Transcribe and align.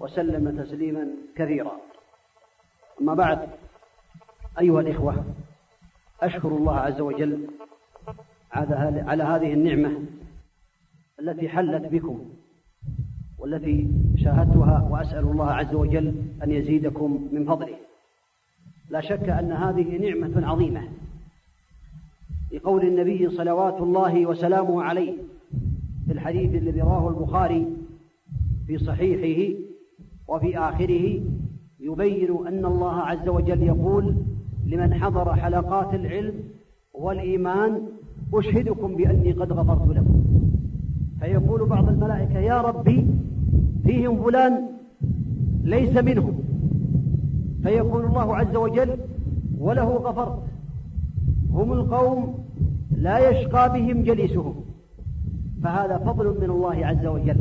وسلم 0.00 0.62
تسليما 0.62 1.08
كثيرا 1.36 1.72
أما 3.00 3.14
بعد 3.14 3.48
أيها 4.60 4.80
الإخوة 4.80 5.24
أشكر 6.20 6.48
الله 6.48 6.76
عز 6.76 7.00
وجل 7.00 7.46
على 8.52 9.22
هذه 9.22 9.52
النعمة 9.52 10.02
التي 11.20 11.48
حلت 11.48 11.86
بكم 11.86 12.30
والتي 13.38 13.88
شاهدتها 14.16 14.88
وأسأل 14.90 15.24
الله 15.24 15.50
عز 15.50 15.74
وجل 15.74 16.14
أن 16.42 16.50
يزيدكم 16.50 17.28
من 17.32 17.44
فضله. 17.44 17.76
لا 18.90 19.00
شك 19.00 19.28
أن 19.28 19.52
هذه 19.52 19.98
نعمة 19.98 20.46
عظيمة. 20.46 20.88
لقول 22.52 22.86
النبي 22.86 23.30
صلوات 23.30 23.80
الله 23.80 24.26
وسلامه 24.26 24.82
عليه 24.82 25.16
في 26.06 26.12
الحديث 26.12 26.62
الذي 26.62 26.80
رواه 26.80 27.08
البخاري 27.08 27.76
في 28.66 28.78
صحيحه 28.78 29.69
وفي 30.30 30.58
آخره 30.58 31.20
يبين 31.80 32.46
أن 32.46 32.64
الله 32.64 32.92
عز 32.92 33.28
وجل 33.28 33.62
يقول 33.62 34.14
لمن 34.66 34.94
حضر 34.94 35.34
حلقات 35.34 35.94
العلم 35.94 36.34
والإيمان 36.94 37.82
أشهدكم 38.34 38.96
بأني 38.96 39.32
قد 39.32 39.52
غفرت 39.52 39.96
لكم. 39.96 40.24
فيقول 41.20 41.68
بعض 41.68 41.88
الملائكة 41.88 42.38
يا 42.38 42.60
ربي 42.60 43.06
فيهم 43.84 44.22
فلان 44.22 44.52
ليس 45.64 45.96
منهم. 45.96 46.34
فيقول 47.62 48.04
الله 48.04 48.36
عز 48.36 48.56
وجل 48.56 48.96
وله 49.58 49.96
غفرت. 49.96 50.42
هم 51.50 51.72
القوم 51.72 52.34
لا 52.96 53.30
يشقى 53.30 53.72
بهم 53.72 54.02
جليسهم. 54.02 54.54
فهذا 55.62 55.98
فضل 55.98 56.40
من 56.40 56.50
الله 56.50 56.86
عز 56.86 57.06
وجل 57.06 57.40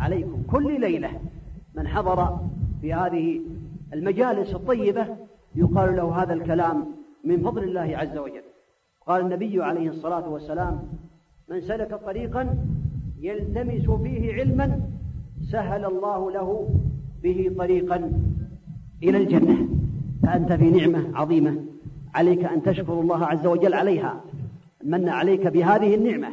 عليكم 0.00 0.42
كل 0.50 0.80
ليلة. 0.80 1.10
من 1.74 1.88
حضر 1.88 2.38
في 2.80 2.94
هذه 2.94 3.40
المجالس 3.92 4.54
الطيبة 4.54 5.06
يقال 5.54 5.96
له 5.96 6.22
هذا 6.22 6.32
الكلام 6.34 6.86
من 7.24 7.42
فضل 7.42 7.62
الله 7.62 7.96
عز 7.96 8.16
وجل. 8.16 8.42
قال 9.06 9.24
النبي 9.24 9.62
عليه 9.62 9.88
الصلاة 9.88 10.28
والسلام 10.28 10.82
من 11.48 11.60
سلك 11.60 11.94
طريقا 11.94 12.56
يلتمس 13.20 13.90
فيه 13.90 14.34
علما 14.34 14.80
سهل 15.52 15.84
الله 15.84 16.30
له 16.30 16.68
به 17.22 17.54
طريقا 17.58 18.12
إلى 19.02 19.18
الجنة. 19.18 19.68
فأنت 20.22 20.52
في 20.52 20.70
نعمة 20.70 21.18
عظيمة 21.18 21.64
عليك 22.14 22.44
أن 22.44 22.62
تشكر 22.62 23.00
الله 23.00 23.26
عز 23.26 23.46
وجل 23.46 23.74
عليها. 23.74 24.20
من 24.84 25.08
عليك 25.08 25.46
بهذه 25.46 25.94
النعمة 25.94 26.28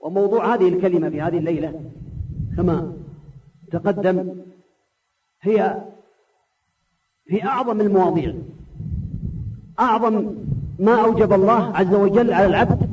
وموضوع 0.00 0.54
هذه 0.54 0.68
الكلمة 0.68 1.10
في 1.10 1.20
هذه 1.20 1.38
الليلة 1.38 1.80
كما 2.56 2.92
تقدم 3.72 4.34
هي 5.42 5.80
في 7.26 7.44
أعظم 7.44 7.80
المواضيع. 7.80 8.34
أعظم 9.80 10.34
ما 10.78 11.04
أوجب 11.04 11.32
الله 11.32 11.76
عز 11.76 11.94
وجل 11.94 12.32
على 12.32 12.46
العبد 12.46 12.88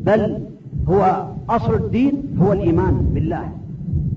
بل 0.00 0.46
هو 0.88 1.26
أصل 1.48 1.74
الدين 1.74 2.36
هو 2.40 2.52
الإيمان 2.52 2.94
بالله 2.94 3.52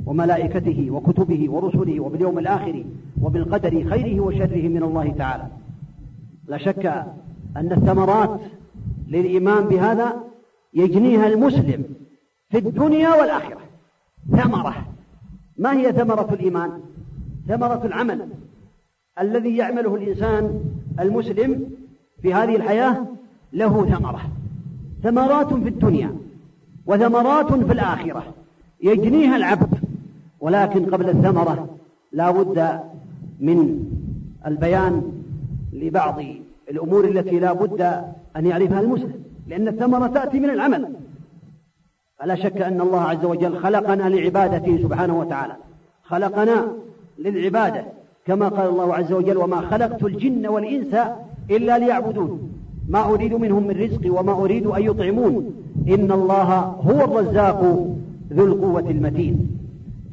وملائكته 0.06 0.92
وكتبه 0.92 1.52
ورسله 1.52 2.00
وباليوم 2.00 2.40
الآخر 2.40 2.84
وبالقدر 3.22 3.90
خيره 3.90 4.22
وشره 4.22 4.68
من 4.68 4.84
الله 4.84 5.12
تعالى. 5.18 5.48
لا 6.48 6.58
شك 6.58 6.86
أن 7.58 7.72
الثمرات 7.72 8.40
للإيمان 9.08 9.64
بهذا 9.64 10.14
يجنيها 10.74 11.28
المسلم 11.28 11.84
في 12.50 12.58
الدنيا 12.58 13.10
والآخرة. 13.10 13.62
ثمرة. 14.32 14.76
ما 15.58 15.74
هي 15.74 15.92
ثمرة 15.92 16.34
الإيمان؟ 16.34 16.72
ثمرة 17.48 17.82
العمل 17.86 18.30
الذي 19.20 19.58
يعمله 19.58 19.96
الإنسان 19.96 20.64
المسلم 21.00 21.72
في 22.22 22.34
هذه 22.34 22.56
الحياة 22.56 23.06
له 23.54 23.86
ثمرة. 23.86 24.22
ثمرات 25.04 25.54
في 25.54 25.70
الدنيا 25.70 26.16
وثمرات 26.86 27.54
في 27.54 27.74
الآخرة. 27.74 28.24
يجنيها 28.84 29.36
العبد 29.36 29.80
ولكن 30.40 30.86
قبل 30.86 31.10
الثمرة 31.10 31.70
لا 32.12 32.32
بد 32.32 32.80
من 33.40 33.86
البيان 34.48 35.12
لبعض 35.74 36.24
الأمور 36.70 37.06
التي 37.06 37.40
لا 37.40 37.54
بد 37.54 37.82
أن 38.36 38.46
يعرفها 38.46 38.80
المسلم 38.80 39.24
لأن 39.48 39.68
الثمرة 39.68 40.08
تأتي 40.08 40.40
من 40.40 40.50
العمل. 40.50 40.96
فلا 42.20 42.36
شك 42.36 42.62
أن 42.62 42.82
الله 42.82 43.02
عز 43.02 43.26
وجل 43.26 43.58
خلقنا 43.58 44.10
لعبادته 44.10 44.78
سبحانه 44.78 45.20
وتعالى. 45.20 45.56
خلقنا 46.04 46.68
للعبادة 47.20 47.86
كما 48.26 48.48
قال 48.48 48.70
الله 48.70 48.96
عز 48.96 49.14
وجل 49.14 49.38
وما 49.38 49.62
خلقت 49.62 50.04
الجن 50.04 50.48
والإنس 50.48 50.96
إلا 51.52 51.78
ليعبدون 51.78 52.52
ما 52.90 53.06
أريد 53.06 53.34
منهم 53.34 53.68
من 53.68 53.82
رزق 53.82 54.20
وما 54.20 54.34
أريد 54.34 54.68
أن 54.68 54.84
يطعمون 54.84 55.54
إن 55.88 56.12
الله 56.12 56.54
هو 56.60 57.04
الرزاق 57.04 57.88
ذو 58.34 58.46
القوة 58.46 58.90
المتين. 58.90 59.60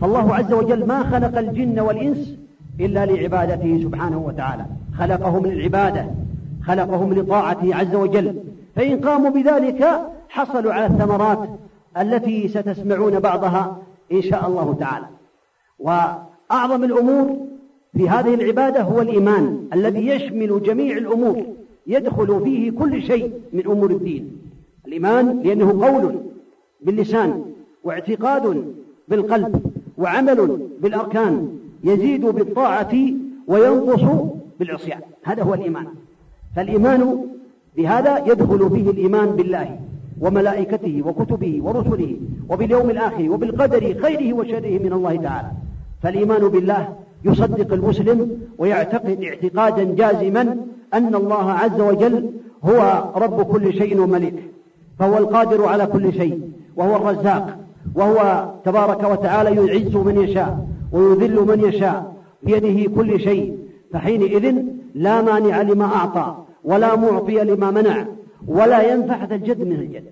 فالله 0.00 0.34
عز 0.34 0.52
وجل 0.52 0.86
ما 0.86 1.02
خلق 1.02 1.38
الجن 1.38 1.80
والإنس 1.80 2.34
إلا 2.80 3.06
لعبادته 3.06 3.80
سبحانه 3.82 4.18
وتعالى. 4.18 4.66
خلقهم 4.98 5.46
للعبادة 5.46 6.06
خلقهم 6.62 7.12
لطاعته 7.12 7.74
عز 7.76 7.94
وجل. 7.94 8.34
فإن 8.76 9.00
قاموا 9.00 9.30
بذلك 9.30 9.88
حصلوا 10.28 10.72
على 10.72 10.86
الثمرات 10.86 11.48
التي 12.00 12.48
ستسمعون 12.48 13.20
بعضها 13.20 13.78
إن 14.12 14.22
شاء 14.22 14.48
الله 14.48 14.76
تعالى. 14.80 15.06
وأعظم 16.50 16.84
الأمور 16.84 17.36
في 17.96 18.08
هذه 18.08 18.34
العبادة 18.34 18.82
هو 18.82 19.00
الإيمان 19.00 19.68
الذي 19.74 20.06
يشمل 20.06 20.62
جميع 20.62 20.96
الأمور 20.96 21.42
يدخل 21.86 22.40
فيه 22.44 22.70
كل 22.70 23.02
شيء 23.02 23.32
من 23.52 23.66
أمور 23.66 23.90
الدين. 23.90 24.36
الإيمان 24.86 25.40
لأنه 25.42 25.86
قول 25.86 26.14
باللسان 26.82 27.44
واعتقاد 27.84 28.74
بالقلب 29.08 29.62
وعمل 29.98 30.68
بالأركان 30.82 31.58
يزيد 31.84 32.26
بالطاعة 32.26 32.96
وينقص 33.46 34.04
بالعصيان. 34.60 35.00
هذا 35.22 35.42
هو 35.42 35.54
الإيمان. 35.54 35.86
فالإيمان 36.56 37.26
بهذا 37.76 38.18
يدخل 38.26 38.70
فيه 38.70 38.90
الإيمان 38.90 39.26
بالله 39.26 39.80
وملائكته 40.20 41.02
وكتبه 41.06 41.60
ورسله 41.62 42.16
وباليوم 42.48 42.90
الآخر 42.90 43.30
وبالقدر 43.30 43.94
خيره 44.02 44.32
وشره 44.32 44.78
من 44.78 44.92
الله 44.92 45.16
تعالى. 45.16 45.50
فالإيمان 46.02 46.48
بالله 46.48 46.88
يصدق 47.24 47.72
المسلم 47.72 48.40
ويعتقد 48.58 49.22
اعتقادا 49.22 49.94
جازما 49.94 50.56
أن 50.94 51.14
الله 51.14 51.50
عز 51.50 51.80
وجل 51.80 52.30
هو 52.64 53.04
رب 53.16 53.42
كل 53.42 53.72
شيء 53.72 54.00
ومليك 54.00 54.34
فهو 54.98 55.18
القادر 55.18 55.66
على 55.66 55.86
كل 55.86 56.12
شيء 56.12 56.40
وهو 56.76 56.96
الرزاق 56.96 57.58
وهو 57.94 58.50
تبارك 58.64 59.10
وتعالى 59.10 59.56
يعز 59.56 59.96
من 59.96 60.20
يشاء 60.20 60.68
ويذل 60.92 61.46
من 61.46 61.60
يشاء 61.60 62.14
بيده 62.42 62.90
كل 62.96 63.20
شيء 63.20 63.58
فحينئذ 63.92 64.56
لا 64.94 65.22
مانع 65.22 65.62
لما 65.62 65.84
أعطى 65.84 66.36
ولا 66.64 66.96
معطي 66.96 67.44
لما 67.44 67.70
منع 67.70 68.04
ولا 68.46 68.92
ينفع 68.92 69.24
ذا 69.24 69.34
الجد 69.34 69.60
من 69.60 69.72
الجد 69.72 70.04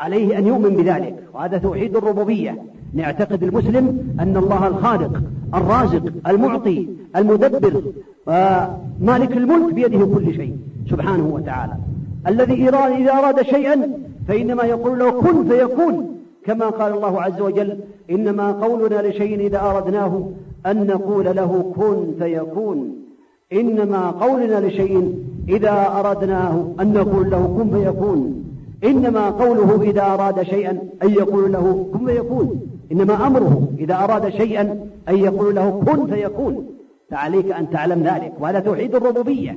عليه 0.00 0.38
أن 0.38 0.46
يؤمن 0.46 0.76
بذلك 0.76 1.24
وهذا 1.34 1.58
توحيد 1.58 1.96
الربوبية. 1.96 2.62
نعتقد 2.94 3.42
المسلم 3.42 4.14
أن 4.20 4.36
الله 4.36 4.66
الخالق 4.66 5.22
الرازق 5.54 6.02
المعطي 6.26 6.88
المدبر 7.16 7.82
مالك 9.00 9.36
الملك 9.36 9.74
بيده 9.74 10.06
كل 10.14 10.34
شيء 10.34 10.56
سبحانه 10.90 11.26
وتعالى. 11.34 11.72
الذي 12.26 12.68
إذا 12.68 13.12
أراد 13.12 13.42
شيئا 13.42 13.92
فإنما 14.28 14.62
يقول 14.62 14.98
له 14.98 15.10
كن 15.10 15.48
فيكون. 15.48 16.16
كما 16.44 16.66
قال 16.66 16.92
الله 16.92 17.22
عز 17.22 17.40
وجل 17.40 17.78
إنما 18.10 18.52
قولنا 18.52 19.08
لشيء 19.08 19.40
إذا 19.40 19.60
أردناه 19.60 20.28
أن 20.66 20.86
نقول 20.86 21.24
له 21.24 21.72
كن 21.76 22.24
فيكون. 22.24 22.92
إنما 23.52 24.10
قولنا 24.10 24.66
لشيء 24.66 25.14
إذا 25.48 25.92
أردناه 25.98 26.72
أن 26.80 26.92
نقول 26.92 27.30
له 27.30 27.54
كن 27.58 27.78
فيكون. 27.78 28.44
إنما 28.84 29.30
قوله 29.30 29.82
إذا 29.82 30.02
أراد 30.02 30.42
شيئا 30.42 30.70
أن 31.02 31.10
يقول 31.10 31.52
له 31.52 31.86
كن 31.92 32.06
فيكون. 32.06 32.60
إنما 32.92 33.26
أمره 33.26 33.68
إذا 33.78 33.94
أراد 33.94 34.28
شيئا 34.28 34.62
أن 35.08 35.16
يقول 35.16 35.54
له 35.54 35.82
كن 35.86 36.06
فيكون. 36.06 36.66
فعليك 37.10 37.52
أن 37.52 37.70
تعلم 37.70 38.02
ذلك 38.02 38.32
وهذا 38.40 38.60
توحيد 38.60 38.94
الربوبية. 38.94 39.56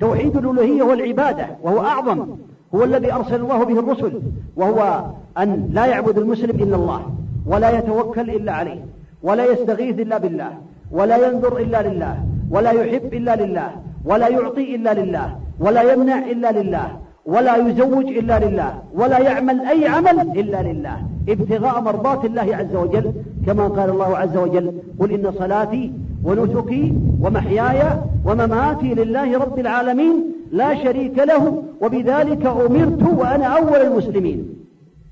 توحيد 0.00 0.36
الألوهية 0.36 0.82
والعبادة 0.82 1.46
وهو 1.62 1.80
أعظم 1.80 2.26
هو 2.74 2.84
الذي 2.84 3.12
أرسل 3.12 3.40
الله 3.40 3.64
به 3.64 3.78
الرسل 3.78 4.22
وهو 4.56 5.04
أن 5.38 5.70
لا 5.72 5.86
يعبد 5.86 6.18
المسلم 6.18 6.62
إلا 6.62 6.76
الله 6.76 7.02
ولا 7.46 7.78
يتوكل 7.78 8.30
إلا 8.30 8.52
عليه 8.52 8.84
ولا 9.22 9.44
يستغيث 9.52 9.98
إلا 9.98 10.18
بالله 10.18 10.52
ولا 10.92 11.28
ينظر 11.28 11.56
إلا 11.56 11.88
لله 11.88 12.24
ولا 12.50 12.70
يحب 12.70 13.14
إلا 13.14 13.36
لله 13.36 13.70
ولا 14.04 14.28
يعطي 14.28 14.74
إلا 14.74 14.94
لله 14.94 15.36
ولا 15.60 15.92
يمنع 15.92 16.18
إلا 16.18 16.52
لله 16.52 16.98
ولا 17.26 17.56
يزوج 17.56 18.04
إلا 18.04 18.48
لله 18.48 18.82
ولا 18.94 19.18
يعمل 19.18 19.60
أي 19.60 19.86
عمل 19.86 20.20
إلا 20.20 20.62
لله. 20.62 20.96
ابتغاء 21.28 21.80
مرضات 21.80 22.24
الله 22.24 22.56
عز 22.56 22.76
وجل 22.76 23.12
كما 23.46 23.68
قال 23.68 23.90
الله 23.90 24.18
عز 24.18 24.36
وجل 24.36 24.72
قل 25.00 25.12
إن 25.12 25.32
صلاتي 25.38 25.92
ونسكي 26.24 26.94
ومحياي 27.22 27.82
ومماتي 28.24 28.94
لله 28.94 29.38
رب 29.38 29.58
العالمين 29.58 30.32
لا 30.52 30.74
شريك 30.74 31.18
له 31.18 31.62
وبذلك 31.80 32.46
أمرت 32.46 33.02
وأنا 33.02 33.46
أول 33.46 33.76
المسلمين. 33.76 34.54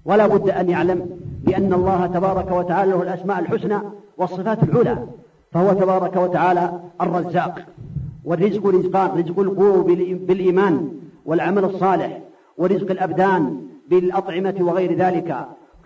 ولا 0.05 0.27
بد 0.27 0.51
أن 0.51 0.69
يعلم 0.69 1.07
بأن 1.45 1.73
الله 1.73 2.07
تبارك 2.07 2.53
وتعالى 2.53 2.91
له 2.91 3.03
الأسماء 3.03 3.39
الحسنى 3.39 3.79
والصفات 4.19 4.63
العلى 4.63 4.99
فهو 5.53 5.73
تبارك 5.73 6.17
وتعالى 6.17 6.73
الرزاق. 7.01 7.59
والرزق 8.25 8.67
رزقان 8.67 9.11
رزق 9.19 9.41
القلوب 9.41 9.87
بالإيمان. 10.27 10.89
والعمل 11.29 11.65
الصالح 11.65 12.21
ورزق 12.59 12.91
الأبدان 12.91 13.61
بالأطعمة 13.89 14.55
وغير 14.61 14.95
ذلك. 14.95 15.37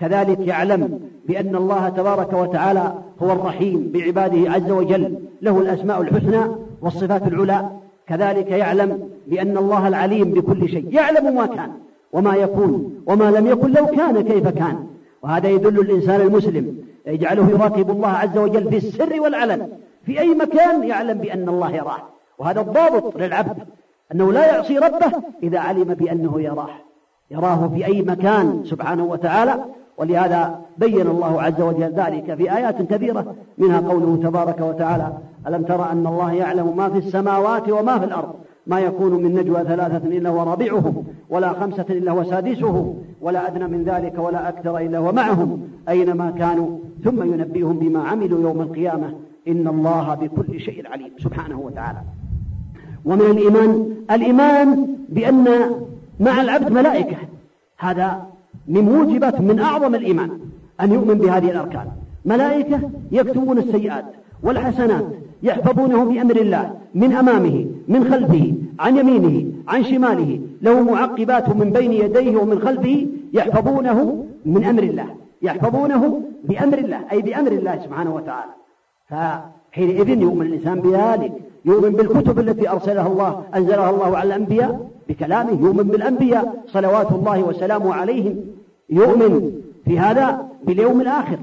كذلك 0.01 0.41
يعلم 0.41 1.01
بأن 1.29 1.57
الله 1.57 1.89
تبارك 1.89 2.33
وتعالى 2.33 2.95
هو 3.23 3.33
الرحيم 3.33 3.91
بعباده 3.95 4.51
عز 4.51 4.71
وجل. 4.71 5.19
له 5.43 5.59
الأسماء 5.59 6.01
الحسنى 6.01 6.43
والصفات 6.83 7.27
العلى. 7.27 7.69
كذلك 8.07 8.51
يعلم 8.51 9.09
بأن 9.27 9.59
الله 9.59 9.89
العليم 9.89 10.31
بكل 10.31 10.69
شيء. 10.69 10.95
يعلم 10.95 11.35
ما 11.35 11.47
كان 11.47 11.71
وما 12.13 12.35
يكون 12.35 13.03
وما 13.07 13.31
لم 13.31 13.47
يكن 13.47 13.73
لو 13.73 13.87
كان 13.87 14.21
كيف 14.21 14.49
كان. 14.49 14.87
وهذا 15.23 15.49
يدل 15.49 15.81
الإنسان 15.81 16.21
المسلم. 16.21 16.77
يجعله 17.07 17.51
يراقب 17.51 17.91
الله 17.91 18.09
عز 18.09 18.39
وجل 18.39 18.71
في 18.71 18.77
السر 18.77 19.21
والعلن. 19.21 19.69
في 20.07 20.21
أي 20.21 20.35
مكان 20.35 20.85
يعلم 20.85 21.19
بأن 21.19 21.49
الله 21.49 21.71
يراه. 21.71 22.03
وهذا 22.39 22.61
الضابط 22.61 23.17
للعبد. 23.17 23.57
أنه 24.15 24.33
لا 24.33 24.55
يعصي 24.55 24.79
ربه 24.79 25.13
إذا 25.43 25.59
علم 25.59 25.95
بأنه 25.95 26.41
يراه. 26.41 26.71
يراه 27.31 27.69
في 27.69 27.87
أي 27.87 28.03
مكان 28.03 28.63
سبحانه 28.65 29.05
وتعالى. 29.05 29.65
ولهذا 29.99 30.61
بين 30.79 31.07
الله 31.07 31.43
عز 31.43 31.61
وجل 31.61 31.93
ذلك 31.93 32.35
في 32.35 32.57
آيات 32.57 32.83
كثيرة. 32.83 33.35
منها 33.59 33.81
قوله 33.81 34.21
تبارك 34.23 34.61
وتعالى 34.61 35.13
ألم 35.47 35.63
ترى 35.63 35.89
أن 35.93 36.07
الله 36.07 36.33
يعلم 36.33 36.77
ما 36.77 36.89
في 36.89 36.99
السماوات 36.99 37.69
وما 37.69 37.99
في 37.99 38.05
الأرض؟ 38.05 38.35
ما 38.67 38.81
يكون 38.81 39.23
من 39.23 39.35
نجوى 39.35 39.65
ثلاثة 39.65 40.09
إلا 40.09 40.31
ورابعهم 40.31 41.05
ولا 41.31 41.53
خمسة 41.53 41.87
إلا 41.91 42.13
وسادسه 42.13 42.95
ولا 43.21 43.47
أدنى 43.47 43.67
من 43.67 43.85
ذلك 43.85 44.19
ولا 44.19 44.49
أكثر 44.49 44.79
إلا 44.79 44.99
ومعهم 44.99 45.69
أينما 45.89 46.31
كانوا 46.31 46.79
ثم 47.05 47.23
ينبئهم 47.23 47.79
بما 47.79 48.03
عملوا 48.03 48.41
يوم 48.41 48.61
القيامة. 48.61 49.15
إن 49.49 49.69
الله 49.69 50.15
بكل 50.15 50.61
شيء 50.61 50.89
عليم 50.89 51.11
سبحانه 51.19 51.61
وتعالى. 51.61 51.99
ومن 53.05 53.21
الإيمان؟ 53.21 53.95
الإيمان 54.11 54.97
بأن 55.09 55.49
مع 56.21 56.43
العبد 56.43 56.73
ملائكة. 56.73 57.17
هذا 57.79 58.27
من 58.69 58.83
موجبات 58.85 59.41
من 59.41 59.59
أعظم 59.59 59.95
الإيمان 59.95 60.31
أن 60.81 60.93
يؤمن 60.93 61.15
بهذه 61.15 61.51
الأركان. 61.51 61.87
ملائكة 62.25 62.81
يكتبون 63.13 63.59
السيئات 63.59 64.05
والحسنات 64.43 65.05
يحفظونه 65.43 66.05
بأمر 66.05 66.37
الله 66.37 66.73
من 66.95 67.13
أمامه 67.13 67.67
من 67.89 68.05
خلفه 68.05 68.53
عن 68.79 68.97
يمينه 68.97 69.53
عن 69.69 69.85
شماله. 69.85 70.41
له 70.63 70.83
معقبات 70.83 71.49
من 71.49 71.71
بين 71.71 71.93
يديه 71.93 72.37
ومن 72.37 72.59
خلفه 72.59 73.07
يحفظونه 73.33 74.27
من 74.47 74.65
أمر 74.65 74.83
الله. 74.83 75.07
يحفظونه 75.43 76.23
بأمر 76.45 76.79
الله 76.79 77.01
أي 77.13 77.23
بأمر 77.23 77.53
الله 77.53 77.81
سبحانه 77.85 78.15
وتعالى. 78.15 78.53
فحينئذ 79.09 80.09
يؤمن 80.09 80.47
الإنسان 80.47 80.81
بذلك. 80.81 81.33
يؤمن 81.65 81.91
بالكتب 81.91 82.39
التي 82.39 82.71
أرسلها 82.71 83.07
الله 83.07 83.43
أنزلها 83.55 83.91
الله 83.91 84.17
على 84.17 84.35
الأنبياء 84.35 84.91
بكلامه 85.09 85.61
يؤمن 85.61 85.83
بالأنبياء 85.83 86.65
صلوات 86.67 87.13
الله 87.13 87.43
وسلامه 87.43 87.95
عليهم. 87.95 88.37
يؤمن 88.91 89.53
في 89.85 89.99
هذا 89.99 90.47
باليوم 90.67 91.01
الآخر. 91.01 91.39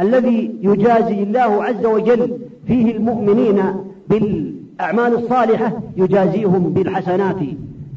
الذي 0.00 0.58
يجازي 0.62 1.22
الله 1.22 1.64
عز 1.64 1.86
وجل 1.86 2.38
فيه 2.66 2.96
المؤمنين 2.96 3.62
بالأعمال 4.08 5.14
الصالحة 5.14 5.72
يجازيهم 5.96 6.62
بالحسنات 6.62 7.36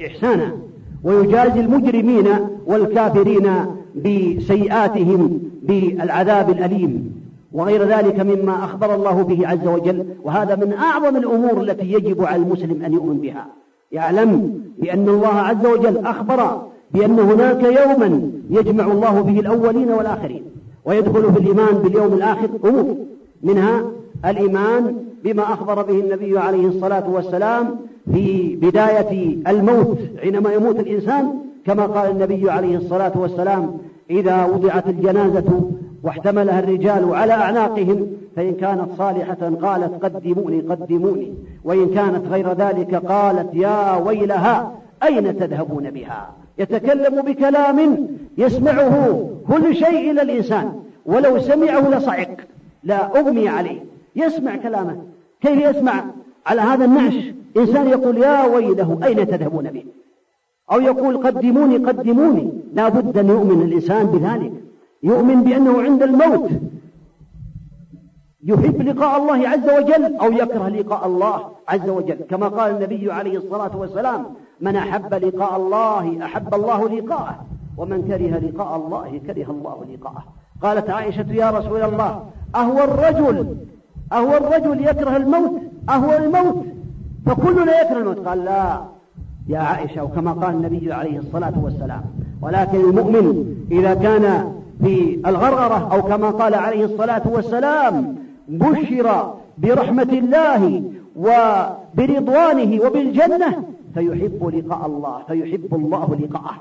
إحسانا. 0.05 0.51
ويجازي 1.03 1.59
المجرمين 1.59 2.27
والكافرين 2.65 3.49
بسيئاتهم 3.95 5.39
بالعذاب 5.63 6.49
الأليم. 6.49 7.18
وغير 7.53 7.83
ذلك 7.83 8.19
مما 8.19 8.63
أخبر 8.63 8.95
الله 8.95 9.21
به 9.21 9.47
عز 9.47 9.67
وجل 9.67 10.05
وهذا 10.23 10.55
من 10.55 10.73
أعظم 10.73 11.15
الأمور 11.17 11.61
التي 11.61 11.93
يجب 11.93 12.23
على 12.23 12.41
المسلم 12.41 12.83
أن 12.85 12.93
يؤمن 12.93 13.17
بها. 13.17 13.45
يعلم 13.91 14.61
بأن 14.77 15.09
الله 15.09 15.27
عز 15.27 15.65
وجل 15.65 15.97
أخبر 15.97 16.61
بأن 16.93 17.19
هناك 17.19 17.63
يوما 17.63 18.31
يجمع 18.49 18.91
الله 18.91 19.21
به 19.21 19.39
الأولين 19.39 19.91
والآخرين 19.91 20.43
ويدخل 20.85 21.33
في 21.33 21.39
الإيمان 21.39 21.73
باليوم 21.75 22.13
الآخر 22.13 22.49
أمور 22.65 22.95
منها 23.43 23.81
الإيمان 24.25 24.95
بما 25.23 25.43
أخبر 25.43 25.81
به 25.81 25.99
النبي 25.99 26.39
عليه 26.39 26.67
الصلاة 26.67 27.09
والسلام 27.09 27.75
في 28.13 28.55
بداية 28.55 29.37
الموت. 29.47 29.97
حينما 30.21 30.53
يموت 30.53 30.79
الإنسان 30.79 31.33
كما 31.65 31.85
قال 31.85 32.11
النبي 32.11 32.49
عليه 32.51 32.77
الصلاة 32.77 33.11
والسلام 33.15 33.77
إذا 34.09 34.45
وضعت 34.45 34.87
الجنازة 34.87 35.71
واحتملها 36.03 36.59
الرجال 36.59 37.13
على 37.13 37.33
أعناقهم 37.33 38.07
فإن 38.35 38.53
كانت 38.53 38.87
صالحة 38.97 39.51
قالت 39.61 40.05
قدموني 40.05 40.61
قدموني. 40.61 41.33
وإن 41.63 41.89
كانت 41.89 42.27
غير 42.27 42.53
ذلك 42.53 42.95
قالت 42.95 43.49
يا 43.53 43.95
ويلها 43.95 44.71
أين 45.03 45.37
تذهبون 45.37 45.89
بها؟ 45.89 46.29
يتكلم 46.57 47.21
بكلام 47.21 48.07
يسمعه 48.37 49.29
كل 49.47 49.75
شيء 49.75 50.11
إلى 50.11 50.21
الإنسان 50.21 50.73
ولو 51.05 51.39
سمعه 51.39 51.89
لصعق. 51.89 52.37
لا 52.83 53.19
أغمي 53.19 53.47
عليه. 53.47 53.79
يسمع 54.15 54.55
كلامه. 54.55 54.97
كيف 55.41 55.75
يسمع؟ 55.75 56.03
على 56.45 56.61
هذا 56.61 56.85
النعش 56.85 57.13
إنسان 57.57 57.87
يقول 57.87 58.17
يا 58.17 58.45
ويله 58.45 58.99
أين 59.03 59.27
تذهبون 59.27 59.71
به؟ 59.71 59.83
أو 60.71 60.79
يقول 60.81 61.17
قدموني 61.17 61.77
قدموني. 61.77 62.49
لا 62.73 62.89
بد 62.89 63.17
أن 63.17 63.27
يؤمن 63.27 63.61
الإنسان 63.61 64.05
بذلك. 64.05 64.51
يؤمن 65.03 65.43
بأنه 65.43 65.81
عند 65.81 66.03
الموت. 66.03 66.49
يحب 68.43 68.81
لقاء 68.81 69.21
الله 69.21 69.49
عز 69.49 69.69
وجل 69.69 70.15
أو 70.15 70.31
يكره 70.31 70.67
لقاء 70.67 71.07
الله 71.07 71.41
عز 71.67 71.89
وجل. 71.89 72.15
كما 72.29 72.47
قال 72.47 72.75
النبي 72.75 73.11
عليه 73.11 73.37
الصلاة 73.37 73.77
والسلام 73.77 74.25
من 74.61 74.75
أحب 74.75 75.13
لقاء 75.13 75.57
الله 75.57 76.25
أحب 76.25 76.53
الله 76.53 76.89
لقاءه 76.89 77.45
ومن 77.77 78.01
كره 78.07 78.39
لقاء 78.39 78.75
الله 78.75 79.21
كره 79.27 79.51
الله 79.51 79.85
لقاءه. 79.93 80.23
قالت 80.61 80.89
عائشة 80.89 81.25
يا 81.33 81.49
رسول 81.49 81.81
الله 81.81 82.23
أهو 82.55 82.83
الرجل 82.83 83.57
أهو 84.13 84.37
الرجل 84.37 84.87
يكره 84.87 85.17
الموت 85.17 85.61
أهو 85.89 86.13
الموت 86.13 86.65
فكلنا 87.25 87.81
يكره 87.81 87.97
الموت. 87.97 88.19
قال 88.27 88.45
لا 88.45 88.81
يا 89.47 89.59
عائشة. 89.59 90.03
وكما 90.03 90.31
قال 90.31 90.55
النبي 90.55 90.93
عليه 90.93 91.19
الصلاة 91.19 91.53
والسلام 91.63 92.01
ولكن 92.41 92.79
المؤمن 92.79 93.55
إذا 93.71 93.93
كان 93.93 94.53
في 94.83 95.19
الغرغرة 95.25 95.89
أو 95.93 96.01
كما 96.01 96.29
قال 96.29 96.55
عليه 96.55 96.85
الصلاة 96.85 97.21
والسلام 97.25 98.15
بشر 98.47 99.33
برحمة 99.57 100.03
الله 100.03 100.83
وبرضوانه 101.15 102.85
وبالجنة 102.85 103.63
فيحب 103.93 104.51
لقاء 104.55 104.85
الله 104.85 105.23
فيحب 105.27 105.75
الله 105.75 106.17
لقاءه. 106.21 106.55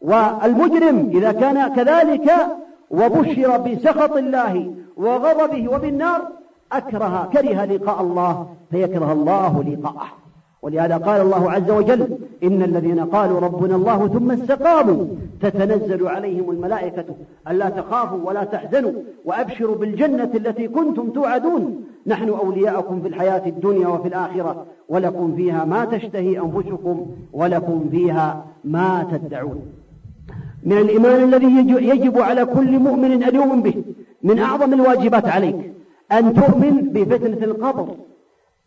والمجرم 0.00 1.10
إذا 1.14 1.32
كان 1.32 1.74
كذلك 1.74 2.32
وبشر 2.90 3.56
بسخط 3.58 4.16
الله 4.16 4.74
وغضبه 4.96 5.68
وبالنار 5.74 6.20
أكره 6.72 7.28
كره 7.32 7.64
لقاء 7.64 8.00
الله 8.00 8.46
فيكره 8.70 9.12
الله 9.12 9.64
لقاءه. 9.68 10.08
ولهذا 10.62 10.96
قال 10.96 11.20
الله 11.20 11.50
عز 11.50 11.70
وجل 11.70 12.18
إن 12.42 12.62
الذين 12.62 13.00
قالوا 13.00 13.40
ربنا 13.40 13.76
الله 13.76 14.08
ثم 14.08 14.30
استقاموا 14.30 15.06
تتنزل 15.40 16.08
عليهم 16.08 16.50
الملائكة 16.50 17.04
ألا 17.50 17.68
تخافوا 17.68 18.18
ولا 18.24 18.44
تحزنوا 18.44 18.92
وأبشروا 19.24 19.76
بالجنة 19.76 20.30
التي 20.34 20.68
كنتم 20.68 21.10
توعدون. 21.10 21.84
نحن 22.06 22.28
أولياءكم 22.28 23.00
في 23.02 23.08
الحياة 23.08 23.46
الدنيا 23.46 23.88
وفي 23.88 24.08
الآخرة 24.08 24.66
ولكم 24.88 25.36
فيها 25.36 25.64
ما 25.64 25.84
تشتهي 25.84 26.38
أنفسكم 26.38 27.06
ولكم 27.32 27.88
فيها 27.90 28.44
ما 28.64 29.06
تدعون. 29.12 29.62
من 30.62 30.78
الإيمان 30.78 31.22
الذي 31.24 31.46
يجب 31.88 32.18
على 32.18 32.44
كل 32.44 32.78
مؤمن 32.78 33.22
أن 33.22 33.34
يؤمن 33.34 33.62
به 33.62 33.74
من 34.22 34.38
أعظم 34.38 34.72
الواجبات 34.72 35.28
عليك 35.28 35.72
أن 36.12 36.34
تؤمن 36.34 36.88
بفتنة 36.92 37.44
القبر. 37.44 37.94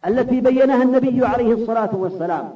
التي 0.08 0.41
بينها 0.41 0.84
النبي 0.84 1.25
عليه 1.25 1.53
الصلاة 1.53 1.89
والسلام 1.93 2.50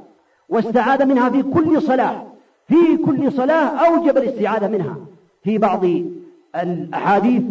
واستعاذ 0.49 1.05
منها 1.05 1.29
في 1.29 1.43
كل 1.43 1.81
صلاة 1.81 2.23
في 2.67 2.97
كل 3.05 3.31
صلاة 3.31 3.87
أوجب 3.87 4.17
الاستعاذة 4.17 4.67
منها. 4.67 4.95
في 5.43 5.57
بعض 5.57 5.85
الأحاديث 6.55 7.43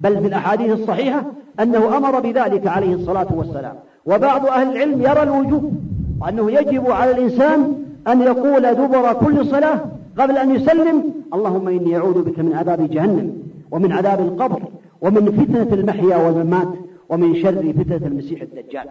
بل 0.00 0.20
في 0.20 0.26
الأحاديث 0.26 0.80
الصحيحة 0.80 1.22
أنه 1.60 1.96
أمر 1.96 2.20
بذلك 2.20 2.66
عليه 2.66 2.94
الصلاة 2.94 3.26
والسلام. 3.30 3.74
وبعض 4.06 4.46
أهل 4.46 4.72
العلم 4.72 5.02
يرى 5.02 5.22
الوجوب 5.22 5.72
وأنه 6.20 6.50
يجب 6.50 6.90
على 6.90 7.10
الإنسان 7.10 7.84
أن 8.08 8.20
يقول 8.20 8.74
دبر 8.74 9.12
كل 9.12 9.46
صلاة 9.46 9.80
قبل 10.18 10.38
أن 10.38 10.54
يسلم 10.54 11.02
اللهم 11.34 11.68
إني 11.68 11.96
أعوذ 11.96 12.22
بك 12.22 12.38
من 12.38 12.52
عذاب 12.54 12.90
جهنم 12.90 13.32
ومن 13.70 13.92
عذاب 13.92 14.20
القبر 14.20 14.62
ومن 15.00 15.32
فتنة 15.32 15.74
المحيا 15.80 16.16
والممات. 16.16 16.68
ومن 17.08 17.34
شر 17.34 17.72
فتنة 17.72 18.06
المسيح 18.06 18.42
الدجال. 18.42 18.88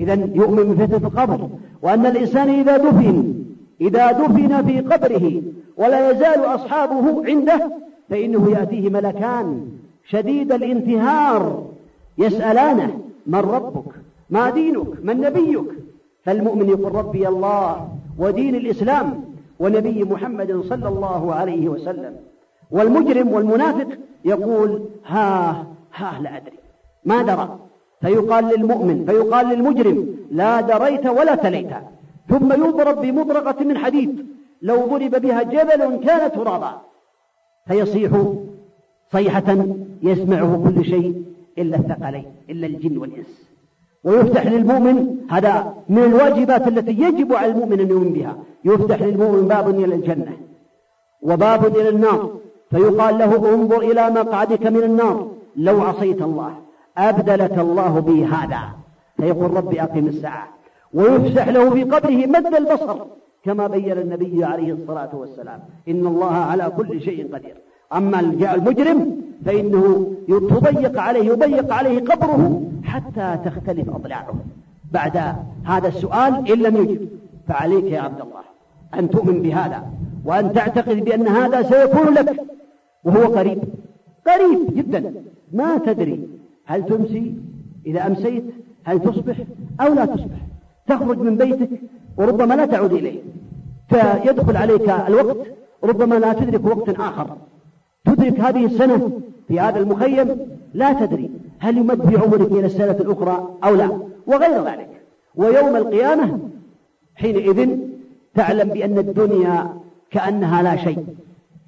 إذا 0.00 0.14
يؤمن 0.14 0.74
بفتنة 0.74 1.08
القبر 1.08 1.48
وأن 1.82 2.06
الإنسان 2.06 2.48
إذا 2.48 2.76
دفن 2.76 3.34
إذا 3.80 4.12
دفن 4.12 4.66
في 4.66 4.80
قبره 4.80 5.42
ولا 5.76 6.10
يزال 6.10 6.40
أصحابه 6.40 7.26
عنده 7.26 7.72
فإنه 8.08 8.50
يأتيه 8.50 8.90
ملكان 8.90 9.68
شديد 10.08 10.52
الانتهار. 10.52 11.66
يسألانه 12.18 12.98
من 13.26 13.38
ربك؟ 13.38 13.92
ما 14.30 14.50
دينك؟ 14.50 15.04
من 15.04 15.20
نبيك؟ 15.20 15.64
فالمؤمن 16.24 16.68
يقول 16.68 16.94
ربي 16.94 17.28
الله 17.28 17.88
ودين 18.18 18.54
الإسلام 18.54 19.24
ونبي 19.58 20.04
محمد 20.04 20.60
صلى 20.68 20.88
الله 20.88 21.34
عليه 21.34 21.68
وسلم. 21.68 22.16
والمجرم 22.70 23.28
والمنافق 23.32 23.88
يقول 24.24 24.82
ها 25.06 25.66
ها 25.94 26.20
لا 26.22 26.36
أدري. 26.36 26.58
ما 27.04 27.22
درى. 27.22 27.58
فيقال 28.00 28.44
للمؤمن 28.44 29.04
فيقال 29.04 29.48
للمجرم 29.48 30.16
لا 30.30 30.60
دريت 30.60 31.06
ولا 31.06 31.34
تليت. 31.34 31.70
ثم 32.28 32.52
يضرب 32.52 33.00
بمطرقة 33.00 33.64
من 33.64 33.78
حديد. 33.78 34.26
لو 34.62 34.76
ضرب 34.76 35.10
بها 35.10 35.42
جبل 35.42 35.96
كان 36.06 36.32
ترابا. 36.32 36.80
فيصيح 37.68 38.10
صيحة 39.12 39.56
يسمعه 40.02 40.64
كل 40.64 40.84
شيء 40.84 41.22
إلا 41.58 41.76
الثقلين 41.76 42.24
إلا 42.50 42.66
الجن 42.66 42.98
والإنس. 42.98 43.42
ويفتح 44.04 44.46
للمؤمن 44.46 45.16
هذا 45.30 45.74
من 45.88 46.02
الواجبات 46.02 46.68
التي 46.68 46.92
يجب 46.92 47.32
على 47.32 47.52
المؤمن 47.52 47.80
أن 47.80 47.90
يؤمن 47.90 48.12
بها. 48.12 48.36
يفتح 48.64 49.02
للمؤمن 49.02 49.48
باب 49.48 49.68
إلى 49.68 49.94
الجنة 49.94 50.36
وباب 51.22 51.76
إلى 51.76 51.88
النار. 51.88 52.30
فيقال 52.70 53.18
له 53.18 53.54
انظر 53.54 53.78
إلى 53.78 54.10
مقعدك 54.10 54.66
من 54.66 54.82
النار. 54.82 55.28
لو 55.56 55.80
عصيت 55.80 56.22
الله. 56.22 56.54
أبدلك 57.08 57.58
الله 57.58 58.00
بي 58.00 58.24
هذا. 58.24 58.60
فيقول 59.16 59.54
ربي 59.54 59.82
أقم 59.82 60.06
الساعة. 60.06 60.48
ويفسح 60.94 61.48
له 61.48 61.70
في 61.70 61.82
قبره 61.84 62.26
مد 62.26 62.54
البصر. 62.54 62.96
كما 63.44 63.66
بين 63.66 63.98
النبي 63.98 64.44
عليه 64.44 64.72
الصلاة 64.72 65.08
والسلام. 65.12 65.60
إن 65.88 66.06
الله 66.06 66.34
على 66.34 66.72
كل 66.76 67.00
شيء 67.00 67.34
قدير. 67.34 67.56
أما 67.92 68.20
المجرم 68.54 69.20
فإنه 69.46 69.82
تضيق 70.28 71.00
عليه 71.00 71.24
يضيق 71.24 71.72
عليه 71.72 72.00
قبره 72.00 72.62
حتى 72.84 73.38
تختلف 73.44 73.90
أضلاعه. 73.90 74.34
بعد 74.92 75.16
هذا 75.64 75.88
السؤال 75.88 76.52
إن 76.52 76.58
لم 76.58 76.76
يجب. 76.76 77.08
فعليك 77.48 77.84
يا 77.84 78.00
عبد 78.00 78.20
الله 78.20 78.44
أن 78.94 79.10
تؤمن 79.10 79.42
بهذا 79.42 79.82
وأن 80.24 80.52
تعتقد 80.52 81.04
بأن 81.04 81.28
هذا 81.28 81.62
سيكون 81.62 82.14
لك. 82.14 82.36
وهو 83.04 83.34
قريب. 83.34 83.58
قريب 84.26 84.76
جدا. 84.76 85.14
ما 85.52 85.78
تدري. 85.78 86.39
هل 86.70 86.86
تمسي 86.86 87.34
إذا 87.86 88.06
أمسيت؟ 88.06 88.44
هل 88.84 89.00
تصبح 89.00 89.36
أو 89.80 89.94
لا 89.94 90.04
تصبح؟ 90.04 90.46
تخرج 90.86 91.18
من 91.18 91.36
بيتك 91.36 91.70
وربما 92.16 92.54
لا 92.54 92.66
تعود 92.66 92.92
إليه. 92.92 93.20
فيدخل 93.88 94.56
عليك 94.56 94.90
الوقت 94.90 95.36
ربما 95.84 96.14
لا 96.14 96.32
تدرك 96.32 96.64
وقت 96.64 96.88
آخر. 96.88 97.36
تدرك 98.04 98.40
هذه 98.40 98.66
السنة 98.66 99.20
في 99.48 99.60
هذا 99.60 99.78
المخيم 99.78 100.36
لا 100.74 100.92
تدري 100.92 101.30
هل 101.58 101.78
يمد 101.78 102.08
في 102.08 102.16
عمرك 102.16 102.52
إلى 102.52 102.66
السنة 102.66 102.90
الأخرى 102.90 103.48
أو 103.64 103.74
لا 103.74 104.00
وغير 104.26 104.64
ذلك. 104.64 104.88
ويوم 105.34 105.76
القيامة 105.76 106.38
حينئذ 107.14 107.78
تعلم 108.34 108.68
بأن 108.68 108.98
الدنيا 108.98 109.74
كأنها 110.10 110.62
لا 110.62 110.76
شيء 110.76 111.06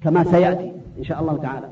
كما 0.03 0.23
سيأتي 0.23 0.71
إن 0.99 1.03
شاء 1.03 1.21
الله 1.21 1.37
تعالى. 1.37 1.69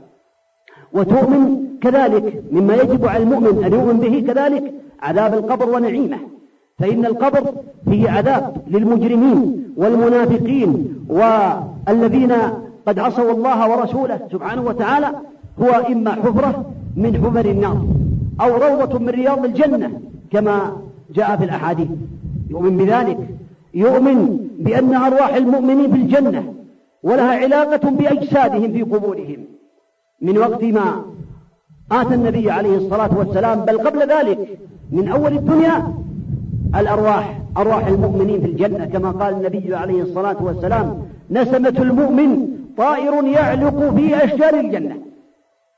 وتؤمن 0.93 1.57
كذلك 1.81 2.43
مما 2.51 2.75
يجب 2.75 3.05
على 3.05 3.23
المؤمن 3.23 3.63
أن 3.63 3.73
يؤمن 3.73 3.97
به 3.99 4.33
كذلك 4.33 4.73
عذاب 5.01 5.33
القبر 5.33 5.69
ونعيمه. 5.75 6.17
فإن 6.79 7.05
القبر 7.05 7.43
فيه 7.89 8.09
عذاب 8.09 8.57
للمجرمين 8.67 9.63
والمنافقين 9.77 10.95
والذين 11.09 12.33
قد 12.87 12.99
عصوا 12.99 13.31
الله 13.31 13.71
ورسوله 13.71 14.19
سبحانه 14.31 14.61
وتعالى 14.61 15.11
هو 15.61 15.69
إما 15.69 16.11
حفرة 16.11 16.65
من 16.97 17.17
حفر 17.23 17.45
النار 17.45 17.85
أو 18.41 18.49
روضة 18.57 18.99
من 18.99 19.09
رياض 19.09 19.45
الجنة 19.45 19.99
كما 20.31 20.77
جاء 21.15 21.37
في 21.37 21.43
الأحاديث. 21.43 21.87
يؤمن 22.49 22.77
بذلك. 22.77 23.17
يؤمن 23.73 24.47
بأن 24.59 24.93
أرواح 24.93 25.35
المؤمنين 25.35 25.91
في 25.91 25.97
الجنة 25.97 26.53
ولها 27.03 27.39
علاقة 27.43 27.89
بأجسادهم 27.89 28.71
في 28.71 28.81
قبورهم. 28.81 29.50
من 30.21 30.37
وقت 30.37 30.63
ما 30.63 31.05
آتى 31.91 32.13
النبي 32.13 32.51
عليه 32.51 32.77
الصلاة 32.77 33.17
والسلام 33.17 33.65
بل 33.65 33.77
قبل 33.77 33.99
ذلك 33.99 34.59
من 34.91 35.07
أول 35.07 35.33
الدنيا 35.33 35.93
الأرواح 36.75 37.41
أرواح 37.57 37.87
المؤمنين 37.87 38.41
في 38.41 38.47
الجنة 38.47 38.85
كما 38.85 39.11
قال 39.11 39.33
النبي 39.33 39.75
عليه 39.75 40.01
الصلاة 40.01 40.43
والسلام 40.43 41.07
نسمة 41.31 41.73
المؤمن 41.79 42.47
طائر 42.77 43.23
يعلق 43.23 43.93
في 43.95 44.25
أشجار 44.25 44.59
الجنة 44.59 44.97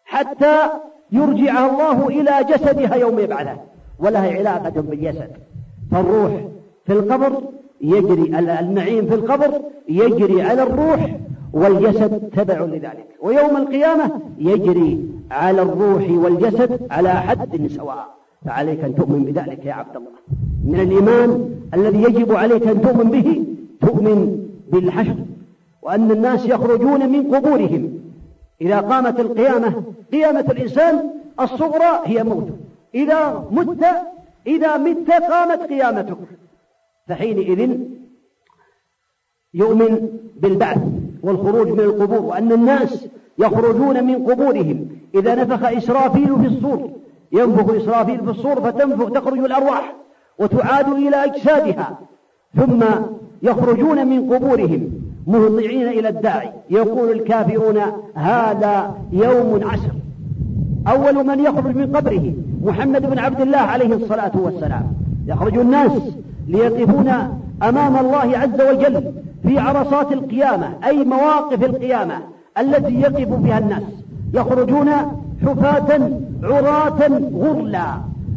حتى 0.06 0.70
يرجعها 1.12 1.70
الله 1.72 2.08
إلى 2.08 2.32
جسدها 2.50 2.96
يوم 2.96 3.20
يبعثه 3.20 3.58
ولها 4.00 4.38
علاقة 4.38 4.82
بالجسد. 4.82 5.30
فالروح 5.92 6.32
في 6.86 6.94
القبر 6.94 7.42
يجري 7.82 8.40
النعيم 8.60 9.06
في 9.06 9.16
القبر 9.16 9.62
يجري 9.90 10.42
على 10.42 10.64
الروح 10.64 11.18
والجسد 11.54 12.30
تبع 12.30 12.62
لذلك. 12.62 13.08
ويوم 13.22 13.58
القيامة 13.58 14.22
يجري 14.38 15.10
على 15.32 15.62
الروح 15.62 16.10
والجسد 16.10 16.88
على 16.92 17.10
حد 17.10 17.68
سواء. 17.68 18.08
فعليك 18.46 18.84
أن 18.84 18.96
تؤمن 18.96 19.24
بذلك 19.24 19.66
يا 19.66 19.74
عبد 19.74 19.96
الله. 19.96 20.12
من 20.66 20.80
الإيمان 20.80 21.56
الذي 21.74 22.04
يجب 22.04 22.32
عليك 22.32 22.68
أن 22.68 22.82
تؤمن 22.82 23.12
به 23.12 23.46
تؤمن 23.82 24.48
بالحشر 24.72 25.16
وأن 25.82 26.12
الناس 26.12 26.46
يخرجون 26.46 27.10
من 27.10 27.36
قبورهم. 27.36 28.00
إذا 28.62 28.80
قامت 28.80 29.20
القيامة 29.20 29.84
قيامة 30.12 30.40
الإنسان 30.40 31.10
الصغرى 31.40 32.02
هي 32.06 32.24
موت. 32.24 32.48
إذا 32.96 33.48
مت 33.52 33.86
إذا 34.48 34.78
مت 34.78 35.12
قامت 35.12 35.60
قيامتك 35.60 36.18
فحينئذ 37.08 37.80
يؤمن 39.54 40.10
بالبعث. 40.36 40.82
والخروج 41.24 41.68
من 41.68 41.80
القبور 41.80 42.22
وأن 42.22 42.52
الناس 42.52 43.06
يخرجون 43.40 44.04
من 44.04 44.16
قبورهم. 44.16 44.88
إذا 45.16 45.36
نفخ 45.36 45.66
إسرافيل 45.66 46.40
في 46.42 46.48
الصور 46.48 46.90
ينفخ 47.32 47.74
إسرافيل 47.74 48.20
في 48.20 48.30
الصور 48.30 48.62
فتنفخ 48.62 49.12
تخرج 49.12 49.40
الأرواح 49.40 49.96
وتعاد 50.40 50.88
إلى 50.88 51.26
أجسادها. 51.26 51.98
ثم 52.56 52.84
يخرجون 53.44 54.08
من 54.08 54.34
قبورهم 54.34 54.90
مهطعين 55.28 55.88
إلى 55.88 56.10
الداعي. 56.10 56.50
يقول 56.70 57.12
الكافرون 57.12 57.80
هذا 58.16 58.96
يوم 59.12 59.60
عسر. 59.64 59.94
أول 60.88 61.26
من 61.28 61.40
يخرج 61.40 61.76
من 61.76 61.96
قبره 61.96 62.34
محمد 62.64 63.10
بن 63.10 63.20
عبد 63.20 63.42
الله 63.42 63.58
عليه 63.58 63.96
الصلاة 63.96 64.32
والسلام. 64.36 64.94
يخرج 65.28 65.58
الناس 65.58 65.92
ليقفون 66.48 67.10
أمام 67.64 67.98
الله 67.98 68.38
عز 68.38 68.62
وجل 68.62 69.14
في 69.48 69.60
عرصات 69.60 70.12
القيامة 70.12 70.70
أي 70.86 71.06
مواقف 71.06 71.64
القيامة 71.64 72.20
التي 72.58 73.02
يقف 73.02 73.44
فيها 73.44 73.58
الناس. 73.58 73.84
يخرجون 74.34 74.90
حفاة 75.46 76.10
عراة 76.44 77.08
غرلا 77.34 77.86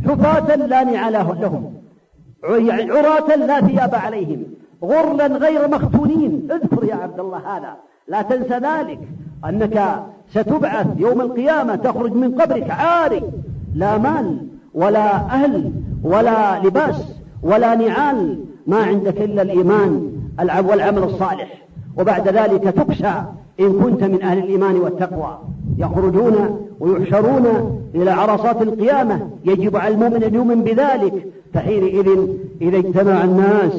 حفاة 0.06 0.56
لا 0.56 0.84
نعال 0.84 1.12
لهم. 1.12 1.72
يعني 2.48 2.90
عراة 2.90 3.36
لا 3.36 3.60
ثياب 3.60 3.94
عليهم 3.94 4.42
غرلا 4.84 5.26
غير 5.26 5.68
مختونين. 5.68 6.48
اذكر 6.50 6.84
يا 6.84 6.94
عبد 6.94 7.20
الله 7.20 7.56
هذا. 7.56 7.76
لا 8.08 8.22
تنسى 8.22 8.54
ذلك 8.54 8.98
أنك 9.48 10.04
ستبعث 10.30 10.86
يوم 10.96 11.20
القيامة 11.20 11.76
تخرج 11.76 12.12
من 12.12 12.40
قبرك 12.40 12.70
عاري 12.70 13.22
لا 13.74 13.98
مال 13.98 14.38
ولا 14.74 15.14
أهل 15.14 15.72
ولا 16.02 16.58
لباس 16.58 17.12
ولا 17.42 17.74
نعال 17.74 18.44
ما 18.66 18.76
عندك 18.76 19.20
إلا 19.20 19.42
الإيمان. 19.42 20.15
والعمل 20.40 21.02
الصالح. 21.02 21.62
وبعد 21.98 22.28
ذلك 22.28 22.62
تكسى 22.62 23.22
إن 23.60 23.72
كنت 23.72 24.04
من 24.04 24.22
أهل 24.22 24.38
الإيمان 24.38 24.76
والتقوى. 24.76 25.38
يخرجون 25.78 26.66
ويحشرون 26.80 27.78
إلى 27.94 28.10
عرصات 28.10 28.62
القيامة. 28.62 29.30
يجب 29.44 29.76
على 29.76 29.94
المؤمن 29.94 30.22
أن 30.22 30.34
يؤمن 30.34 30.62
بذلك. 30.62 31.26
فحينئذ 31.54 32.18
إذا 32.60 32.78
اجتمع 32.78 33.24
الناس 33.24 33.72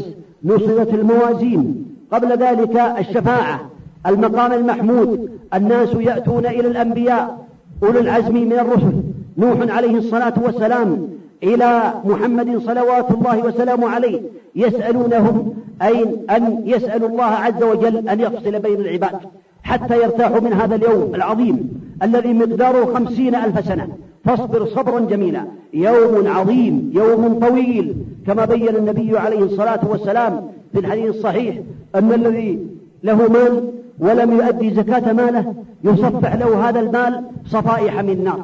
نصبت 0.44 0.94
الموازين. 0.94 1.86
قبل 2.12 2.38
ذلك 2.38 2.78
الشفاعة 3.00 3.62
المقام 4.08 4.54
المحمود. 4.54 5.30
الناس 5.54 5.90
يأتون 5.94 6.46
إلى 6.46 6.68
الأنبياء 6.68 7.48
أولو 7.84 8.00
العزم 8.00 8.34
من 8.34 8.54
الرسل. 8.54 8.94
نوح 9.38 9.76
عليه 9.76 9.98
الصلاة 9.98 10.34
والسلام 10.44 11.08
إلى 11.44 11.94
محمد 12.06 12.62
صلوات 12.66 13.12
الله 13.12 13.46
وسلامه 13.46 13.90
عليه 13.90 14.22
يسألونهم 14.56 15.54
أين 15.82 16.16
أن 16.30 16.62
يسألوا 16.66 17.10
الله 17.10 17.24
عز 17.24 17.64
وجل 17.64 18.10
أن 18.10 18.20
يفصل 18.20 18.60
بين 18.60 18.82
العباد 18.82 19.20
حتى 19.64 20.02
يرتاحوا 20.02 20.40
من 20.40 20.54
هذا 20.54 20.76
اليوم 20.76 21.16
العظيم 21.16 21.82
الذي 22.04 22.34
مقداره 22.34 22.94
خمسين 22.94 23.36
ألف 23.36 23.66
سنة. 23.66 23.88
فاصبر 24.26 24.66
صبرا 24.66 25.00
جميلا. 25.00 25.44
يوم 25.74 26.28
عظيم 26.28 26.92
يوم 26.94 27.40
طويل. 27.40 27.96
كما 28.28 28.46
بين 28.46 28.76
النبي 28.76 29.18
عليه 29.18 29.44
الصلاة 29.44 29.80
والسلام 29.90 30.48
في 30.74 30.80
الحديث 30.80 31.16
الصحيح 31.16 31.56
أن 31.96 32.14
الذي 32.14 32.60
له 33.04 33.16
مال 33.16 33.72
ولم 34.00 34.32
يؤدي 34.32 34.74
زكاة 34.74 35.14
ماله 35.14 35.54
يصفح 35.84 36.36
له 36.36 36.70
هذا 36.70 36.80
المال 36.80 37.24
صفائح 37.46 38.00
من 38.00 38.24
نار. 38.24 38.44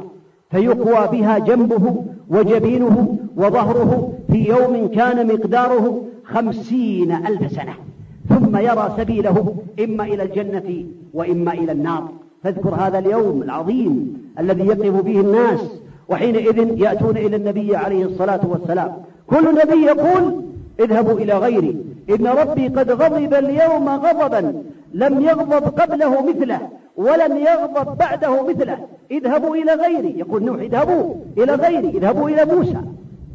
فيقوى 0.53 1.07
بها 1.11 1.39
جنبه 1.39 2.03
وجبينه 2.29 3.17
وظهره 3.37 4.13
في 4.31 4.47
يوم 4.47 4.87
كان 4.87 5.27
مقداره 5.27 6.01
خمسين 6.23 7.11
ألف 7.11 7.51
سنة. 7.51 7.73
ثم 8.29 8.57
يرى 8.57 8.93
سبيله 8.97 9.55
إما 9.83 10.03
إلى 10.03 10.23
الجنة 10.23 10.85
وإما 11.13 11.53
إلى 11.53 11.71
النار. 11.71 12.09
فاذكر 12.43 12.75
هذا 12.75 12.99
اليوم 12.99 13.41
العظيم 13.43 14.17
الذي 14.39 14.65
يقف 14.65 15.01
به 15.01 15.19
الناس 15.19 15.59
وحينئذ 16.09 16.79
يأتون 16.81 17.17
إلى 17.17 17.35
النبي 17.35 17.75
عليه 17.75 18.05
الصلاة 18.05 18.41
والسلام. 18.49 18.91
كل 19.27 19.55
نبي 19.55 19.85
يقول 19.85 20.41
اذهبوا 20.79 21.13
إلى 21.13 21.33
غيري 21.33 21.77
إن 22.09 22.27
ربي 22.27 22.67
قد 22.67 22.91
غضب 22.91 23.33
اليوم 23.33 23.89
غضبا. 23.89 24.53
لم 24.93 25.21
يغضب 25.21 25.79
قبله 25.79 26.21
مثله 26.21 26.59
ولن 26.97 27.37
يغضب 27.37 27.97
بعده 27.97 28.47
مثله. 28.47 28.77
اذهبوا 29.11 29.55
إلى 29.55 29.73
غيري. 29.73 30.19
يقول 30.19 30.43
نوح 30.43 30.59
اذهبوا 30.59 31.15
إلى 31.37 31.55
غيري. 31.55 31.89
اذهبوا 31.89 32.29
إلى 32.29 32.55
موسى. 32.55 32.77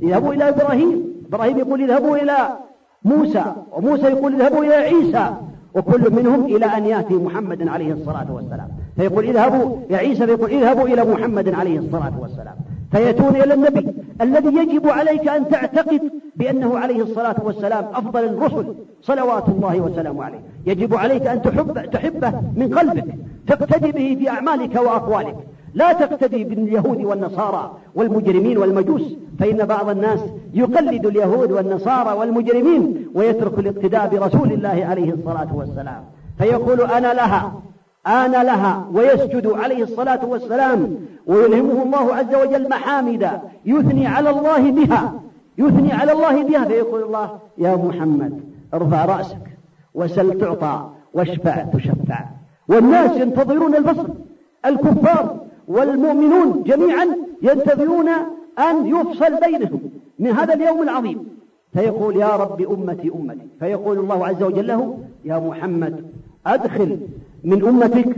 اذهبوا 0.03 0.35
إلى 0.35 0.49
إبراهيم. 0.49 1.05
إبراهيم 1.29 1.59
يقول 1.59 1.83
اذهبوا 1.83 2.17
إلى 2.17 2.37
موسى. 3.05 3.45
وموسى 3.73 4.07
يقول 4.07 4.35
اذهبوا 4.35 4.65
إلى 4.65 4.75
عيسى. 4.75 5.35
وكل 5.75 6.11
منهم 6.11 6.45
إلى 6.45 6.67
أن 6.67 6.87
يأتي 6.87 7.15
محمد 7.15 7.69
عليه 7.69 7.93
الصلاة 7.93 8.27
والسلام. 8.33 8.69
فيقول 8.97 9.25
اذهبوا 9.25 9.77
يا 9.91 9.97
عيسى 9.97 10.27
فيقول 10.27 10.51
اذهبوا 10.51 10.87
إلى 10.89 11.05
محمد 11.05 11.55
عليه 11.55 11.79
الصلاة 11.79 12.13
والسلام. 12.21 12.55
فيأتون 12.93 13.37
إلى 13.37 13.55
النبي. 13.55 13.95
الذي 14.21 14.57
يجب 14.57 14.89
عليك 14.89 15.29
أن 15.29 15.49
تعتقد 15.49 16.01
بأنه 16.37 16.79
عليه 16.79 17.03
الصلاة 17.03 17.37
والسلام 17.45 17.85
أفضل 17.95 18.25
الرسل 18.25 18.75
صلوات 19.03 19.49
الله 19.49 19.81
وسلامه 19.81 20.25
عليه. 20.25 20.41
يجب 20.67 20.95
عليك 20.95 21.27
أن 21.27 21.43
تحب 21.43 21.91
تحبه 21.91 22.33
من 22.57 22.79
قلبك 22.79 23.15
تقتدي 23.47 23.93
به 23.93 24.17
في 24.19 24.29
أعمالك 24.29 24.75
وأقوالك. 24.75 25.37
لا 25.75 25.93
تقتدي 25.93 26.45
باليهود 26.45 27.05
والنصارى 27.05 27.73
والمجرمين 27.95 28.59
والمجوس 28.59 29.03
فإن 29.39 29.67
بعض 29.67 29.89
الناس 29.89 30.21
يقلد 30.55 31.07
اليهود 31.07 31.53
والنصارى 31.53 32.19
والمجرمين 32.19 33.09
ويترك 33.15 33.59
الاقتداء 33.59 34.09
برسول 34.09 34.53
الله 34.53 34.87
عليه 34.91 35.13
الصلاة 35.13 35.57
والسلام. 35.57 36.05
فيقول 36.39 36.81
أنا 36.81 37.15
لها. 37.15 37.53
آن 38.09 38.31
لها 38.31 38.89
ويسجد 38.93 39.47
عليه 39.47 39.83
الصلاة 39.83 40.25
والسلام 40.25 40.97
ويلهمه 41.27 41.83
الله 41.83 42.15
عز 42.15 42.35
وجل 42.35 42.69
محامد 42.69 43.31
يثني 43.65 44.07
على 44.07 44.31
الله 44.31 44.71
بها. 44.71 45.13
يثني 45.59 45.93
على 45.93 46.13
الله 46.13 46.43
بها. 46.43 46.65
فيقول 46.65 47.03
الله 47.03 47.39
يا 47.59 47.77
محمد 47.77 48.41
ارفع 48.75 49.05
رأسك 49.05 49.47
وسل 49.95 50.39
تعطى 50.39 50.89
واشفع 51.15 51.63
تشفع. 51.63 52.25
والناس 52.69 53.17
ينتظرون 53.17 53.77
الفصل 53.77 54.09
الكفار 54.67 55.37
والمؤمنون 55.69 56.63
جميعا 56.63 57.07
ينتظرون 57.43 58.09
أن 58.59 58.87
يفصل 58.87 59.41
بينهم 59.41 59.81
من 60.19 60.31
هذا 60.31 60.55
اليوم 60.55 60.83
العظيم. 60.83 61.27
فيقول 61.73 62.17
يا 62.17 62.37
رب 62.37 62.61
أمتي 62.63 63.09
أمتي. 63.09 63.49
فيقول 63.61 63.99
الله 63.99 64.27
عز 64.27 64.43
وجل 64.43 64.67
له 64.67 64.99
يا 65.25 65.39
محمد 65.39 66.05
أدخل 66.47 66.99
من 67.45 67.65
أمتك 67.69 68.17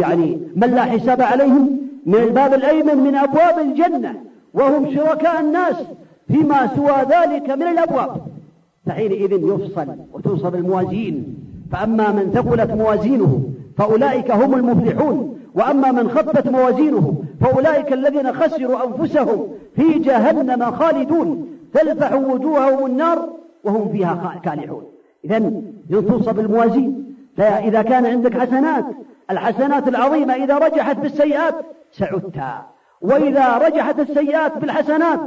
يعني 0.00 0.38
من 0.56 0.70
لا 0.70 0.82
حساب 0.82 1.22
عليهم 1.22 1.78
من 2.06 2.14
الباب 2.14 2.54
الأيمن 2.54 2.96
من 2.96 3.14
أبواب 3.14 3.58
الجنة 3.58 4.14
وهم 4.54 4.94
شركاء 4.94 5.40
الناس 5.40 5.76
فيما 6.28 6.66
سوى 6.76 6.96
ذلك 7.10 7.50
من 7.50 7.62
الأبواب. 7.62 8.16
فحينئذ 8.86 9.32
يفصل 9.32 9.86
وتنصب 10.12 10.54
الموازين. 10.54 11.36
فأما 11.72 12.12
من 12.12 12.30
ثقلت 12.34 12.70
موازينه 12.70 13.42
فأولئك 13.76 14.30
هم 14.30 14.54
المفلحون 14.54 15.38
وأما 15.54 15.92
من 15.92 16.08
خفت 16.08 16.48
موازينه 16.48 17.14
فأولئك 17.40 17.92
الذين 17.92 18.32
خسروا 18.32 18.86
أنفسهم 18.86 19.48
في 19.76 19.98
جهنم 19.98 20.70
خالدون. 20.70 21.46
تلفح 21.74 22.12
وجوههم 22.14 22.86
النار 22.86 23.28
وهم 23.64 23.92
فيها 23.92 24.40
كالحون 24.44 24.82
إذا 25.24 25.38
تنصب 25.90 26.38
الموازين. 26.38 27.11
فإذا 27.36 27.82
كان 27.82 28.06
عندك 28.06 28.38
حسنات 28.38 28.84
الحسنات 29.30 29.88
العظيمة 29.88 30.34
إذا 30.34 30.58
رجحت 30.58 30.96
بالسيئات 30.96 31.54
سعدتا 31.92 32.66
وإذا 33.00 33.58
رجحت 33.58 34.00
السيئات 34.00 34.58
بالحسنات 34.58 35.20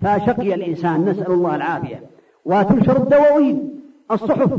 فشقي 0.00 0.54
الإنسان. 0.54 1.04
نسأل 1.04 1.32
الله 1.32 1.56
العافية. 1.56 2.02
وتنشر 2.44 2.96
الدواوين 2.96 3.80
الصحف 4.10 4.50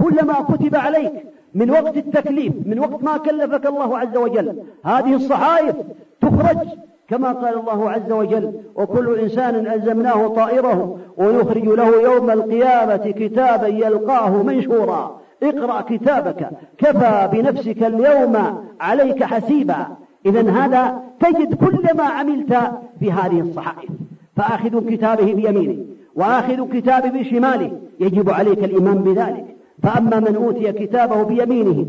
كلما 0.00 0.34
كتب 0.34 0.76
عليك 0.76 1.12
من 1.54 1.70
وقت 1.70 1.96
التكليف 1.96 2.52
من 2.66 2.78
وقت 2.78 3.02
ما 3.02 3.16
كلفك 3.16 3.66
الله 3.66 3.98
عز 3.98 4.16
وجل. 4.16 4.62
هذه 4.84 5.14
الصحائف 5.14 5.76
تخرج 6.20 6.68
كما 7.08 7.32
قال 7.32 7.58
الله 7.58 7.90
عز 7.90 8.12
وجل 8.12 8.52
وكل 8.74 9.18
إنسان 9.18 9.66
ألزمناه 9.66 10.28
طائره 10.28 10.98
ونخرج 11.16 11.64
له 11.64 12.02
يوم 12.02 12.30
القيامة 12.30 12.96
كتابا 12.96 13.66
يلقاه 13.66 14.42
منشورا. 14.42 15.21
اقرأ 15.42 15.80
كتابك. 15.80 16.50
كفى 16.78 17.28
بنفسك 17.32 17.82
اليوم 17.82 18.64
عليك 18.80 19.24
حسيبا. 19.24 19.86
إذا 20.26 20.50
هذا 20.50 21.02
تجد 21.20 21.54
كل 21.54 21.96
ما 21.96 22.04
عملت 22.04 22.58
في 23.00 23.12
هذه 23.12 23.40
الصحائف. 23.40 23.90
فآخذ 24.36 24.90
كتابه 24.90 25.34
بيمينه 25.34 25.84
وآخذ 26.14 26.68
كتابه 26.68 27.20
بشماله. 27.20 27.80
يجب 28.00 28.30
عليك 28.30 28.64
الإيمان 28.64 28.98
بذلك. 28.98 29.56
فأما 29.82 30.20
من 30.20 30.36
أوتي 30.36 30.72
كتابه 30.72 31.22
بيمينه 31.22 31.86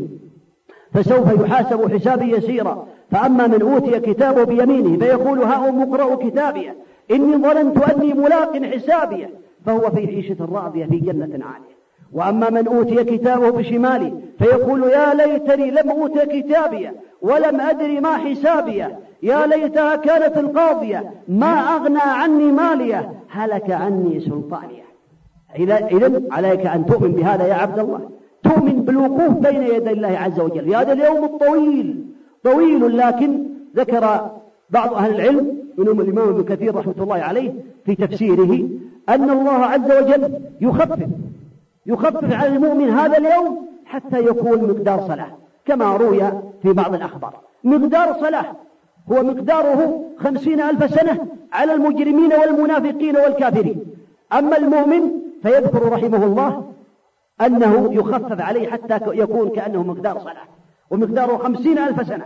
فسوف 0.92 1.40
يحاسب 1.40 1.94
حسابا 1.94 2.24
يسيرا. 2.24 2.86
فأما 3.10 3.46
من 3.46 3.62
أوتي 3.62 4.00
كتابه 4.00 4.44
بيمينه 4.44 4.98
فيقول 4.98 5.42
هاؤم 5.42 5.82
اقرأوا 5.82 6.30
كتابي. 6.30 6.70
إني 7.10 7.36
ظننت 7.36 7.78
أني 7.78 8.14
ملاق 8.14 8.62
حسابي. 8.64 9.26
فهو 9.66 9.90
في 9.90 10.06
عيشة 10.06 10.36
راضية 10.52 10.86
في 10.86 10.98
جنة 10.98 11.44
عالية. 11.44 11.73
وأما 12.14 12.50
من 12.50 12.68
أوتي 12.68 13.04
كتابه 13.04 13.50
بشماله 13.50 14.20
فيقول 14.38 14.82
يا 14.82 15.14
ليتني 15.14 15.70
لم 15.70 15.90
أوت 15.90 16.18
كتابي 16.18 16.90
ولم 17.22 17.60
أدري 17.60 18.00
ما 18.00 18.16
حسابي 18.16 18.84
يا 19.22 19.46
ليتها 19.46 19.96
كانت 19.96 20.38
القاضية. 20.38 21.10
ما 21.28 21.46
أغنى 21.46 22.00
عني 22.00 22.52
مالية. 22.52 23.12
هلك 23.28 23.70
عني 23.70 24.20
سلطانية. 24.20 24.84
إذا 25.58 26.22
عليك 26.30 26.66
أن 26.66 26.86
تؤمن 26.86 27.12
بهذا 27.12 27.46
يا 27.46 27.54
عبد 27.54 27.78
الله. 27.78 28.00
تؤمن 28.42 28.82
بالوقوف 28.82 29.32
بين 29.32 29.62
يدي 29.62 29.90
الله 29.90 30.18
عز 30.18 30.40
وجل. 30.40 30.74
هذا 30.74 30.92
اليوم 30.92 31.24
الطويل. 31.24 32.04
طويل 32.44 32.98
لكن 32.98 33.44
ذكر 33.76 34.30
بعض 34.70 34.94
أهل 34.94 35.14
العلم 35.14 35.58
منهم 35.78 36.00
الإمام 36.00 36.28
ابن 36.28 36.44
كثير 36.44 36.74
رحمة 36.74 36.94
الله 36.98 37.16
عليه 37.16 37.52
في 37.84 37.94
تفسيره 37.94 38.68
أن 39.08 39.30
الله 39.30 39.52
عز 39.52 39.92
وجل 39.92 40.40
يخفف 40.60 41.08
يخفف 41.86 42.32
على 42.32 42.56
المؤمن 42.56 42.90
هذا 42.90 43.18
اليوم 43.18 43.68
حتى 43.86 44.20
يكون 44.20 44.64
مقدار 44.64 45.00
صلاة 45.08 45.28
كما 45.66 45.96
روي 45.96 46.20
في 46.62 46.72
بعض 46.72 46.94
الأخبار. 46.94 47.34
مقدار 47.64 48.16
صلاة 48.20 48.46
هو 49.12 49.22
مقداره 49.22 50.04
خمسين 50.18 50.60
ألف 50.60 51.00
سنة 51.00 51.26
على 51.52 51.74
المجرمين 51.74 52.32
والمنافقين 52.32 53.16
والكافرين. 53.16 53.84
أما 54.32 54.56
المؤمن 54.56 55.10
فيذكر 55.42 55.92
رحمه 55.92 56.24
الله 56.24 56.72
أنه 57.40 57.88
يخفف 57.92 58.40
عليه 58.40 58.70
حتى 58.70 58.98
يكون 59.06 59.48
كأنه 59.48 59.82
مقدار 59.82 60.18
صلاة. 60.18 60.46
ومقداره 60.90 61.36
خمسين 61.36 61.78
ألف 61.78 62.06
سنة. 62.06 62.24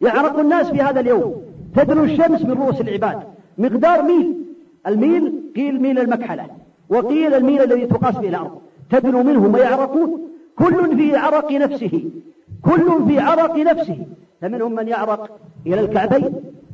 يعرق 0.00 0.38
الناس 0.38 0.70
في 0.70 0.82
هذا 0.82 1.00
اليوم. 1.00 1.42
تدنو 1.76 2.04
الشمس 2.04 2.44
من 2.44 2.52
رؤوس 2.52 2.80
العباد. 2.80 3.22
مقدار 3.58 4.02
ميل. 4.02 4.44
الميل 4.86 5.52
قيل 5.56 5.82
ميل 5.82 5.98
المكحلة. 5.98 6.46
وقيل 6.88 7.34
الميل 7.34 7.62
الذي 7.62 7.86
تقاس 7.86 8.16
به 8.16 8.28
الأرض. 8.28 8.58
تدنو 8.90 9.22
منهم 9.22 9.54
ويعرقون 9.54 10.28
كل 10.58 10.96
في 10.96 11.16
عرق 11.16 11.52
نفسه. 11.52 12.04
كل 12.62 13.06
في 13.08 13.18
عرق 13.18 13.56
نفسه. 13.56 13.98
فمنهم 14.40 14.74
من 14.74 14.88
يعرق 14.88 15.38
إلى 15.66 15.80
الكعبين 15.80 16.32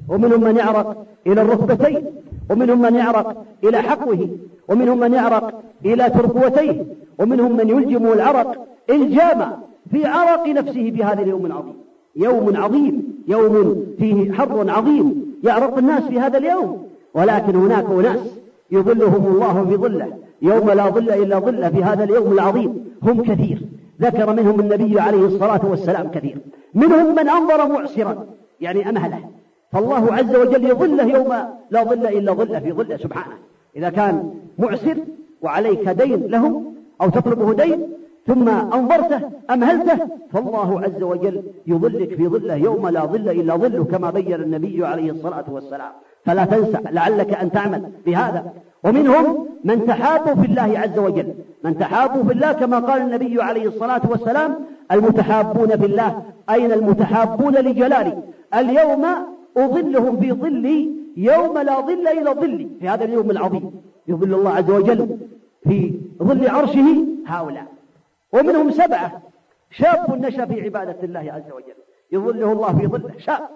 ومنهم 0.09 0.41
من 0.41 0.57
يعرق 0.57 1.07
إلى 1.27 1.43
الركبتين 1.43 2.07
ومنهم 2.51 2.83
من 2.83 2.95
يعرق 2.95 3.45
إلى 3.65 3.83
حقوه 3.83 4.29
ومنهم 4.69 5.01
من 5.01 5.13
يعرق 5.15 5.63
إلى 5.85 6.11
ترقوتيه 6.11 6.85
ومنهم 7.19 7.57
من 7.57 7.69
يلجم 7.69 8.07
العرق 8.07 8.67
الجام 8.91 9.53
في 9.91 10.07
عرق 10.07 10.49
نفسه 10.49 10.91
بهذا 10.91 11.23
اليوم 11.23 11.47
العظيم. 11.47 11.75
يوم 12.17 12.57
عظيم. 12.57 13.23
يوم 13.29 13.87
فيه 13.99 14.33
حر 14.33 14.71
عظيم. 14.71 15.35
يعرق 15.45 15.79
الناس 15.79 16.03
في 16.03 16.21
هذا 16.21 16.39
اليوم. 16.39 16.89
ولكن 17.15 17.57
هناك 17.57 17.87
أناس 17.91 18.21
يظلهم 18.71 19.27
الله 19.27 19.67
في 19.69 19.77
ظله. 19.77 20.13
يوم 20.43 20.71
لا 20.71 20.89
ظل 20.89 21.11
إلا 21.11 21.39
ظله 21.39 21.69
في 21.69 21.85
هذا 21.85 22.05
اليوم 22.05 22.33
العظيم. 22.33 22.85
هم 23.03 23.23
كثير. 23.23 23.63
ذكر 24.01 24.33
منهم 24.33 24.61
النبي 24.61 25.01
عليه 25.01 25.27
الصلاة 25.27 25.61
والسلام 25.65 26.11
كثير. 26.11 26.39
منهم 26.75 27.15
من 27.15 27.29
أنظر 27.29 27.69
معسرا 27.69 28.27
يعني 28.61 28.89
أمهله. 28.89 29.19
فالله 29.73 30.15
عز 30.15 30.37
وجل 30.37 30.65
يظله 30.65 31.05
يوم 31.05 31.33
لا 31.71 31.85
ظل 31.85 32.07
إلا 32.07 32.33
ظله 32.33 32.59
في 32.59 32.73
ظله 32.73 32.97
سبحانه. 32.97 33.35
إذا 33.77 33.91
كان 33.91 34.35
معسر 34.59 34.97
وعليك 35.43 35.89
دين 35.89 36.27
له 36.27 36.63
أو 37.03 37.09
تطلبه 37.09 37.53
دين 37.53 37.89
ثم 38.27 38.49
أنظرته 38.49 39.21
أمهلته 39.51 39.99
فالله 40.33 40.81
عز 40.81 41.03
وجل 41.03 41.43
يظلك 41.67 42.15
في 42.15 42.29
ظله 42.29 42.55
يوم 42.55 42.89
لا 42.89 43.07
ظل 43.07 43.29
إلا 43.29 43.57
ظله 43.57 43.85
كما 43.85 44.11
بين 44.11 44.35
النبي 44.35 44.87
عليه 44.87 45.11
الصلاة 45.11 45.45
والسلام. 45.49 45.93
فلا 46.25 46.45
تنسى 46.45 46.79
لعلك 46.91 47.35
أن 47.35 47.53
تعمل 47.53 47.93
بهذا. 48.07 48.53
ومنهم 48.85 49.49
من 49.65 49.87
تحابوا 49.87 50.35
في 50.35 50.47
الله 50.47 50.79
عز 50.79 50.99
وجل. 50.99 51.35
من 51.65 51.79
تحابوا 51.79 52.25
في 52.25 52.33
الله 52.33 52.53
كما 52.53 52.79
قال 52.79 53.03
النبي 53.03 53.43
عليه 53.43 53.69
الصلاة 53.69 54.01
والسلام 54.11 54.59
المتحابون 54.93 55.69
في 55.69 55.87
الله 55.87 56.23
أين 56.51 56.73
المتحابون 56.73 57.55
لجلالي؟ 57.55 58.23
اليوم 58.55 59.05
أظلهم 59.57 60.21
في 60.21 60.33
ظلي 60.33 60.91
يوم 61.17 61.59
لا 61.59 61.81
ظل 61.81 62.09
إلى 62.09 62.31
ظلي. 62.31 62.69
في 62.81 62.89
هذا 62.89 63.05
اليوم 63.05 63.31
العظيم 63.31 63.71
يظل 64.09 64.35
الله 64.35 64.51
عز 64.51 64.71
وجل 64.71 65.19
في 65.69 66.01
ظل 66.23 66.49
عرشه 66.49 67.07
هؤلاء. 67.27 67.67
ومنهم 68.33 68.71
سبعة 68.71 69.23
شاب 69.71 70.21
نشأ 70.21 70.45
في 70.45 70.61
عبادة 70.61 70.97
الله 71.03 71.33
عز 71.33 71.53
وجل. 71.53 71.77
يظله 72.13 72.53
الله 72.53 72.79
في 72.79 72.87
ظله 72.87 73.11
شاب. 73.19 73.49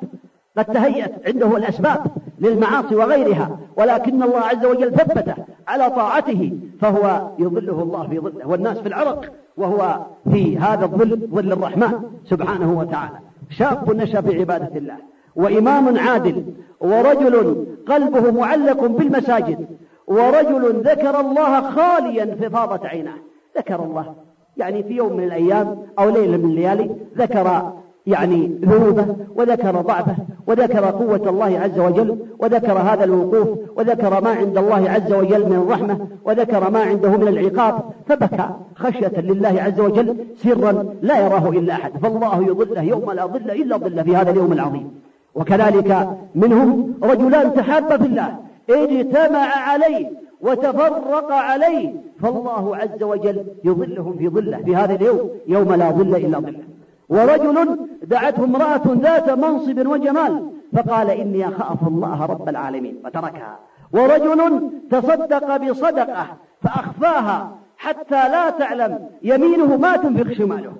قد 0.59 0.65
تهيأت 0.65 1.27
عنده 1.27 1.57
الأسباب 1.57 2.07
للمعاصي 2.41 2.95
وغيرها 2.95 3.59
ولكن 3.77 4.23
الله 4.23 4.41
عز 4.41 4.67
وجل 4.67 4.93
ثبته 4.93 5.35
على 5.69 5.91
طاعته 5.91 6.53
فهو 6.81 7.29
يظله 7.39 7.83
الله 7.83 8.09
في 8.09 8.19
ظله 8.19 8.47
والناس 8.49 8.79
في 8.79 8.89
العرق 8.89 9.33
وهو 9.57 10.01
في 10.33 10.59
هذا 10.59 10.85
الظل 10.85 11.29
ظل 11.35 11.53
الرحمن 11.53 11.93
سبحانه 12.25 12.79
وتعالى. 12.79 13.19
شاب 13.51 13.97
نشأ 13.97 14.21
في 14.21 14.41
عبادة 14.41 14.79
الله 14.79 14.97
وإمام 15.37 15.99
عادل 15.99 16.45
ورجل 16.81 17.67
قلبه 17.89 18.31
معلق 18.31 18.87
بالمساجد 18.87 19.67
ورجل 20.07 20.83
ذكر 20.83 21.21
الله 21.21 21.71
خاليا 21.71 22.37
في 22.41 22.51
فاضت 22.51 22.87
عيناه. 22.87 23.19
ذكر 23.59 23.83
الله 23.83 24.15
يعني 24.57 24.83
في 24.83 24.95
يوم 24.95 25.17
من 25.17 25.25
الأيام 25.25 25.79
أو 25.99 26.11
ليلة 26.11 26.37
من 26.37 26.45
الليالي 26.45 26.91
ذكر 27.17 27.73
يعني 28.07 28.47
ذنوبه 28.65 29.07
وذكر 29.37 29.81
ضعفه 29.81 30.17
وذكر 30.47 30.85
قوة 30.85 31.31
الله 31.31 31.61
عز 31.61 31.79
وجل 31.79 32.19
وذكر 32.39 32.73
هذا 32.73 33.05
الوقوف 33.05 33.49
وذكر 33.77 34.21
ما 34.21 34.31
عند 34.31 34.59
الله 34.59 34.91
عز 34.91 35.13
وجل 35.13 35.47
من 35.47 35.53
الرحمة 35.53 36.07
وذكر 36.25 36.71
ما 36.71 36.81
عنده 36.81 37.11
من 37.11 37.29
العقاب 37.29 37.81
فبكى 38.09 38.49
خشية 38.75 39.21
لله 39.21 39.63
عز 39.63 39.81
وجل 39.81 40.17
سرا 40.37 40.85
لا 41.03 41.27
يراه 41.27 41.49
إلا 41.49 41.75
أحد. 41.75 41.93
فالله 42.03 42.43
يظله 42.43 42.83
يوم 42.83 43.13
لا 43.13 43.27
ظل 43.27 43.51
إلا 43.51 43.77
ظل 43.77 44.05
في 44.05 44.17
هذا 44.17 44.31
اليوم 44.31 44.53
العظيم. 44.53 44.91
وكذلك 45.35 46.09
منهم 46.35 46.95
رجلان 47.03 47.55
تحابا 47.55 47.97
في 47.97 48.07
الله 48.07 48.37
اجتمع 48.71 49.47
عليه 49.69 50.11
وتفرق 50.41 51.33
عليه 51.33 51.93
فالله 52.21 52.77
عز 52.77 53.03
وجل 53.03 53.45
يظلهم 53.65 54.17
في 54.19 54.29
ظله 54.29 54.59
في 54.65 54.77
هذا 54.77 54.95
اليوم 54.95 55.31
يوم 55.47 55.73
لا 55.73 55.91
ظل 55.91 56.17
إلا 56.17 56.39
ظله 56.39 56.76
ورجل 57.09 57.79
دعته 58.03 58.45
امرأة 58.45 58.83
ذات 58.87 59.31
منصب 59.31 59.87
وجمال 59.87 60.51
فقال 60.73 61.11
إني 61.11 61.49
أخاف 61.49 61.89
الله 61.89 62.27
رب 62.27 62.49
العالمين 62.49 63.03
وتركها 63.05 63.59
ورجل 63.93 64.71
تصدق 64.91 65.57
بصدقة 65.57 66.27
فأخفاها 66.63 67.57
حتى 67.77 68.29
لا 68.29 68.51
تعلم 68.51 69.09
يمينه 69.23 69.77
ما 69.77 69.97
تنفق 69.97 70.33
شماله 70.33 70.73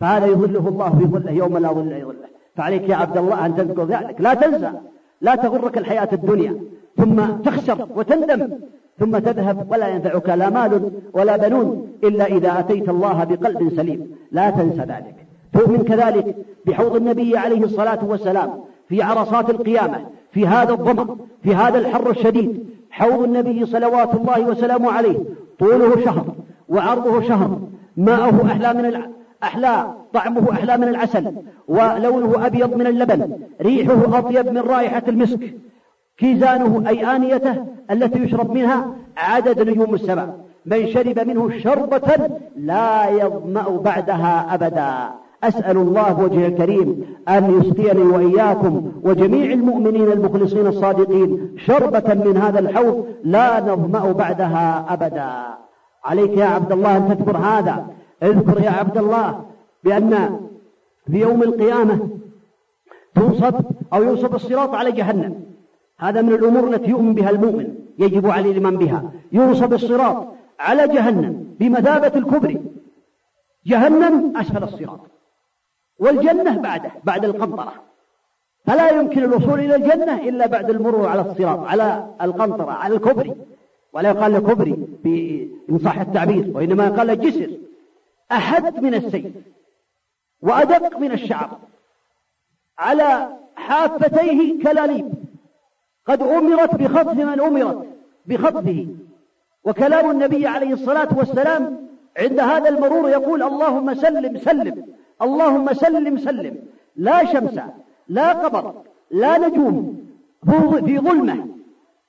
فهذا 0.00 0.26
يظله 0.26 0.68
الله 0.68 0.90
في 0.98 1.04
ظله 1.04 1.30
يوم 1.30 1.58
لا 1.58 1.72
ظل 1.72 1.92
إلا 1.92 2.04
ظله 2.04 2.28
فعليك 2.56 2.88
يا 2.88 2.96
عبد 2.96 3.16
الله 3.16 3.46
أن 3.46 3.56
تذكر 3.56 3.84
ذلك. 3.84 4.16
لا 4.20 4.34
تنسى 4.34 4.72
لا 5.20 5.34
تغرك 5.34 5.78
الحياة 5.78 6.08
الدنيا. 6.12 6.54
ثم 6.96 7.22
تخسر 7.44 7.88
وتندم 7.96 8.58
ثم 8.98 9.18
تذهب 9.18 9.66
ولا 9.70 9.88
ينفعك 9.88 10.28
لا 10.28 10.50
مال 10.50 10.90
ولا 11.12 11.36
بنون 11.36 11.88
إلا 12.04 12.24
إذا 12.24 12.58
أتيت 12.58 12.88
الله 12.88 13.24
بقلب 13.24 13.72
سليم. 13.76 14.16
لا 14.32 14.50
تنسى 14.50 14.80
ذلك. 14.80 15.23
تؤمن 15.54 15.84
كذلك 15.84 16.36
بحوض 16.66 16.96
النبي 16.96 17.36
عليه 17.36 17.64
الصلاة 17.64 18.04
والسلام 18.04 18.50
في 18.88 19.02
عرصات 19.02 19.50
القيامة 19.50 20.06
في 20.32 20.46
هذا 20.46 20.72
الظمأ 20.72 21.16
في 21.42 21.54
هذا 21.54 21.78
الحر 21.78 22.10
الشديد. 22.10 22.64
حوض 22.90 23.22
النبي 23.22 23.66
صلوات 23.66 24.14
الله 24.14 24.40
وسلامه 24.40 24.92
عليه 24.92 25.18
طوله 25.58 26.04
شهر 26.04 26.26
وعرضه 26.68 27.22
شهر 27.22 27.58
ماءه 27.96 28.46
أحلى 28.46 28.74
من 28.74 29.02
أحلى 29.42 29.94
طعمه 30.12 30.52
أحلى 30.52 30.76
من 30.76 30.88
العسل 30.88 31.32
ولونه 31.68 32.46
أبيض 32.46 32.74
من 32.74 32.86
اللبن 32.86 33.38
ريحه 33.62 34.18
أطيب 34.18 34.48
من 34.48 34.58
رائحة 34.58 35.02
المسك. 35.08 35.54
كيزانه 36.18 36.88
أي 36.88 37.16
آنيته 37.16 37.64
التي 37.90 38.18
يشرب 38.18 38.50
منها 38.50 38.86
عدد 39.16 39.68
نجوم 39.68 39.94
السماء. 39.94 40.44
من 40.66 40.86
شرب 40.86 41.18
منه 41.18 41.58
شربة 41.58 42.28
لا 42.56 43.10
يظمأ 43.10 43.80
بعدها 43.84 44.54
أبدا. 44.54 45.23
أسأل 45.48 45.76
الله 45.76 46.20
وجه 46.20 46.46
الكريم 46.46 47.04
أن 47.28 47.60
يسقيني 47.60 48.02
وإياكم 48.02 48.92
وجميع 49.02 49.52
المؤمنين 49.52 50.12
المخلصين 50.12 50.66
الصادقين 50.66 51.56
شربة 51.66 52.14
من 52.14 52.36
هذا 52.36 52.58
الحوض 52.58 53.06
لا 53.24 53.60
نظمأ 53.60 54.12
بعدها 54.12 54.86
أبدا. 54.88 55.30
عليك 56.04 56.36
يا 56.36 56.44
عبد 56.44 56.72
الله 56.72 56.96
أن 56.96 57.08
تذكر 57.08 57.36
هذا. 57.36 57.86
اذكر 58.22 58.60
يا 58.60 58.70
عبد 58.70 58.98
الله 58.98 59.44
بأن 59.84 60.38
في 61.10 61.20
يوم 61.20 61.42
القيامة 61.42 62.08
تنصب 63.14 63.54
أو 63.92 64.02
ينصب 64.02 64.34
الصراط 64.34 64.74
على 64.74 64.92
جهنم. 64.92 65.34
هذا 65.98 66.22
من 66.22 66.32
الأمور 66.32 66.74
التي 66.74 66.90
يؤمن 66.90 67.14
بها 67.14 67.30
المؤمن 67.30 67.74
يجب 67.98 68.26
عليه 68.26 68.50
الإيمان 68.50 68.76
بها. 68.76 69.02
ينصب 69.32 69.72
الصراط 69.72 70.26
على 70.60 70.88
جهنم 70.88 71.44
بمثابة 71.60 72.18
الكبر. 72.18 72.60
جهنم 73.66 74.36
أسفل 74.36 74.62
الصراط. 74.62 75.00
والجنة 75.98 76.58
بعده 76.58 76.90
بعد 77.04 77.24
القنطرة. 77.24 77.72
فلا 78.66 78.90
يمكن 78.90 79.22
الوصول 79.24 79.60
إلى 79.60 79.74
الجنة 79.76 80.28
إلا 80.28 80.46
بعد 80.46 80.70
المرور 80.70 81.08
على 81.08 81.20
الصراط 81.20 81.58
على 81.58 82.06
القنطرة 82.22 82.72
على 82.72 82.94
الكبري 82.94 83.34
ولا 83.92 84.08
يقال 84.08 84.36
الكبري 84.36 84.88
إن 85.70 85.78
صح 85.78 85.98
التعبير 86.00 86.50
وإنما 86.54 86.86
يقال 86.86 87.10
الجسر 87.10 87.50
أحد 88.32 88.82
من 88.82 88.94
السيف 88.94 89.32
وأدق 90.42 90.98
من 90.98 91.12
الشعر. 91.12 91.58
على 92.78 93.28
حافتيه 93.56 94.62
كلاليب. 94.62 95.12
قد 96.06 96.22
أمرت 96.22 96.74
بخطف 96.74 97.14
من 97.14 97.40
أمرت 97.40 97.86
بخطفه 98.26 98.86
وكلام 99.64 100.10
النبي 100.10 100.46
عليه 100.46 100.72
الصلاة 100.72 101.08
والسلام 101.18 101.88
عند 102.18 102.40
هذا 102.40 102.68
المرور 102.68 103.10
يقول 103.10 103.42
اللهم 103.42 103.94
سلم 103.94 104.38
سلم. 104.38 104.86
اللهم 105.22 105.72
سلم 105.72 106.18
سلم. 106.18 106.56
لا 106.96 107.24
شمس 107.24 107.60
لا 108.08 108.32
قمر 108.32 108.74
لا 109.10 109.38
نجوم. 109.38 110.04
في 110.86 110.98
ظلمة. 110.98 111.46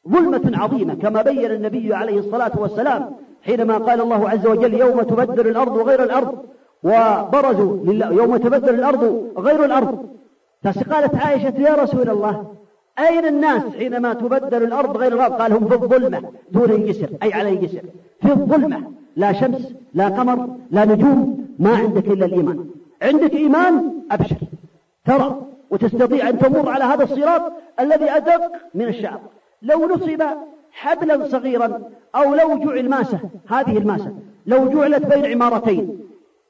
ظلمة 0.09 0.57
عظيمة 0.57 0.93
كما 0.93 1.21
بين 1.21 1.51
النبي 1.51 1.93
عليه 1.93 2.19
الصلاة 2.19 2.51
والسلام 2.57 3.11
حينما 3.41 3.77
قال 3.77 4.01
الله 4.01 4.29
عز 4.29 4.47
وجل 4.47 4.73
يوم 4.73 5.01
تبدل 5.01 5.47
الأرض 5.47 5.77
غير 5.77 6.03
الأرض 6.03 6.45
وبرزوا 6.83 7.77
لله 7.85 8.13
يوم 8.13 8.37
تبدل 8.37 8.75
الأرض 8.75 9.31
غير 9.37 9.65
الأرض. 9.65 10.09
فقالت 10.63 11.15
عائشة 11.15 11.53
يا 11.57 11.75
رسول 11.75 12.09
الله 12.09 12.51
أين 12.99 13.25
الناس 13.25 13.63
حينما 13.77 14.13
تبدل 14.13 14.63
الأرض 14.63 14.97
غير 14.97 15.13
الأرض؟ 15.13 15.33
قال 15.33 15.53
هم 15.53 15.67
في 15.67 15.75
الظلمة 15.75 16.21
دون 16.51 16.71
الجسر 16.71 17.09
أي 17.23 17.33
على 17.33 17.49
الجسر. 17.49 17.81
في 18.21 18.31
الظلمة 18.31 18.81
لا 19.15 19.33
شمس 19.33 19.73
لا 19.93 20.07
قمر 20.07 20.49
لا 20.71 20.85
نجوم 20.85 21.47
ما 21.59 21.75
عندك 21.75 22.07
إلا 22.07 22.25
الإيمان. 22.25 22.69
عندك 23.01 23.33
إيمان؟ 23.33 24.01
أبشر. 24.11 24.35
ترى 25.05 25.41
وتستطيع 25.69 26.29
أن 26.29 26.39
تمر 26.39 26.69
على 26.69 26.83
هذا 26.83 27.03
الصراط 27.03 27.53
الذي 27.79 28.11
أدق 28.11 28.51
من 28.73 28.87
الشعر. 28.87 29.19
لو 29.61 29.87
نصب 29.87 30.23
حبلا 30.71 31.27
صغيرا 31.27 31.81
أو 32.15 32.35
لو 32.35 32.57
جعل 32.57 32.89
ماسة 32.89 33.19
هذه 33.47 33.77
الماسة 33.77 34.13
لو 34.45 34.69
جعلت 34.69 35.05
بين 35.05 35.25
عمارتين 35.25 35.99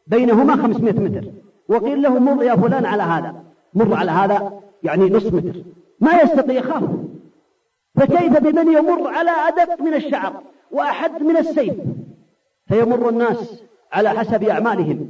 بينهما 0.08 0.56
خمسمائة 0.56 1.00
متر 1.00 1.26
وقيل 1.70 2.02
له 2.02 2.20
مر 2.20 2.44
يا 2.44 2.56
فلان 2.56 2.86
على 2.86 3.04
هذا. 3.04 3.36
مر 3.74 3.94
على 3.94 4.12
هذا 4.12 4.60
يعني 4.84 5.10
نصف 5.10 5.34
متر. 5.34 5.56
ما 6.00 6.22
يستطيع 6.22 6.56
يخاف 6.56 6.84
فكيف 7.96 8.38
بمن 8.38 8.74
يمر 8.74 9.08
على 9.08 9.32
أدق 9.32 9.82
من 9.82 9.94
الشعر 9.94 10.42
وأحد 10.72 11.24
من 11.24 11.38
السيف؟ 11.38 11.76
فيمر 12.68 13.10
الناس 13.10 13.64
على 13.94 14.10
حسب 14.10 14.44
أعمالهم. 14.44 15.08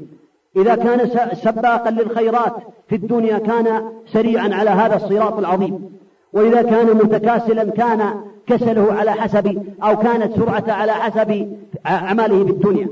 إذا 0.55 0.75
كان 0.75 1.09
سباقا 1.33 1.91
للخيرات 1.91 2.53
في 2.87 2.95
الدنيا 2.95 3.37
كان 3.37 3.91
سريعا 4.13 4.49
على 4.53 4.69
هذا 4.69 4.95
الصراط 4.95 5.37
العظيم. 5.37 5.91
وإذا 6.33 6.61
كان 6.61 6.87
متكاسلا 6.87 7.63
كان 7.63 8.13
كسله 8.47 8.93
على 8.93 9.11
حسب 9.11 9.63
أو 9.83 9.97
كانت 9.97 10.35
سرعته 10.35 10.73
على 10.73 10.91
حسب 10.91 11.57
أعماله 11.87 12.43
في 12.45 12.51
الدنيا. 12.51 12.87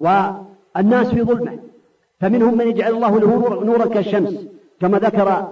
والناس 0.00 1.06
في 1.06 1.22
ظلمة. 1.22 1.58
فمنهم 2.20 2.58
من 2.58 2.68
يجعل 2.68 2.94
الله 2.94 3.20
له 3.20 3.64
نورا 3.64 3.86
كالشمس 3.86 4.46
كما 4.80 4.98
ذكر 4.98 5.48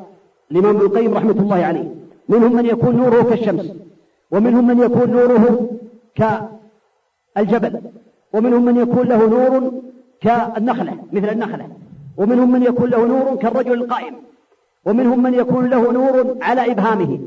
الإمام 0.51 0.77
ابن 0.77 0.87
القيم 0.87 1.15
رحمة 1.15 1.33
الله 1.33 1.65
عليه. 1.65 1.95
منهم 2.29 2.57
من 2.57 2.67
يكون 2.67 2.97
نوره 2.97 3.23
كالشمس 3.23 3.73
ومنهم 4.31 4.67
من 4.67 4.79
يكون 4.79 5.11
نوره 5.11 5.69
كالجبل 7.37 7.81
ومنهم 8.33 8.65
من 8.65 8.77
يكون 8.77 9.09
له 9.09 9.27
نور 9.29 9.73
كالنخلة 10.25 10.97
مثل 11.13 11.29
النخلة. 11.29 11.69
ومنهم 12.17 12.53
من 12.53 12.63
يكون 12.63 12.91
له 12.91 13.07
نور 13.07 13.37
كالرجل 13.37 13.73
القائم. 13.73 14.15
ومنهم 14.87 15.23
من 15.23 15.35
يكون 15.35 15.67
له 15.67 15.93
نور 15.93 16.37
على 16.43 16.73
إبهامه. 16.73 17.19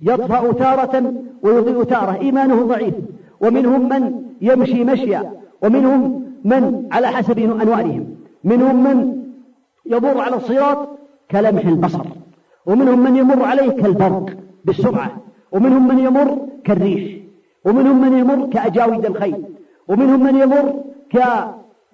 يطفأ 0.00 0.52
تارة 0.52 1.14
ويضيء 1.42 1.82
تارة 1.82 2.18
إيمانه 2.20 2.62
ضعيف. 2.62 2.94
ومنهم 3.40 3.88
من 3.88 4.22
يمشي 4.40 4.84
مشيا. 4.84 5.32
ومنهم 5.62 6.24
من 6.44 6.88
على 6.92 7.06
حسب 7.06 7.38
أنوارهم. 7.38 8.14
منهم 8.44 8.84
من 8.84 9.22
يمر 9.86 10.20
على 10.20 10.36
الصراط 10.36 10.88
كلمح 11.30 11.66
البصر. 11.66 12.04
ومنهم 12.66 12.98
من 12.98 13.16
يمر 13.16 13.42
عليه 13.42 13.70
كالبرق 13.70 14.26
بالسرعة. 14.64 15.16
ومنهم 15.52 15.88
من 15.88 15.98
يمر 15.98 16.38
كالريح. 16.64 17.24
ومنهم 17.64 18.00
من 18.00 18.18
يمر 18.18 18.46
كأجاويد 18.46 19.06
الخيل. 19.06 19.44
ومنهم 19.88 20.22
من 20.22 20.36
يمر 20.36 20.74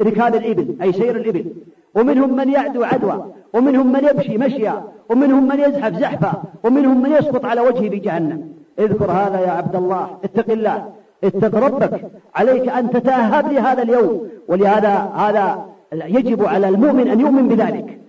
كركاب 0.00 0.34
الإبل 0.34 0.76
أي 0.82 0.92
سير 0.92 1.16
الإبل. 1.16 1.44
ومنهم 1.94 2.36
من 2.36 2.48
يعدو 2.48 2.84
عدوى 2.84 3.24
ومنهم 3.54 3.92
من 3.92 4.08
يمشي 4.10 4.38
مشيا 4.38 4.82
ومنهم 5.10 5.48
من 5.48 5.60
يزحف 5.60 5.98
زحفا 5.98 6.42
ومنهم 6.64 7.02
من 7.02 7.12
يسقط 7.12 7.44
على 7.44 7.60
وجهه 7.60 7.88
بجهنم. 7.88 8.48
اذكر 8.78 9.10
هذا 9.10 9.40
يا 9.40 9.50
عبد 9.50 9.76
الله 9.76 10.18
اتق 10.24 10.50
الله 10.50 10.92
اتق 11.24 11.54
ربك. 11.54 12.10
عليك 12.34 12.68
أن 12.68 12.90
تتأهب 12.90 13.52
لهذا 13.52 13.82
اليوم 13.82 14.28
ولهذا 14.48 14.94
هذا 15.16 15.66
يجب 15.92 16.44
على 16.44 16.68
المؤمن 16.68 17.08
أن 17.08 17.20
يؤمن 17.20 17.48
بذلك. 17.48 18.00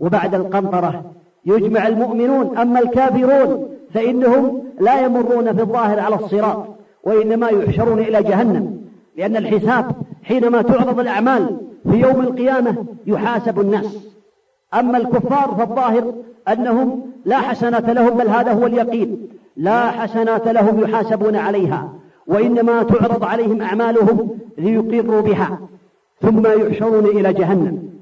وبعد 0.00 0.34
القنطرة 0.34 1.04
يجمع 1.46 1.86
المؤمنون 1.86 2.58
أما 2.58 2.80
الكافرون 2.80 3.68
فإنهم 3.94 4.62
لا 4.80 5.00
يمرون 5.00 5.52
في 5.52 5.62
الظاهر 5.62 6.00
على 6.00 6.14
الصراط 6.14 6.66
وإنما 7.04 7.48
يحشرون 7.48 7.98
إلى 7.98 8.22
جهنم 8.22 8.82
لأن 9.16 9.36
الحساب 9.36 9.86
حينما 10.22 10.62
تعرض 10.62 11.00
الأعمال 11.00 11.56
في 11.90 11.96
يوم 11.96 12.20
القيامة 12.20 12.84
يحاسب 13.06 13.60
الناس. 13.60 13.98
أما 14.74 14.98
الكفار 14.98 15.54
فالظاهر 15.58 16.14
أنهم 16.48 17.12
لا 17.24 17.38
حسنة 17.38 17.92
لهم 17.92 18.18
بل 18.18 18.28
هذا 18.28 18.52
هو 18.52 18.66
اليقين. 18.66 19.28
لا 19.56 19.90
حسنات 19.90 20.48
لهم 20.48 20.80
يحاسبون 20.80 21.36
عليها 21.36 21.92
وإنما 22.26 22.82
تعرض 22.82 23.24
عليهم 23.24 23.62
أعمالهم 23.62 24.38
ليقروا 24.58 25.20
بها 25.20 25.58
ثم 26.20 26.46
يحشرون 26.46 27.04
إلى 27.04 27.32
جهنم. 27.32 27.92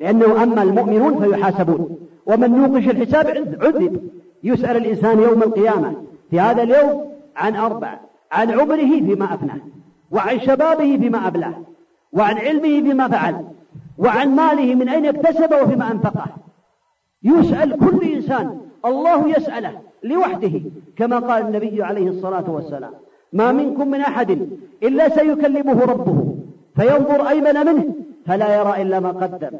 لأنه 0.00 0.42
أما 0.42 0.62
المؤمنون 0.62 1.18
فيحاسبون. 1.20 1.98
ومن 2.26 2.56
يوقش 2.56 2.88
الحساب 2.88 3.26
عذب 3.60 4.10
يسأل 4.44 4.76
الإنسان 4.76 5.18
يوم 5.22 5.42
القيامة 5.42 5.94
في 6.30 6.40
هذا 6.40 6.62
اليوم 6.62 7.04
عن 7.36 7.56
أربع 7.56 7.98
عن 8.32 8.50
عمره 8.50 8.88
فيما 8.88 9.34
أفناه 9.34 9.60
وعن 10.10 10.40
شبابه 10.40 10.96
فيما 10.96 11.26
أبلاه 11.26 11.54
وعن 12.12 12.38
علمه 12.38 12.62
فيما 12.62 13.08
فعل 13.08 13.44
وعن 13.98 14.28
ماله 14.28 14.74
من 14.74 14.88
أين 14.88 15.06
اكتسب 15.06 15.52
وفيما 15.62 15.92
أنفقه. 15.92 16.26
يسأل 17.22 17.78
كل 17.78 18.12
إنسان 18.12 18.60
الله 18.84 19.28
يسأله 19.28 19.80
لوحده 20.02 20.60
كما 20.96 21.18
قال 21.18 21.46
النبي 21.46 21.82
عليه 21.82 22.08
الصلاة 22.08 22.50
والسلام 22.50 22.92
ما 23.32 23.52
منكم 23.52 23.90
من 23.90 24.00
أحد 24.00 24.48
إلا 24.82 25.08
سيكلمه 25.08 25.84
ربه 25.84 26.34
فينظر 26.76 27.28
أيمن 27.28 27.66
منه 27.66 27.94
فلا 28.26 28.56
يرى 28.56 28.82
إلا 28.82 29.00
ما 29.00 29.08
قدم 29.08 29.50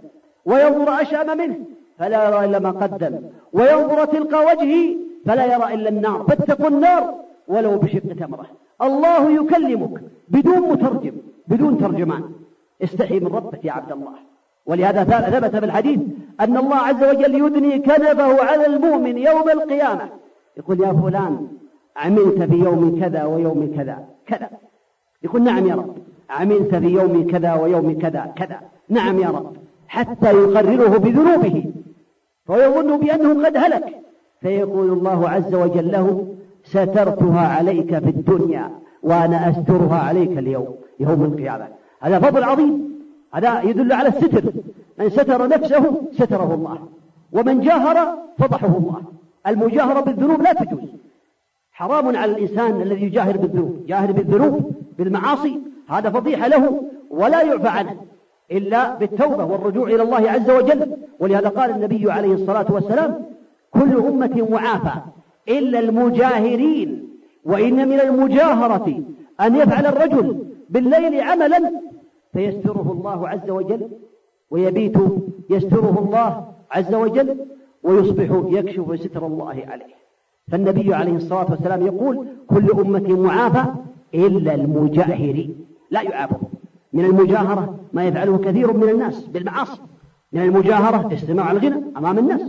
وينظر 0.45 1.03
أشأم 1.03 1.39
منه 1.39 1.57
فلا 1.99 2.29
يرى 2.29 2.45
إلا 2.45 2.59
ما 2.59 2.71
قدم 2.71 3.19
وينظر 3.53 4.05
تلقى 4.05 4.45
وجهه 4.45 4.97
فلا 5.27 5.55
يرى 5.55 5.75
إلا 5.75 5.89
النار 5.89 6.25
فاتقوا 6.29 6.69
النار 6.69 7.15
ولو 7.49 7.79
بشق 7.79 8.15
تمرة 8.19 8.47
الله 8.83 9.31
يكلمك 9.31 10.03
بدون 10.29 10.61
مترجم 10.61 11.13
بدون 11.49 11.79
ترجمان. 11.79 12.23
استحي 12.85 13.21
من 13.21 13.27
ربك 13.27 13.65
يا 13.65 13.73
عبد 13.73 13.93
الله. 13.93 14.13
ولهذا 14.67 15.05
ثبت 15.05 15.57
في 15.57 15.65
الحديث 15.65 16.01
أن 16.41 16.57
الله 16.57 16.77
عز 16.77 17.05
وجل 17.05 17.35
يدني 17.35 17.79
كنفه 17.79 18.45
على 18.45 18.67
المؤمن 18.67 19.19
يوم 19.19 19.51
القيامة. 19.51 20.09
يقول 20.57 20.81
يا 20.81 20.93
فلان 20.93 21.49
عملت 21.97 22.43
في 22.43 22.55
يوم 22.55 23.01
كذا 23.01 23.25
ويوم 23.25 23.73
كذا 23.77 24.05
كذا. 24.27 24.51
يقول 25.23 25.43
نعم 25.43 25.67
يا 25.67 25.75
رب. 25.75 25.97
عملت 26.31 26.75
في 26.75 26.87
يوم 26.87 27.27
كذا 27.31 27.55
ويوم 27.55 27.99
كذا 27.99 28.33
كذا. 28.37 28.61
نعم 28.89 29.19
يا 29.19 29.29
رب. 29.29 29.57
حتى 29.89 30.33
يقرره 30.33 30.99
بذنوبه 30.99 31.65
فيظن 32.47 32.99
بأنه 32.99 33.47
قد 33.47 33.57
هلك. 33.57 34.01
فيقول 34.41 34.93
الله 34.93 35.29
عز 35.29 35.55
وجل 35.55 35.93
له 35.93 36.35
سترتها 36.71 37.49
عليك 37.49 37.99
في 37.99 38.11
الدنيا 38.11 38.71
وأنا 39.03 39.51
أسترها 39.51 39.99
عليك 39.99 40.39
اليوم 40.39 40.75
يوم 41.01 41.25
القيامة. 41.25 41.69
هذا 42.01 42.19
فضل 42.19 42.45
عظيم. 42.45 42.99
هذا 43.35 43.63
يدل 43.63 43.93
على 43.93 44.09
الستر. 44.09 44.43
من 44.99 45.09
ستر 45.09 45.49
نفسه 45.49 46.03
ستره 46.13 46.55
الله. 46.55 46.79
ومن 47.33 47.61
جاهر 47.61 48.15
فضحه 48.39 48.67
الله. 48.67 49.03
المجاهرة 49.47 50.01
بالذنوب 50.01 50.43
لا 50.43 50.53
تجوز. 50.53 50.89
حرام 51.73 52.17
على 52.17 52.33
الإنسان 52.33 52.83
الذي 52.83 53.05
يجاهر 53.07 53.37
بالذنوب. 53.37 53.87
جاهر 53.87 54.13
بالذنوب 54.13 54.73
بالمعاصي. 54.99 55.61
هذا 55.89 56.11
فضيحة 56.11 56.49
له 56.49 56.83
ولا 57.11 57.43
يعفى 57.43 57.69
عنه. 57.69 57.97
إلا 58.51 58.95
بالتوبة 58.95 59.45
والرجوع 59.45 59.87
إلى 59.87 60.03
الله 60.03 60.31
عز 60.31 60.51
وجل. 60.51 60.97
ولهذا 61.21 61.49
قال 61.49 61.71
النبي 61.71 62.13
عليه 62.13 62.35
الصلاة 62.35 62.67
والسلام 62.71 63.25
كل 63.71 63.97
أمة 63.97 64.47
معافى 64.51 65.01
إلا 65.49 65.79
المجاهرين. 65.79 67.09
وإن 67.45 67.89
من 67.89 68.01
المجاهرة 68.01 69.03
أن 69.41 69.57
يفعل 69.57 69.87
الرجل 69.87 70.47
بالليل 70.71 71.21
عملا 71.21 71.73
فيستره 72.33 72.93
الله 72.93 73.29
عز 73.29 73.51
وجل 73.51 73.89
ويبيت 74.51 74.97
يستره 75.51 76.05
الله 76.07 76.45
عز 76.71 76.95
وجل 76.95 77.37
ويصبح 77.83 78.43
يكشف 78.49 79.01
ستر 79.01 79.27
الله 79.27 79.65
عليه. 79.69 79.95
فالنبي 80.49 80.95
عليه 80.95 81.13
الصلاة 81.13 81.47
والسلام 81.51 81.87
يقول 81.87 82.27
كل 82.47 82.71
أمة 82.71 83.21
معافى 83.23 83.65
إلا 84.15 84.55
المجاهرين 84.55 85.67
لا 85.91 86.03
يعافون 86.03 86.51
من 86.93 87.05
المجاهرة 87.05 87.75
ما 87.93 88.05
يفعله 88.05 88.39
كثير 88.39 88.73
من 88.73 88.89
الناس 88.89 89.25
بالمعاصي. 89.25 89.81
من 90.33 90.43
المجاهرة 90.43 91.15
استماع 91.15 91.51
الغنى 91.51 91.85
أمام 91.97 92.19
الناس. 92.19 92.41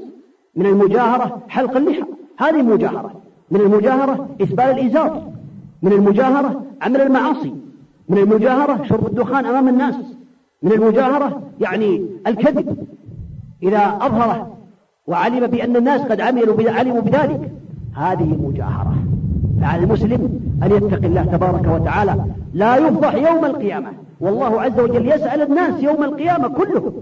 من 0.56 0.66
المجاهرة 0.66 1.42
حلق 1.48 1.78
اللحى. 1.78 2.04
هذه 2.40 2.62
مجاهرة. 2.62 3.12
من 3.52 3.62
المجاهرة 3.62 4.28
إسبال 4.42 4.66
الإزار. 4.66 5.24
من 5.82 5.94
المجاهرة 5.94 6.64
عمل 6.82 7.02
المعاصي. 7.02 7.54
من 8.10 8.18
المجاهرة 8.18 8.84
شرب 8.84 9.08
الدخان 9.08 9.46
أمام 9.46 9.68
الناس. 9.68 9.96
من 10.64 10.72
المجاهرة 10.72 11.42
يعني 11.60 12.06
الكذب. 12.28 12.88
إذا 13.64 13.98
أظهره 14.02 14.58
وعلم 15.08 15.48
بأن 15.48 15.76
الناس 15.76 16.02
قد 16.02 16.22
عملوا 16.22 16.72
علموا 16.72 17.02
بذلك 17.02 17.52
هذه 17.96 18.38
مجاهرة. 18.48 18.96
فعلى 19.62 19.84
المسلم 19.84 20.40
أن 20.64 20.72
يتقي 20.72 21.08
الله 21.08 21.24
تبارك 21.24 21.82
وتعالى. 21.82 22.26
لا 22.54 22.76
يفضح 22.76 23.14
يوم 23.14 23.46
القيامة. 23.46 23.92
والله 24.20 24.62
عز 24.62 24.80
وجل 24.80 25.12
يسأل 25.12 25.42
الناس 25.42 25.84
يوم 25.84 26.04
القيامة 26.04 26.48
كلهم. 26.48 26.94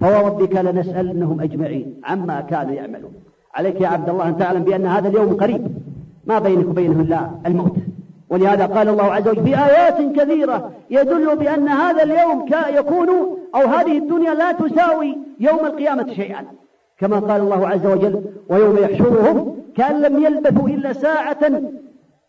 فوربك 0.00 0.56
لنسألنهم 0.56 1.40
أجمعين 1.40 2.00
عما 2.04 2.40
كانوا 2.40 2.72
يعملون. 2.72 3.12
عليك 3.54 3.80
يا 3.80 3.88
عبد 3.88 4.08
الله 4.08 4.28
أن 4.28 4.38
تعلم 4.38 4.62
بأن 4.62 4.86
هذا 4.86 5.08
اليوم 5.08 5.36
قريب. 5.36 5.66
ما 6.26 6.38
بينك 6.38 6.68
وبينه 6.68 7.00
إلا 7.00 7.30
الموت. 7.46 7.76
ولهذا 8.30 8.66
قال 8.66 8.88
الله 8.88 9.14
عز 9.14 9.28
وجل 9.28 9.44
في 9.44 9.56
آيات 9.56 10.16
كثيرة 10.16 10.70
يدل 10.90 11.36
بأن 11.36 11.68
هذا 11.68 12.02
اليوم 12.02 12.46
يكون 12.78 13.08
أو 13.54 13.60
هذه 13.60 13.98
الدنيا 13.98 14.34
لا 14.34 14.52
تساوي 14.52 15.18
يوم 15.40 15.66
القيامة 15.66 16.12
شيئا. 16.14 16.44
كما 16.98 17.18
قال 17.18 17.40
الله 17.40 17.68
عز 17.68 17.86
وجل 17.86 18.24
ويوم 18.48 18.76
يحشرهم 18.76 19.56
كأن 19.76 20.00
لم 20.00 20.24
يلبثوا 20.24 20.68
إلا 20.68 20.92
ساعة 20.92 21.48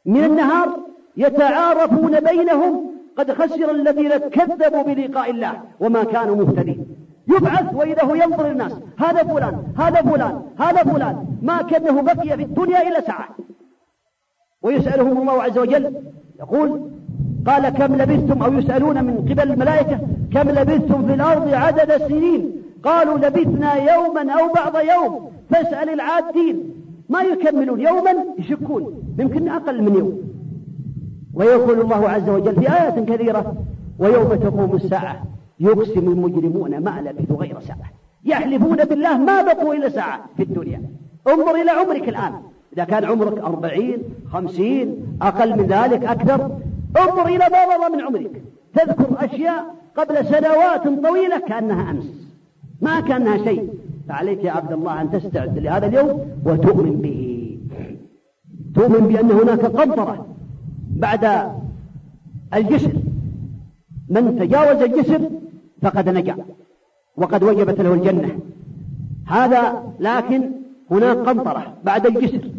من 0.05 0.23
النهار 0.23 0.69
يتعارفون 1.17 2.19
بينهم 2.19 2.91
قد 3.17 3.31
خسر 3.31 3.71
الذين 3.71 4.17
كذبوا 4.17 4.81
بلقاء 4.81 5.29
الله 5.31 5.53
وما 5.79 6.03
كانوا 6.03 6.35
مهتدين. 6.35 6.85
يبعث 7.27 7.73
وإذا 7.73 8.03
هو 8.03 8.15
ينظر 8.15 8.51
الناس. 8.51 8.71
هذا 8.97 9.23
فلان 9.23 9.63
هذا 9.77 10.01
فلان 10.01 10.41
هذا 10.59 10.83
فلان. 10.83 11.25
ما 11.41 11.61
كأنه 11.61 12.01
بقي 12.01 12.37
في 12.37 12.43
الدنيا 12.43 12.87
إلا 12.87 13.01
ساعة. 13.01 13.29
ويسألهم 14.61 15.21
الله 15.21 15.43
عز 15.43 15.57
وجل 15.57 15.95
يقول 16.39 16.81
قال 17.47 17.69
كم 17.69 17.95
لبثتم 17.95 18.43
أو 18.43 18.53
يسألون 18.53 19.03
من 19.03 19.17
قبل 19.17 19.51
الملائكة 19.51 19.99
كم 20.33 20.49
لبثتم 20.49 21.07
في 21.07 21.13
الأرض 21.13 21.53
عدد 21.53 21.91
السنين 21.91 22.51
قالوا 22.83 23.17
لبثنا 23.17 23.73
يوما 23.73 24.31
أو 24.31 24.53
بعض 24.53 24.75
يوم. 24.75 25.31
فاسأل 25.49 25.89
العادين. 25.89 26.73
ما 27.09 27.21
يكملون 27.21 27.81
يوما 27.81 28.11
يشكون 28.39 29.03
يمكن 29.19 29.49
أقل 29.49 29.81
من 29.81 29.95
يوم. 29.95 30.21
ويقول 31.33 31.81
الله 31.81 32.09
عز 32.09 32.29
وجل 32.29 32.55
في 32.55 32.71
آيات 32.71 32.99
كثيرة 33.09 33.55
ويوم 33.99 34.35
تقوم 34.35 34.75
الساعة. 34.75 35.23
يقسم 35.59 36.07
المجرمون 36.07 36.83
ما 36.83 37.01
لبثوا 37.01 37.37
غير 37.37 37.59
ساعة. 37.59 37.91
يحلفون 38.25 38.85
بالله 38.85 39.17
ما 39.17 39.41
بقوا 39.41 39.73
إلا 39.73 39.89
ساعة 39.89 40.19
في 40.37 40.43
الدنيا. 40.43 40.81
انظر 41.27 41.55
إلى 41.61 41.71
عمرك 41.71 42.09
الآن. 42.09 42.33
إذا 42.73 42.83
كان 42.83 43.05
عمرك 43.05 43.37
أربعين 43.37 43.97
خمسين 44.31 45.17
أقل 45.21 45.57
من 45.57 45.65
ذلك 45.65 46.05
أكثر. 46.05 46.59
انظر 46.97 47.25
إلى 47.25 47.37
ما 47.37 47.77
مضى 47.77 47.95
من 47.95 48.01
عمرك. 48.01 48.41
تذكر 48.73 49.25
أشياء 49.25 49.75
قبل 49.97 50.25
سنوات 50.25 50.83
طويلة 50.83 51.39
كأنها 51.39 51.91
أمس. 51.91 52.27
ما 52.81 52.99
كأنها 52.99 53.37
شيء. 53.37 53.69
فعليك 54.09 54.43
يا 54.43 54.51
عبد 54.51 54.71
الله 54.71 55.01
أن 55.01 55.11
تستعد 55.11 55.59
لهذا 55.59 55.87
اليوم 55.87 56.19
وتؤمن 56.45 57.01
به. 57.01 57.19
تؤمن 58.75 59.07
بأن 59.07 59.31
هناك 59.31 59.65
قنطرة 59.65 60.25
بعد 60.95 61.51
الجسر. 62.53 62.93
من 64.09 64.39
تجاوز 64.39 64.81
الجسر 64.81 65.29
فقد 65.83 66.09
نجا 66.09 66.35
وقد 67.17 67.43
وجبت 67.43 67.81
له 67.81 67.93
الجنة. 67.93 68.39
هذا 69.27 69.83
لكن 69.99 70.51
هناك 70.91 71.17
قنطرة 71.17 71.73
بعد 71.83 72.05
الجسر 72.05 72.49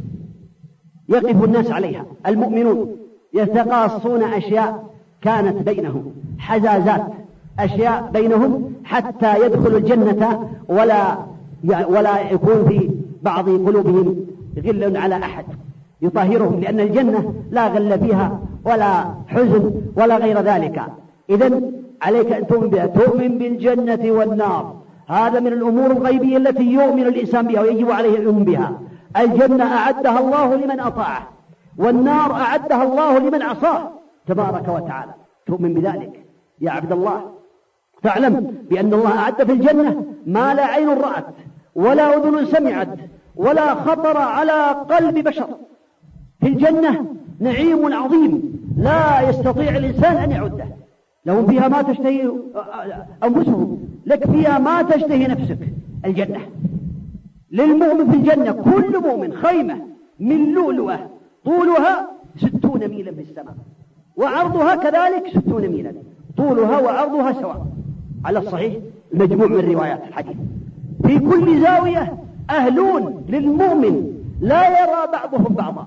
يقف 1.09 1.45
الناس 1.45 1.71
عليها. 1.71 2.05
المؤمنون 2.27 2.97
يتقاصون 3.35 4.23
أشياء 4.23 4.85
كانت 5.23 5.69
بينهم 5.69 6.13
حزازات 6.39 7.07
أشياء 7.59 8.11
بينهم 8.13 8.73
حتى 8.85 9.47
يدخلوا 9.47 9.79
الجنة 9.79 10.51
ولا 10.69 11.17
ولا 11.89 12.31
يكون 12.31 12.69
في 12.69 12.91
بعض 13.23 13.49
قلوبهم 13.49 14.27
غل 14.67 14.97
على 14.97 15.17
أحد. 15.17 15.45
يطهرهم 16.03 16.61
لأن 16.61 16.81
الجنة 16.81 17.35
لا 17.51 17.69
غل 17.69 17.99
فيها 17.99 18.41
ولا 18.65 19.05
حزن 19.27 19.73
ولا 19.97 20.17
غير 20.17 20.41
ذلك. 20.41 20.83
إذا 21.31 21.61
عليك 22.07 22.33
أن 22.33 22.47
تؤمن 22.47 22.69
بها. 22.69 22.87
تؤمن 22.87 23.39
بالجنة 23.39 24.13
والنار. 24.13 24.77
هذا 25.09 25.41
من 25.41 25.53
الأمور 25.53 25.91
الغيبية 25.91 26.37
التي 26.37 26.63
يؤمن 26.63 27.07
الإنسان 27.07 27.47
بها 27.47 27.61
ويجب 27.61 27.91
عليه 27.91 28.31
أن 28.31 28.45
بها. 28.45 28.81
الجنة 29.17 29.65
أعدها 29.65 30.21
الله 30.21 30.55
لمن 30.55 30.81
أطاعه. 30.81 31.29
والنار 31.79 32.33
أعدها 32.33 32.83
الله 32.83 33.19
لمن 33.19 33.43
عصاه. 33.43 33.91
تبارك 34.27 34.69
وتعالى. 34.69 35.15
تؤمن 35.47 35.75
بذلك. 35.75 36.25
يا 36.61 36.71
عبد 36.71 36.93
الله 36.93 37.31
تعلم 38.03 38.55
بأن 38.71 38.95
الله 38.95 39.19
أعد 39.19 39.45
في 39.45 39.53
الجنة 39.53 40.05
ما 40.27 40.55
لا 40.55 40.65
عين 40.65 40.89
رأت 40.89 41.35
ولا 41.75 42.17
أذن 42.17 42.47
سمعت 42.47 42.89
ولا 43.37 43.75
خطر 43.75 44.17
على 44.17 44.77
قلب 44.91 45.19
بشر. 45.19 45.49
في 46.41 46.49
الجنة 46.49 47.07
نعيم 47.41 47.95
عظيم. 47.95 48.61
لا 48.77 49.31
يستطيع 49.31 49.77
الإنسان 49.77 50.17
أن 50.17 50.31
يعده. 50.31 50.84
لهم 51.27 51.47
فيها 51.47 51.69
ما 51.69 51.83
تشتهي 51.83 52.31
أنفسهم. 53.25 53.79
لك 54.07 54.31
فيها 54.31 54.59
ما 54.59 54.83
تشتهي 54.83 55.27
نفسك. 55.27 55.59
الجنة. 56.05 56.41
للمؤمن 57.51 58.11
في 58.11 58.17
الجنة 58.17 58.53
كل 58.53 59.01
مؤمن 59.03 59.33
خيمة 59.33 59.81
من 60.21 60.53
لؤلؤة 60.53 60.99
طولها 61.45 62.09
ستون 62.37 62.89
ميلا 62.89 63.13
في 63.13 63.21
السماء. 63.21 63.55
وعرضها 64.17 64.75
كذلك 64.75 65.39
ستون 65.39 65.69
ميلا. 65.69 65.93
طولها 66.37 66.79
وعرضها 66.81 67.33
سواء. 67.33 67.67
على 68.25 68.39
الصحيح 68.39 68.75
المجموع 69.15 69.47
من 69.47 69.73
روايات 69.73 70.03
الحديث. 70.09 70.37
في 71.07 71.19
كل 71.19 71.61
زاوية 71.61 72.17
أهلون 72.51 73.25
للمؤمن. 73.29 74.15
لا 74.41 74.69
يرى 74.69 75.13
بعضهم 75.13 75.55
بعضا. 75.55 75.87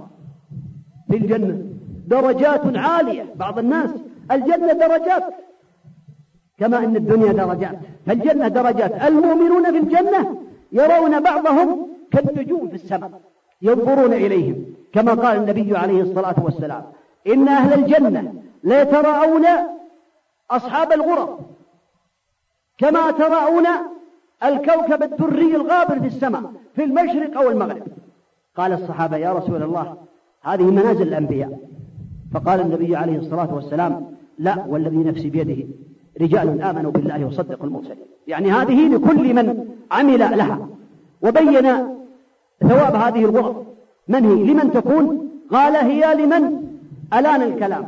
في 1.12 1.18
الجنة 1.18 1.62
درجات 2.08 2.78
عالية. 2.78 3.26
بعض 3.36 3.60
الناس 3.60 3.90
الجنة 4.32 4.74
درجات. 4.74 5.24
كما 6.60 6.78
أن 6.78 6.96
الدنيا 6.96 7.34
درجات. 7.34 7.80
فالجنة 8.06 8.48
درجات. 8.48 9.04
المؤمنون 9.08 9.72
في 9.72 9.78
الجنة 9.78 10.42
يرون 10.72 11.20
بعضهم 11.20 11.88
كالنجوم 12.12 12.68
في 12.70 12.76
السماء 12.76 13.22
ينظرون 13.62 14.14
إليهم. 14.14 14.66
كما 14.94 15.14
قال 15.14 15.38
النبي 15.38 15.78
عليه 15.78 16.02
الصلاة 16.02 16.36
والسلام 16.44 16.84
إن 17.28 17.48
أهل 17.48 17.74
الجنة 17.80 18.34
لا 18.64 18.82
يتراءون 18.82 19.46
أصحاب 20.52 20.92
الغرف 20.92 21.30
كما 22.78 23.12
تراءون 23.12 23.66
الكوكب 24.44 25.04
الدري 25.04 25.56
الغابر 25.56 26.00
في 26.00 26.08
السماء 26.08 26.52
في 26.76 26.84
المشرق 26.84 27.38
أو 27.42 27.50
المغرب 27.50 27.88
قال 28.56 28.74
الصحابة 28.74 29.18
يا 29.18 29.34
رسول 29.34 29.64
الله 29.64 29.98
هذه 30.42 30.64
منازل 30.72 31.08
الأنبياء. 31.08 31.60
فقال 32.34 32.62
النبي 32.62 32.96
عليه 32.96 33.18
الصلاة 33.18 33.56
والسلام 33.56 34.17
لا 34.40 34.66
والذي 34.68 34.98
نفسي 34.98 35.30
بيده 35.30 35.68
رجال 36.22 36.62
آمنوا 36.62 36.92
بالله 36.92 37.26
وصدقوا 37.26 37.66
المرسلين. 37.66 38.06
يعني 38.28 38.52
هذه 38.52 38.88
لكل 38.88 39.34
من 39.34 39.66
عمل 39.92 40.20
لها 40.20 40.68
وبين 41.22 41.68
ثواب 42.62 42.96
هذه 42.96 43.26
الغرف 43.26 43.56
من 44.08 44.26
هي؟ 44.26 44.54
لمن 44.54 44.72
تكون؟ 44.72 45.30
قال 45.52 45.76
هي 45.76 46.16
لمن؟ 46.16 46.64
ألان 47.14 47.42
الكلام. 47.42 47.86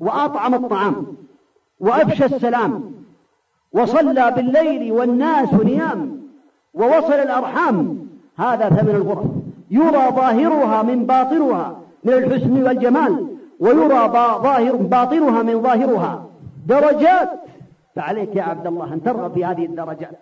وأطعم 0.00 0.54
الطعام. 0.54 1.06
وأفشى 1.80 2.24
السلام. 2.24 2.92
وصلى 3.72 4.32
بالليل 4.36 4.92
والناس 4.92 5.54
نيام. 5.54 6.20
ووصل 6.74 7.12
الأرحام. 7.12 8.06
هذا 8.36 8.68
ثمن 8.68 8.94
الغرف 8.94 9.26
يرى 9.70 10.14
ظاهرها 10.16 10.82
من 10.82 11.06
باطنها 11.06 11.80
من 12.04 12.12
الحسن 12.12 12.62
والجمال. 12.62 13.37
ويرى 13.60 14.08
ظاهر 14.42 14.76
باطنها 14.76 15.42
من 15.42 15.62
ظاهرها. 15.62 16.26
درجات. 16.66 17.30
فعليك 17.96 18.36
يا 18.36 18.42
عبد 18.42 18.66
الله 18.66 18.94
أن 18.94 19.02
ترغب 19.02 19.32
في 19.34 19.44
هذه 19.44 19.64
الدرجات. 19.64 20.18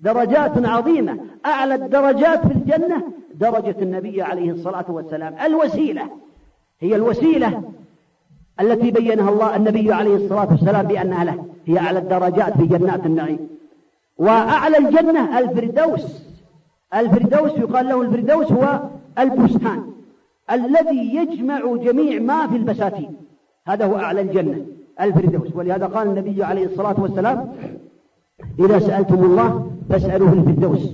درجات 0.00 0.66
عظيمة. 0.66 1.18
أعلى 1.46 1.74
الدرجات 1.74 2.46
في 2.46 2.52
الجنة 2.52 3.02
درجة 3.34 3.76
النبي 3.82 4.22
عليه 4.22 4.50
الصلاة 4.50 4.84
والسلام. 4.88 5.34
الوسيلة. 5.44 6.02
هي 6.80 6.96
الوسيلة 6.96 7.62
التي 8.60 8.90
بينها 8.90 9.30
الله 9.30 9.56
النبي 9.56 9.92
عليه 9.92 10.16
الصلاة 10.16 10.48
والسلام 10.50 10.86
بأنها 10.86 11.24
له 11.24 11.44
هي 11.66 11.78
أعلى 11.78 11.98
الدرجات 11.98 12.56
في 12.56 12.66
جنات 12.66 13.06
النعيم. 13.06 13.48
وأعلى 14.18 14.78
الجنة 14.78 15.38
الفردوس. 15.38 16.22
الفردوس 16.94 17.50
يقال 17.58 17.88
له 17.88 18.02
الفردوس 18.02 18.52
هو 18.52 18.80
البستان. 19.18 19.95
الذي 20.50 21.14
يجمع 21.14 21.76
جميع 21.76 22.20
ما 22.20 22.46
في 22.46 22.56
البساتين. 22.56 23.16
هذا 23.66 23.86
هو 23.86 23.96
أعلى 23.96 24.20
الجنة 24.20 24.66
الفردوس. 25.00 25.48
ولهذا 25.54 25.86
قال 25.86 26.08
النبي 26.08 26.44
عليه 26.44 26.66
الصلاة 26.66 27.00
والسلام 27.00 27.52
إذا 28.58 28.78
سألتم 28.78 29.24
الله 29.24 29.70
فاسألوه 29.90 30.32
الفردوس 30.32 30.90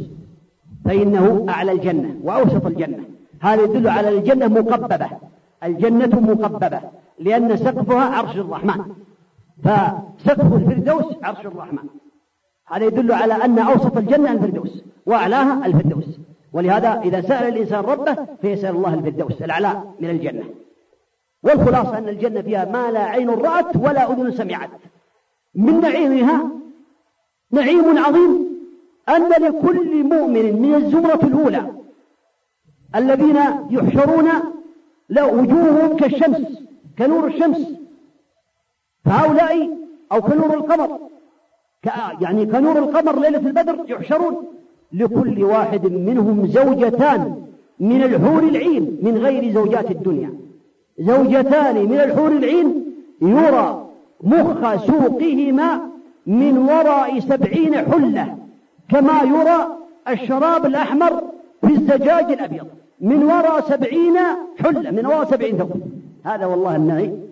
فإنه 0.84 1.46
أعلى 1.48 1.72
الجنة 1.72 2.16
وأوسط 2.22 2.66
الجنة. 2.66 3.04
هذا 3.40 3.62
يدل 3.62 3.88
على 3.88 4.08
الجنة 4.08 4.48
مقببة 4.48 5.08
الجنة 5.64 6.20
مقببة 6.20 6.80
لأن 7.18 7.56
سقفها 7.56 8.00
عرش 8.00 8.36
الرحمن. 8.36 8.84
فسقف 9.64 10.52
الفردوس 10.52 11.04
عرش 11.22 11.46
الرحمن. 11.46 11.88
هذا 12.66 12.84
يدل 12.84 13.12
على 13.12 13.34
أن 13.34 13.58
أوسط 13.58 13.96
الجنة 13.96 14.32
الفردوس 14.32 14.82
وأعلاها 15.06 15.66
الفردوس. 15.66 16.11
ولهذا 16.52 17.00
إذا 17.04 17.20
سأل 17.20 17.48
الإنسان 17.48 17.80
ربه 17.80 18.16
فيسأل 18.42 18.76
الله 18.76 18.94
الفردوس 18.94 19.42
الأعلى 19.42 19.82
من 20.00 20.10
الجنة. 20.10 20.44
والخلاصة 21.42 21.98
أن 21.98 22.08
الجنة 22.08 22.42
فيها 22.42 22.64
ما 22.64 22.90
لا 22.90 23.00
عين 23.00 23.30
رأت 23.30 23.76
ولا 23.76 24.12
أذن 24.12 24.30
سمعت. 24.32 24.70
من 25.54 25.80
نعيمها؟ 25.80 26.48
نعيم 27.50 27.98
عظيم 27.98 28.52
أن 29.08 29.28
لكل 29.28 30.04
مؤمن 30.04 30.62
من 30.62 30.74
الزمرة 30.74 31.20
الأولى 31.22 31.72
الذين 32.96 33.36
يحشرون 33.70 34.28
وجوههم 35.10 35.96
كالشمس 35.96 36.42
كنور 36.98 37.26
الشمس. 37.26 37.58
فهؤلاء 39.04 39.78
أو 40.12 40.20
كنور 40.20 40.54
القمر 40.54 40.98
يعني 42.20 42.46
كنور 42.46 42.78
القمر 42.78 43.20
ليلة 43.20 43.38
البدر 43.38 43.84
يحشرون. 43.88 44.48
لكل 44.92 45.44
واحد 45.44 45.92
منهم 45.92 46.46
زوجتان 46.46 47.36
من 47.80 48.02
الحور 48.02 48.42
العين 48.42 48.98
من 49.02 49.18
غير 49.18 49.52
زوجات 49.52 49.90
الدنيا. 49.90 50.30
زوجتان 50.98 51.74
من 51.74 52.00
الحور 52.00 52.32
العين 52.32 52.84
يرى 53.22 53.86
مخ 54.22 54.84
سوقهما 54.86 55.80
من 56.26 56.58
وراء 56.58 57.20
سبعين 57.20 57.76
حلة 57.76 58.36
كما 58.90 59.22
يرى 59.22 59.66
الشراب 60.08 60.66
الأحمر 60.66 61.22
في 61.60 61.72
الزجاج 61.72 62.32
الأبيض 62.32 62.66
من 63.00 63.24
وراء 63.24 63.60
سبعين 63.68 64.16
حلة 64.58 64.90
من 64.90 65.06
وراء 65.06 65.30
سبعين 65.30 65.56
ثوب. 65.56 65.70
هذا 66.24 66.46
والله 66.46 66.76
النعيم. 66.76 67.22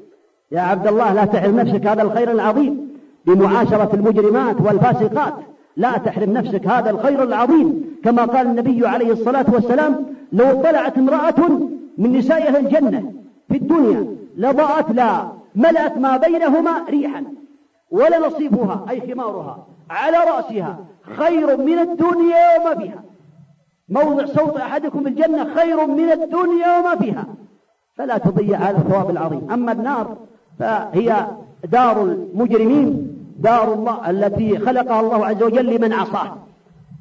يا 0.53 0.61
عبد 0.61 0.87
الله 0.87 1.13
لا 1.13 1.25
تحرم 1.25 1.61
نفسك 1.61 1.87
هذا 1.87 2.03
الخير 2.03 2.31
العظيم 2.31 2.89
بمعاشرة 3.27 3.91
المجرمات 3.95 4.61
والفاسقات. 4.61 5.35
لا 5.81 5.93
تحرم 5.99 6.31
نفسك 6.33 6.67
هذا 6.67 6.91
الخير 6.91 7.23
العظيم. 7.23 7.67
كما 8.05 8.25
قال 8.25 8.47
النبي 8.47 8.87
عليه 8.87 9.13
الصلاة 9.13 9.47
والسلام 9.55 9.93
لو 10.33 10.63
طلعت 10.63 10.99
امرأة 10.99 11.41
من 11.99 12.13
نساء 12.19 12.49
أهل 12.49 12.57
الجنة 12.57 13.13
في 13.49 13.57
الدنيا 13.57 14.07
لضاءت 14.37 14.91
لا 14.91 15.29
ملأت 15.55 15.99
ما 15.99 16.17
بينهما 16.17 16.85
ريحا 16.89 17.25
ولنصيبها 17.91 18.87
أي 18.91 19.01
خمارها 19.01 19.67
على 19.91 20.17
رأسها 20.17 20.79
خير 21.03 21.57
من 21.57 21.79
الدنيا 21.79 22.45
وما 22.61 22.75
فيها. 22.75 23.03
موضع 23.89 24.27
صوت 24.27 24.57
أحدكم 24.57 25.07
الجنة 25.07 25.55
خير 25.55 25.87
من 25.87 26.11
الدنيا 26.13 26.79
وما 26.79 26.97
فيها. 26.97 27.27
فلا 27.97 28.19
تضيع 28.19 28.59
هذا 28.59 28.79
الثواب 28.79 29.11
العظيم. 29.11 29.51
أما 29.51 29.73
النار 29.73 30.17
فهي 30.59 31.27
دار 31.65 32.03
المجرمين. 32.03 33.20
دار 33.41 33.75
الله 33.75 34.11
التي 34.11 34.59
خلقها 34.59 35.01
الله 35.01 35.27
عز 35.27 35.43
وجل 35.43 35.67
لمن 35.67 35.93
عصاه. 35.93 36.37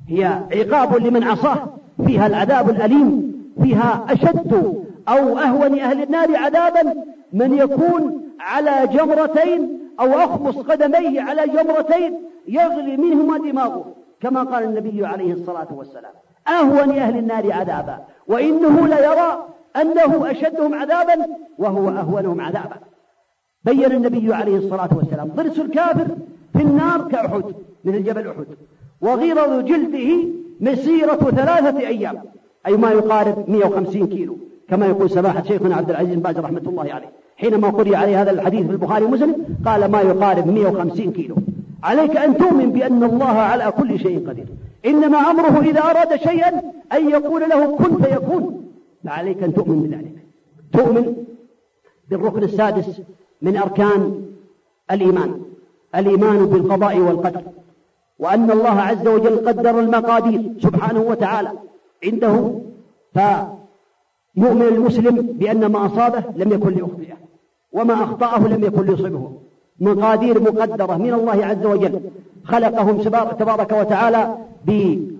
هي 0.07 0.25
عقاب 0.53 0.95
لمن 0.95 1.23
عصاه 1.23 1.67
فيها 2.05 2.27
العذاب 2.27 2.69
الأليم 2.69 3.33
فيها 3.61 4.05
أشد 4.09 4.83
أو 5.09 5.37
أهون 5.37 5.79
أهل 5.79 6.03
النار 6.03 6.37
عذابا 6.37 6.93
من 7.33 7.53
يكون 7.53 8.21
على 8.39 8.87
جمرتين 8.87 9.79
أو 9.99 10.13
أخمص 10.13 10.55
قدميه 10.57 11.21
على 11.21 11.47
جمرتين 11.47 12.13
يغلي 12.47 12.97
منهما 12.97 13.37
دماغه 13.37 13.85
كما 14.21 14.43
قال 14.43 14.63
النبي 14.63 15.05
عليه 15.05 15.33
الصلاة 15.33 15.67
والسلام. 15.71 16.11
أهون 16.47 16.97
أهل 16.97 17.17
النار 17.17 17.53
عذابا 17.53 17.99
وإنه 18.27 18.87
ليرى 18.87 19.45
أنه 19.81 20.31
أشدهم 20.31 20.73
عذابا 20.73 21.25
وهو 21.57 21.89
أهونهم 21.89 22.41
عذابا. 22.41 22.75
بين 23.63 23.91
النبي 23.91 24.33
عليه 24.33 24.57
الصلاة 24.57 24.89
والسلام. 24.97 25.27
ضرس 25.27 25.59
الكافر 25.59 26.07
في 26.53 26.61
النار 26.61 27.07
كأحد 27.07 27.43
مثل 27.83 28.03
جبل 28.03 28.27
أحد. 28.27 28.45
وغيرض 29.01 29.65
جلده 29.65 30.27
مسيرة 30.59 31.15
ثلاثة 31.15 31.79
أيام. 31.79 32.23
أي 32.67 32.77
ما 32.77 32.91
يقارب 32.91 33.49
150 33.49 34.07
كيلو. 34.07 34.37
كما 34.69 34.85
يقول 34.85 35.09
سماحة 35.09 35.43
شيخنا 35.43 35.75
عبد 35.75 35.89
العزيز 35.89 36.15
بن 36.15 36.21
باز 36.21 36.37
رحمة 36.37 36.61
الله 36.67 36.93
عليه. 36.93 37.09
حينما 37.37 37.69
قرئ 37.69 37.95
عليه 37.95 38.21
هذا 38.21 38.31
الحديث 38.31 38.65
في 38.65 38.71
البخاري 38.71 39.05
ومسلم 39.05 39.35
قال 39.65 39.91
ما 39.91 40.01
يقارب 40.01 40.47
150 40.47 41.11
كيلو. 41.11 41.35
عليك 41.83 42.17
أن 42.17 42.37
تؤمن 42.37 42.71
بأن 42.71 43.03
الله 43.03 43.25
على 43.25 43.71
كل 43.77 43.99
شيء 43.99 44.29
قدير. 44.29 44.45
إنما 44.85 45.17
أمره 45.17 45.61
إذا 45.61 45.81
أراد 45.81 46.15
شيئا 46.15 46.61
أن 46.93 47.09
يقول 47.09 47.41
له 47.41 47.77
كن 47.77 48.01
فيكون. 48.03 48.65
فعليك 49.03 49.43
أن 49.43 49.53
تؤمن 49.53 49.79
بذلك. 49.83 50.15
تؤمن 50.73 51.15
بالركن 52.09 52.43
السادس 52.43 53.01
من 53.41 53.57
أركان 53.57 54.25
الإيمان 54.91 55.41
الإيمان 55.95 56.45
بالقضاء 56.45 56.99
والقدر 56.99 57.41
وأن 58.19 58.51
الله 58.51 58.81
عز 58.81 59.07
وجل 59.07 59.47
قدر 59.47 59.79
المقادير 59.79 60.41
سبحانه 60.59 61.01
وتعالى 61.01 61.51
عنده 62.05 62.53
فيؤمن 63.13 64.61
المسلم 64.61 65.15
بأن 65.21 65.65
ما 65.65 65.85
أصابه 65.85 66.23
لم 66.35 66.51
يكن 66.51 66.69
ليخطئه 66.69 67.17
وما 67.73 67.93
أخطأه 67.93 68.47
لم 68.47 68.63
يكن 68.63 68.85
ليصيبه. 68.85 69.31
مقادير 69.79 70.41
مقدرة 70.41 70.97
من 70.97 71.13
الله 71.13 71.45
عز 71.45 71.65
وجل 71.65 72.01
خلقهم 72.43 72.97
تبارك 73.39 73.71
وتعالى 73.71 74.37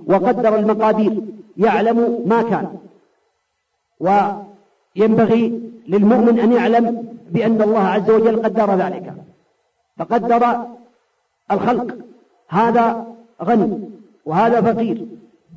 وقدر 0.07 0.55
المقادير 0.55 1.21
يعلم 1.57 2.23
ما 2.25 2.41
كان 2.41 2.67
وينبغي 3.99 5.68
للمؤمن 5.89 6.39
أن 6.39 6.51
يعلم 6.51 6.85
بأن 7.31 7.61
الله 7.61 7.79
عز 7.79 8.09
وجل 8.11 8.43
قدر 8.43 8.75
ذلك. 8.75 9.13
فقدر 9.97 10.43
الخلق. 11.51 11.87
هذا 12.49 13.05
غني 13.43 13.79
وهذا 14.25 14.61
فقير 14.61 15.05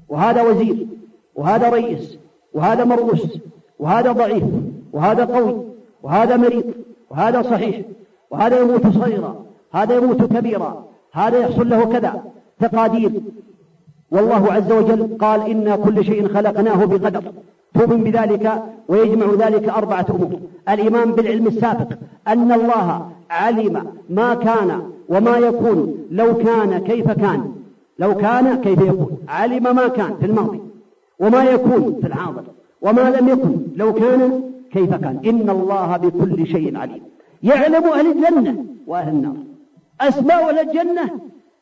وهذا 0.09 0.43
وزير 0.43 0.87
وهذا 1.35 1.69
رئيس 1.69 2.19
وهذا 2.55 2.85
مرؤوس 2.85 3.39
وهذا 3.79 4.13
ضعيف 4.13 4.45
وهذا 4.93 5.25
قوي 5.25 5.57
وهذا 6.03 6.37
مريض 6.37 6.65
وهذا 7.11 7.43
صحيح 7.43 7.81
وهذا 8.31 8.61
يموت 8.61 8.87
صغيرا 8.87 9.45
هذا 9.73 9.95
يموت 9.97 10.23
كبيرا 10.23 10.85
هذا 11.13 11.39
يحصل 11.39 11.69
له 11.69 11.85
كذا. 11.93 12.25
تقادير. 12.61 13.13
والله 14.11 14.53
عز 14.53 14.73
وجل 14.73 15.17
قال 15.21 15.51
إنا 15.51 15.77
كل 15.77 16.05
شيء 16.05 16.29
خلقناه 16.29 16.85
بقدر. 16.85 17.23
تؤمن 17.75 18.05
بذلك 18.05 18.63
ويجمع 18.89 19.27
ذلك 19.39 19.69
أربعة 19.69 20.07
أمور. 20.11 20.41
الإيمان 20.69 21.13
بالعلم 21.13 21.47
السابق 21.47 21.89
أن 22.29 22.53
الله 22.53 23.11
علم 23.31 23.87
ما 24.11 24.35
كان 24.35 24.83
وما 25.09 25.37
يكون 25.37 25.95
لو 26.11 26.37
كان 26.37 26.79
كيف 26.79 27.11
كان. 27.11 27.53
لو 27.99 28.15
كان 28.15 28.61
كيف 28.61 28.81
يكون. 28.81 29.19
علم 29.29 29.77
ما 29.77 29.89
كان 29.89 30.17
في 30.21 30.27
الماضي 30.27 30.61
وما 31.21 31.45
يكون 31.45 31.99
في 32.01 32.07
الحاضر 32.07 32.45
وما 32.83 33.11
لم 33.11 33.29
يكن 33.29 33.57
لو 33.77 33.93
كان 33.93 34.43
كيف 34.73 34.95
كان. 34.95 35.21
إن 35.27 35.51
الله 35.51 35.97
بكل 35.97 36.47
شيء 36.47 36.77
عليم. 36.77 37.03
يعلم 37.43 37.85
أهل 37.85 38.07
الجنة 38.07 38.65
وأهل 38.87 39.09
النار. 39.09 39.37
أسماء 40.01 40.49
أهل 40.49 40.59
الجنة 40.59 41.11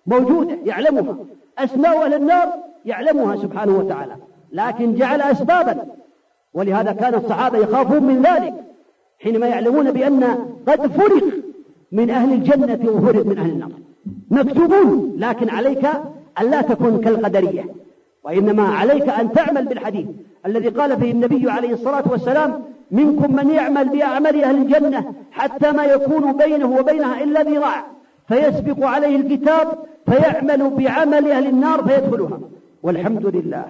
موجودة 0.07 0.59
يعلمها. 0.65 1.17
أسماء 1.59 2.05
أهل 2.05 2.15
النار 2.15 2.49
يعلمها 2.85 3.37
سبحانه 3.37 3.79
وتعالى. 3.79 4.17
لكن 4.53 4.95
جعل 4.95 5.23
أسبابا. 5.23 5.87
ولهذا 6.55 6.93
كان 6.93 7.15
الصحابة 7.15 7.59
يخافون 7.59 8.03
من 8.03 8.23
ذلك 8.23 8.55
حينما 9.19 9.47
يعلمون 9.47 9.91
بأن 9.91 10.25
قد 10.69 10.87
فرق 10.87 11.25
من 11.93 12.11
أهل 12.11 12.33
الجنة 12.33 12.91
وفرق 12.91 13.27
من 13.27 13.39
أهل 13.39 13.51
النار. 13.51 13.71
مكتوبون 14.31 15.15
لكن 15.17 15.51
عليك 15.51 15.85
أن 16.41 16.51
لا 16.51 16.63
تكون 16.63 17.01
كالقدرية 17.01 17.65
وإنما 18.25 18.63
عليك 18.63 19.09
أن 19.09 19.33
تعمل 19.33 19.65
بالحديث 19.65 20.07
الذي 20.47 20.69
قال 20.69 21.01
فيه 21.01 21.13
النبي 21.13 21.51
عليه 21.51 21.73
الصلاة 21.73 22.05
والسلام 22.11 22.63
منكم 22.91 23.37
من 23.37 23.51
يعمل 23.51 23.89
بأعمال 23.89 24.45
أهل 24.45 24.57
الجنة 24.57 25.13
حتى 25.33 25.73
ما 25.73 25.85
يكون 25.85 26.37
بينه 26.37 26.77
وبينها 26.79 27.23
إلا 27.23 27.43
ذراع 27.43 27.87
فيسبق 28.29 28.87
عليه 28.87 29.17
الكتاب 29.17 29.69
فيعمل 30.07 30.71
بعمل 30.71 31.31
أهل 31.31 31.47
النار 31.47 31.83
فيدخلها. 31.89 32.41
والحمد 32.83 33.27
لله 33.27 33.65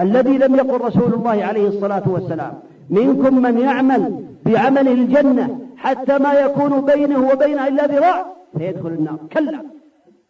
الذي 0.00 0.38
لم 0.38 0.54
يقل 0.54 0.80
رسول 0.80 1.14
الله 1.14 1.44
عليه 1.44 1.68
الصلاة 1.68 2.02
والسلام. 2.06 2.52
منكم 2.90 3.42
من 3.42 3.58
يعمل 3.58 4.24
بعمل 4.44 4.88
الجنة 4.88 5.58
حتى 5.76 6.18
ما 6.18 6.32
يكون 6.32 6.80
بينه 6.80 7.28
وبينها 7.32 7.68
إلا 7.68 7.86
ذراع 7.86 8.26
فيدخل 8.58 8.88
النار. 8.88 9.18
كلا. 9.32 9.60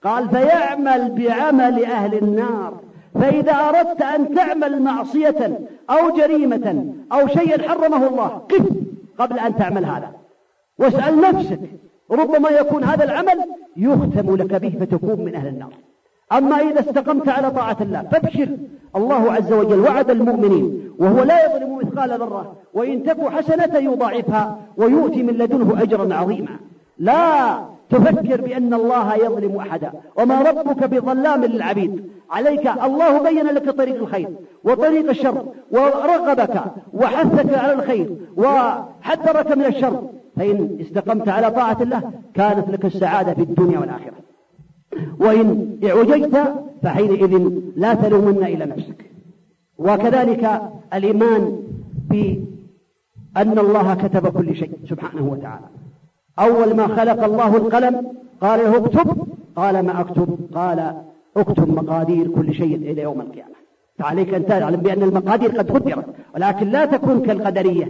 قال 0.04 0.28
فيعمل 0.28 1.10
بعمل 1.10 1.84
أهل 1.84 2.18
النار. 2.18 2.80
فإذا 3.14 3.52
أردت 3.52 4.02
أن 4.02 4.34
تعمل 4.34 4.82
معصية 4.82 5.58
أو 5.90 6.10
جريمة 6.16 6.94
أو 7.12 7.28
شيئا 7.28 7.68
حرمه 7.68 8.06
الله 8.06 8.26
قف 8.26 8.68
قبل 9.18 9.38
أن 9.38 9.56
تعمل 9.56 9.84
هذا. 9.84 10.10
واسأل 10.78 11.20
نفسك 11.20 11.60
ربما 12.10 12.50
يكون 12.50 12.84
هذا 12.84 13.04
العمل 13.04 13.44
يختم 13.76 14.36
لك 14.36 14.54
به 14.54 14.78
فتكون 14.80 15.24
من 15.24 15.34
أهل 15.34 15.46
النار. 15.46 15.72
أما 16.32 16.56
إذا 16.56 16.80
استقمت 16.80 17.28
على 17.28 17.50
طاعة 17.50 17.76
الله 17.80 18.02
فابشر. 18.12 18.48
الله 18.96 19.32
عز 19.32 19.52
وجل 19.52 19.80
وعد 19.80 20.10
المؤمنين 20.10 20.90
وهو 20.98 21.22
لا 21.22 21.46
يظلم 21.46 21.78
مثقال 21.78 22.10
ذرة 22.10 22.56
وإن 22.74 23.02
تك 23.02 23.28
حسنة 23.28 23.78
يضاعفها 23.78 24.56
ويؤتي 24.76 25.22
من 25.22 25.34
لدنه 25.34 25.82
أجرا 25.82 26.14
عظيما. 26.14 26.56
لا 26.98 27.58
تفكر 27.90 28.40
بأن 28.40 28.74
الله 28.74 29.14
يظلم 29.14 29.56
أحدا. 29.56 29.92
وما 30.16 30.42
ربك 30.42 30.84
بظلام 30.84 31.44
للعبيد. 31.44 32.10
عليك 32.30 32.66
الله 32.84 33.22
بين 33.22 33.46
لك 33.46 33.70
طريق 33.70 33.94
الخير 33.94 34.28
وطريق 34.64 35.08
الشر 35.08 35.44
ورغبك 35.70 36.62
وحثك 36.92 37.58
على 37.58 37.72
الخير 37.72 38.16
وحذرك 38.36 39.56
من 39.56 39.64
الشر. 39.64 40.02
فإن 40.36 40.78
استقمت 40.80 41.28
على 41.28 41.50
طاعة 41.50 41.76
الله 41.80 42.10
كانت 42.34 42.70
لك 42.70 42.84
السعادة 42.84 43.34
في 43.34 43.42
الدنيا 43.42 43.78
والآخرة. 43.78 44.23
وإن 45.18 45.78
اعوججت 45.84 46.54
فحينئذ 46.82 47.50
لا 47.76 47.94
تلومن 47.94 48.44
إلى 48.44 48.66
نفسك. 48.66 49.10
وكذلك 49.78 50.62
الإيمان 50.94 51.58
بأن 52.10 53.58
الله 53.58 53.94
كتب 53.94 54.26
كل 54.28 54.56
شيء 54.56 54.70
سبحانه 54.88 55.28
وتعالى. 55.32 55.66
أول 56.38 56.76
ما 56.76 56.86
خلق 56.86 57.24
الله 57.24 57.56
القلم 57.56 58.06
قال 58.40 58.60
له 58.60 58.76
اكتب 58.76 59.26
قال 59.56 59.86
ما 59.86 60.00
أكتب؟ 60.00 60.38
قال 60.54 60.94
اكتب 61.36 61.68
مقادير 61.68 62.28
كل 62.28 62.54
شيء 62.54 62.76
إلى 62.76 63.02
يوم 63.02 63.20
القيامة. 63.20 63.54
فعليك 63.98 64.34
أن 64.34 64.46
تعلم 64.46 64.80
بأن 64.80 65.02
المقادير 65.02 65.50
قد 65.50 65.70
قدرت 65.70 66.06
ولكن 66.34 66.68
لا 66.68 66.84
تكون 66.84 67.22
كالقدرية. 67.22 67.88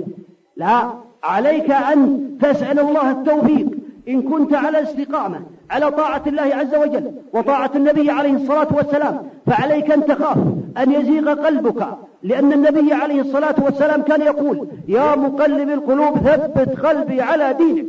لا 0.57 0.91
عليك 1.25 1.71
أن 1.71 2.29
تسأل 2.41 2.79
الله 2.79 3.11
التوفيق 3.11 3.67
إن 4.09 4.23
كنت 4.23 4.55
على 4.55 4.83
استقامة. 4.83 5.41
على 5.71 5.91
طاعة 5.91 6.23
الله 6.27 6.43
عز 6.43 6.75
وجل 6.75 7.13
وطاعة 7.33 7.71
النبي 7.77 8.11
عليه 8.11 8.33
الصلاة 8.33 8.69
والسلام. 8.71 9.31
فعليك 9.47 9.91
أن 9.91 10.07
تخاف 10.07 10.39
أن 10.79 10.93
يزيغ 10.93 11.35
قلبك 11.47 11.87
لأن 12.23 12.53
النبي 12.53 12.93
عليه 12.93 13.21
الصلاة 13.21 13.55
والسلام 13.65 14.03
كان 14.03 14.23
يقول 14.23 14.69
يا 14.89 15.17
مقلب 15.17 15.69
القلوب 15.69 16.19
ثبت 16.19 16.81
قلبي 16.81 17.21
على 17.21 17.55
دينك. 17.55 17.87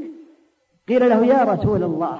قيل 0.87 1.09
له 1.09 1.25
يا 1.25 1.43
رسول 1.43 1.83
الله. 1.83 2.19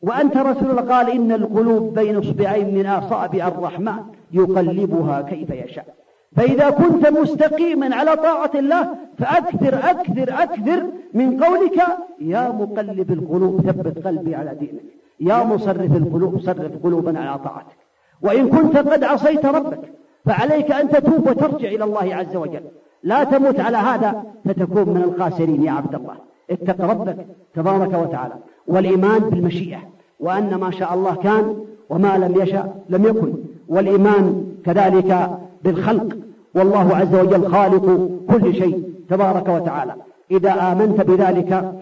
وأنت 0.00 0.36
رسول 0.36 0.70
الله؟ 0.70 0.82
قال 0.82 1.10
إن 1.10 1.32
القلوب 1.32 1.94
بين 1.94 2.16
اصبعين 2.16 2.74
من 2.74 2.86
أصابع 2.86 3.48
الرحمن 3.48 4.02
يقلبها 4.32 5.22
كيف 5.22 5.50
يشاء. 5.50 6.01
فإذا 6.36 6.70
كنت 6.70 7.08
مستقيما 7.08 7.96
على 7.96 8.16
طاعة 8.16 8.50
الله 8.54 8.88
فأكثر 9.18 9.74
أكثر 9.74 10.42
أكثر 10.42 10.82
من 11.14 11.44
قولك 11.44 11.82
يا 12.20 12.48
مقلب 12.48 13.12
القلوب 13.12 13.60
ثبت 13.60 14.06
قلبي 14.06 14.34
على 14.34 14.54
دينك. 14.54 14.82
يا 15.20 15.44
مصرف 15.44 15.96
القلوب 15.96 16.40
صرف 16.40 16.72
قلوبنا 16.84 17.20
على 17.20 17.38
طاعتك. 17.38 17.76
وإن 18.22 18.48
كنت 18.48 18.76
قد 18.76 19.04
عصيت 19.04 19.46
ربك 19.46 19.80
فعليك 20.24 20.70
أن 20.70 20.88
تتوب 20.88 21.28
وترجع 21.28 21.68
إلى 21.68 21.84
الله 21.84 22.14
عز 22.14 22.36
وجل. 22.36 22.62
لا 23.02 23.24
تموت 23.24 23.60
على 23.60 23.76
هذا 23.76 24.24
فتكون 24.44 24.88
من 24.88 25.02
الخاسرين 25.02 25.62
يا 25.62 25.72
عبد 25.72 25.94
الله. 25.94 26.14
اتق 26.50 26.84
ربك 26.84 27.26
تبارك 27.54 27.94
وتعالى. 27.94 28.34
والإيمان 28.66 29.18
بالمشيئة 29.18 29.78
وأن 30.20 30.54
ما 30.54 30.70
شاء 30.70 30.94
الله 30.94 31.14
كان 31.14 31.56
وما 31.90 32.18
لم 32.18 32.42
يشأ 32.42 32.74
لم 32.88 33.04
يكن. 33.04 33.34
والإيمان 33.68 34.46
كذلك 34.64 35.30
بالخلق. 35.64 36.18
والله 36.54 36.96
عز 36.96 37.14
وجل 37.14 37.48
خالق 37.48 38.10
كل 38.30 38.54
شيء 38.54 38.94
تبارك 39.08 39.48
وتعالى. 39.48 39.94
إذا 40.30 40.72
آمنت 40.72 41.00
بذلك 41.00 41.80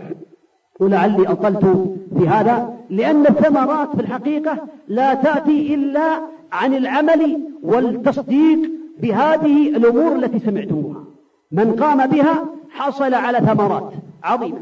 ولعلي 0.80 1.28
أطلت 1.28 1.94
في 2.18 2.28
هذا 2.28 2.78
لأن 2.90 3.26
الثمرات 3.26 3.96
في 3.96 4.00
الحقيقة 4.00 4.58
لا 4.88 5.14
تأتي 5.14 5.74
إلا 5.74 6.20
عن 6.52 6.74
العمل 6.74 7.40
والتصديق 7.62 8.70
بهذه 8.98 9.68
الأمور 9.68 10.16
التي 10.16 10.38
سمعتموها. 10.38 11.04
من 11.52 11.72
قام 11.72 12.06
بها 12.06 12.44
حصل 12.70 13.14
على 13.14 13.38
ثمرات 13.38 13.92
عظيمة 14.24 14.60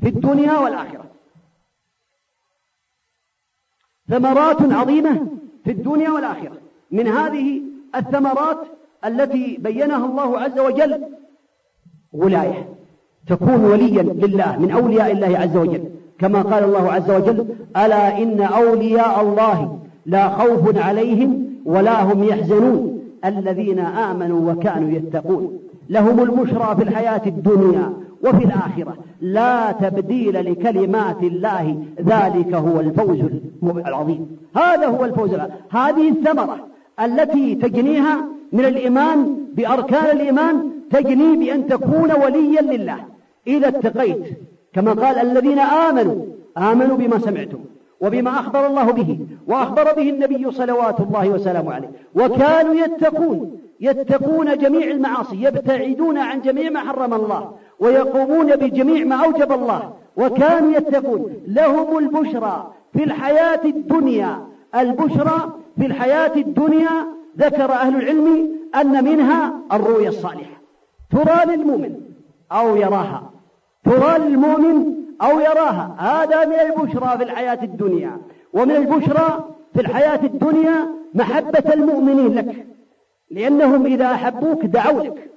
في 0.00 0.08
الدنيا 0.08 0.58
والآخرة. 0.58 1.04
ثمرات 4.08 4.72
عظيمة 4.72 5.26
في 5.64 5.70
الدنيا 5.70 6.10
والآخرة. 6.10 6.58
من 6.90 7.06
هذه 7.06 7.62
الثمرات 7.96 8.58
التي 9.04 9.58
بينها 9.60 10.06
الله 10.06 10.38
عز 10.38 10.58
وجل 10.58 11.00
ولاية. 12.12 12.68
تكون 13.26 13.64
وليا 13.64 14.02
لله 14.02 14.56
من 14.58 14.70
أولياء 14.70 15.12
الله 15.12 15.38
عز 15.38 15.56
وجل. 15.56 15.84
كما 16.18 16.42
قال 16.42 16.64
الله 16.64 16.92
عز 16.92 17.10
وجل 17.10 17.46
ألا 17.76 18.22
إن 18.22 18.40
أولياء 18.40 19.20
الله 19.20 19.78
لا 20.06 20.28
خوف 20.28 20.78
عليهم 20.78 21.46
ولا 21.64 22.02
هم 22.02 22.24
يحزنون. 22.24 22.98
الذين 23.24 23.78
آمنوا 23.78 24.52
وكانوا 24.52 24.90
يتقون. 24.90 25.58
لهم 25.88 26.22
البشرى 26.22 26.76
في 26.76 26.82
الحياة 26.82 27.22
الدنيا 27.26 27.92
وفي 28.24 28.44
الآخرة. 28.44 28.96
لا 29.20 29.72
تبديل 29.72 30.52
لكلمات 30.52 31.22
الله. 31.22 31.84
ذلك 32.00 32.54
هو 32.54 32.80
الفوز 32.80 33.20
العظيم. 33.62 34.36
هذا 34.56 34.86
هو 34.86 35.04
الفوز 35.04 35.34
العظيم. 35.34 35.54
هذه 35.70 36.08
الثمرة 36.08 36.71
التي 37.00 37.54
تجنيها 37.54 38.24
من 38.52 38.64
الإيمان 38.64 39.36
بأركان 39.54 40.16
الإيمان 40.16 40.70
تجني 40.90 41.36
بأن 41.36 41.66
تكون 41.66 42.12
وليا 42.12 42.62
لله. 42.62 43.04
إذا 43.46 43.68
اتقيت 43.68 44.38
كما 44.72 44.92
قال 44.92 45.18
الذين 45.18 45.58
آمنوا 45.58 46.24
آمنوا 46.58 46.96
بما 46.96 47.18
سمعتم 47.18 47.58
وبما 48.00 48.30
أخبر 48.30 48.66
الله 48.66 48.84
به 48.84 49.18
وأخبر 49.46 49.92
به 49.94 50.10
النبي 50.10 50.50
صلوات 50.50 51.00
الله 51.00 51.28
وسلامه 51.28 51.74
عليه. 51.74 51.90
وكانوا 52.14 52.74
يتقون 52.74 53.58
يتقون 53.80 54.58
جميع 54.58 54.90
المعاصي 54.90 55.42
يبتعدون 55.42 56.18
عن 56.18 56.40
جميع 56.40 56.70
ما 56.70 56.80
حرم 56.80 57.14
الله 57.14 57.52
ويقومون 57.80 58.56
بجميع 58.56 59.04
ما 59.04 59.24
أوجب 59.24 59.52
الله. 59.52 59.92
وكانوا 60.16 60.72
يتقون. 60.72 61.32
لهم 61.46 61.98
البشرى 61.98 62.72
في 62.92 63.04
الحياة 63.04 63.60
الدنيا 63.64 64.46
البشرى 64.74 65.52
في 65.78 65.86
الحياة 65.86 66.32
الدنيا 66.36 67.06
ذكر 67.38 67.72
أهل 67.72 67.96
العلم 67.96 68.56
أن 68.74 69.04
منها 69.04 69.54
الرؤيا 69.72 70.08
الصالحة. 70.08 70.62
ترى 71.10 71.56
للمؤمن 71.56 72.00
أو 72.52 72.76
يراها. 72.76 73.30
ترى 73.84 74.18
للمؤمن 74.18 74.94
أو 75.22 75.40
يراها. 75.40 75.96
هذا 75.98 76.44
من 76.44 76.54
البشرى 76.54 77.18
في 77.18 77.24
الحياة 77.24 77.58
الدنيا. 77.62 78.18
ومن 78.52 78.76
البشرى 78.76 79.44
في 79.74 79.80
الحياة 79.80 80.20
الدنيا 80.24 80.88
محبة 81.14 81.72
المؤمنين 81.74 82.34
لك. 82.34 82.66
لأنهم 83.30 83.86
إذا 83.86 84.06
أحبوك 84.06 84.64
دعوا 84.64 85.02
لك. 85.02 85.30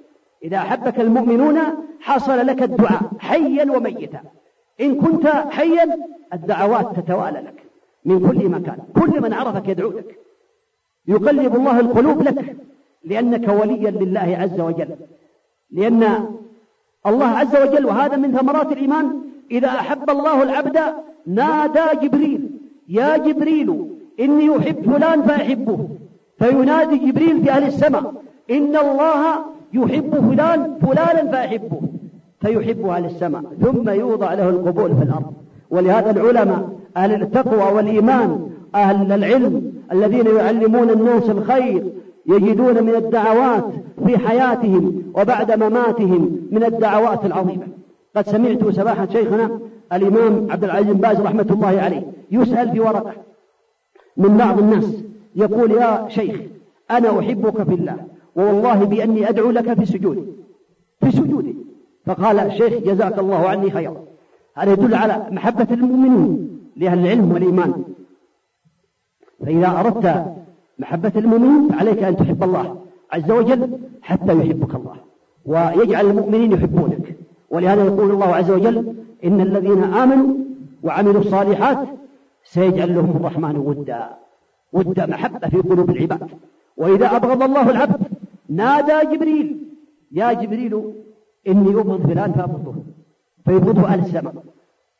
إذا 0.44 0.56
أحبك 0.56 1.00
المؤمنون 1.00 1.58
حصل 2.00 2.46
لك 2.46 2.62
الدعاء 2.62 3.00
حيا 3.18 3.72
وميتا. 3.72 4.20
إن 4.80 5.00
كنت 5.00 5.26
حيا 5.26 5.96
الدعوات 6.32 6.96
تتوالى 6.96 7.38
لك 7.38 7.62
من 8.04 8.28
كل 8.28 8.48
مكان. 8.48 8.78
كل 8.94 9.22
من 9.22 9.32
عرفك 9.32 9.68
يدعو 9.68 9.90
لك. 9.90 10.25
يقلب 11.08 11.56
الله 11.56 11.80
القلوب 11.80 12.22
لك 12.22 12.56
لأنك 13.04 13.48
وليا 13.48 13.90
لله 13.90 14.36
عز 14.40 14.60
وجل. 14.60 14.88
لأن 15.70 16.02
الله 17.06 17.26
عز 17.26 17.56
وجل 17.56 17.86
وهذا 17.86 18.16
من 18.16 18.32
ثمرات 18.32 18.72
الإيمان 18.72 19.20
إذا 19.50 19.68
أحب 19.68 20.10
الله 20.10 20.42
العبد 20.42 20.78
نادى 21.26 22.06
جبريل 22.06 22.50
يا 22.88 23.16
جبريل 23.16 23.86
إني 24.20 24.58
أحب 24.58 24.82
فلان 24.92 25.22
فأحبه. 25.22 25.88
فينادي 26.38 26.96
جبريل 26.96 27.42
في 27.42 27.50
أهل 27.50 27.64
السماء 27.64 28.14
إن 28.50 28.76
الله 28.76 29.22
يحب 29.72 30.14
فلان 30.30 30.78
فلانا 30.82 31.32
فأحبه. 31.32 31.80
فيحب 32.40 32.86
أهل 32.86 33.04
السماء 33.04 33.42
ثم 33.60 33.90
يوضع 33.90 34.34
له 34.34 34.48
القبول 34.48 34.96
في 34.96 35.02
الأرض. 35.02 35.32
ولهذا 35.70 36.10
العلماء 36.10 36.68
أهل 36.96 37.22
التقوى 37.22 37.74
والإيمان 37.74 38.50
أهل 38.74 39.12
العلم 39.12 39.75
الذين 39.92 40.26
يعلمون 40.26 40.90
الناس 40.90 41.30
الخير 41.30 41.92
يجدون 42.26 42.84
من 42.84 42.94
الدعوات 42.94 43.64
في 44.06 44.18
حياتهم 44.18 45.02
وبعد 45.14 45.62
مماتهم 45.62 46.48
من 46.50 46.64
الدعوات 46.64 47.24
العظيمة. 47.24 47.66
قد 48.16 48.26
سمعت 48.26 48.68
سباحة 48.68 49.08
شيخنا 49.12 49.60
الإمام 49.92 50.46
عبد 50.50 50.64
العزيز 50.64 50.92
بن 50.92 51.00
باز 51.00 51.20
رحمة 51.20 51.46
الله 51.50 51.80
عليه 51.80 52.02
يسأل 52.30 52.70
في 52.70 52.80
ورقة 52.80 53.12
من 54.16 54.36
بعض 54.36 54.58
الناس 54.58 54.84
يقول 55.36 55.70
يا 55.70 56.08
شيخ 56.08 56.36
أنا 56.90 57.18
أحبك 57.18 57.62
في 57.62 57.74
الله 57.74 57.96
ووالله 58.36 58.84
بأني 58.84 59.28
أدعو 59.28 59.50
لك 59.50 59.74
في 59.74 59.86
سجودي 59.86 60.22
في 61.00 61.10
سجودي. 61.10 61.56
فقال 62.06 62.38
الشيخ 62.38 62.74
جزاك 62.74 63.18
الله 63.18 63.48
عني 63.48 63.70
خيرا. 63.70 63.96
هذا 64.54 64.72
يدل 64.72 64.94
على 64.94 65.26
محبة 65.30 65.66
المؤمنين 65.70 66.58
لأهل 66.76 66.98
العلم 66.98 67.32
والإيمان. 67.32 67.84
فإذا 69.40 69.80
أردت 69.80 70.34
محبة 70.78 71.12
المؤمنين 71.16 71.68
فعليك 71.68 72.02
أن 72.02 72.16
تحب 72.16 72.42
الله 72.42 72.76
عز 73.12 73.30
وجل 73.30 73.78
حتى 74.02 74.32
يحبك 74.32 74.74
الله. 74.74 74.96
ويجعل 75.44 76.06
المؤمنين 76.06 76.52
يحبونك. 76.52 77.16
ولهذا 77.50 77.84
يقول 77.84 78.10
الله 78.10 78.26
عز 78.26 78.50
وجل 78.50 78.94
إن 79.24 79.40
الذين 79.40 79.84
آمنوا 79.84 80.34
وعملوا 80.82 81.20
الصالحات 81.20 81.78
سيجعل 82.44 82.94
لهم 82.94 83.16
الرحمن 83.16 83.56
ودا. 83.56 84.08
ودا 84.72 85.06
محبة 85.06 85.48
في 85.48 85.56
قلوب 85.56 85.90
العباد. 85.90 86.28
وإذا 86.76 87.16
أبغض 87.16 87.42
الله 87.42 87.70
العبد 87.70 88.02
نادى 88.48 89.16
جبريل 89.16 89.68
يا 90.12 90.32
جبريل 90.32 90.92
إني 91.48 91.70
أبغض 91.70 92.06
فلان 92.06 92.32
فأبغضه. 92.32 92.74
فيبغضه 93.44 93.84
أهل 93.84 94.00
السماء 94.00 94.34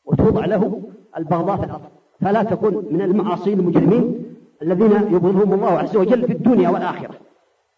وتوضع 0.05 0.45
له 0.45 0.83
البغضاء 1.19 1.57
في 1.57 1.65
الأرض. 1.65 1.96
فلا 2.21 2.43
تكن 2.43 2.83
من 2.91 3.03
المعاصين 3.03 3.61
المجرمين 3.61 4.25
الذين 4.63 4.93
يبغضهم 4.93 5.55
الله 5.55 5.79
عز 5.79 5.97
وجل 5.97 6.27
في 6.27 6.33
الدنيا 6.33 6.69
والآخرة. 6.69 7.15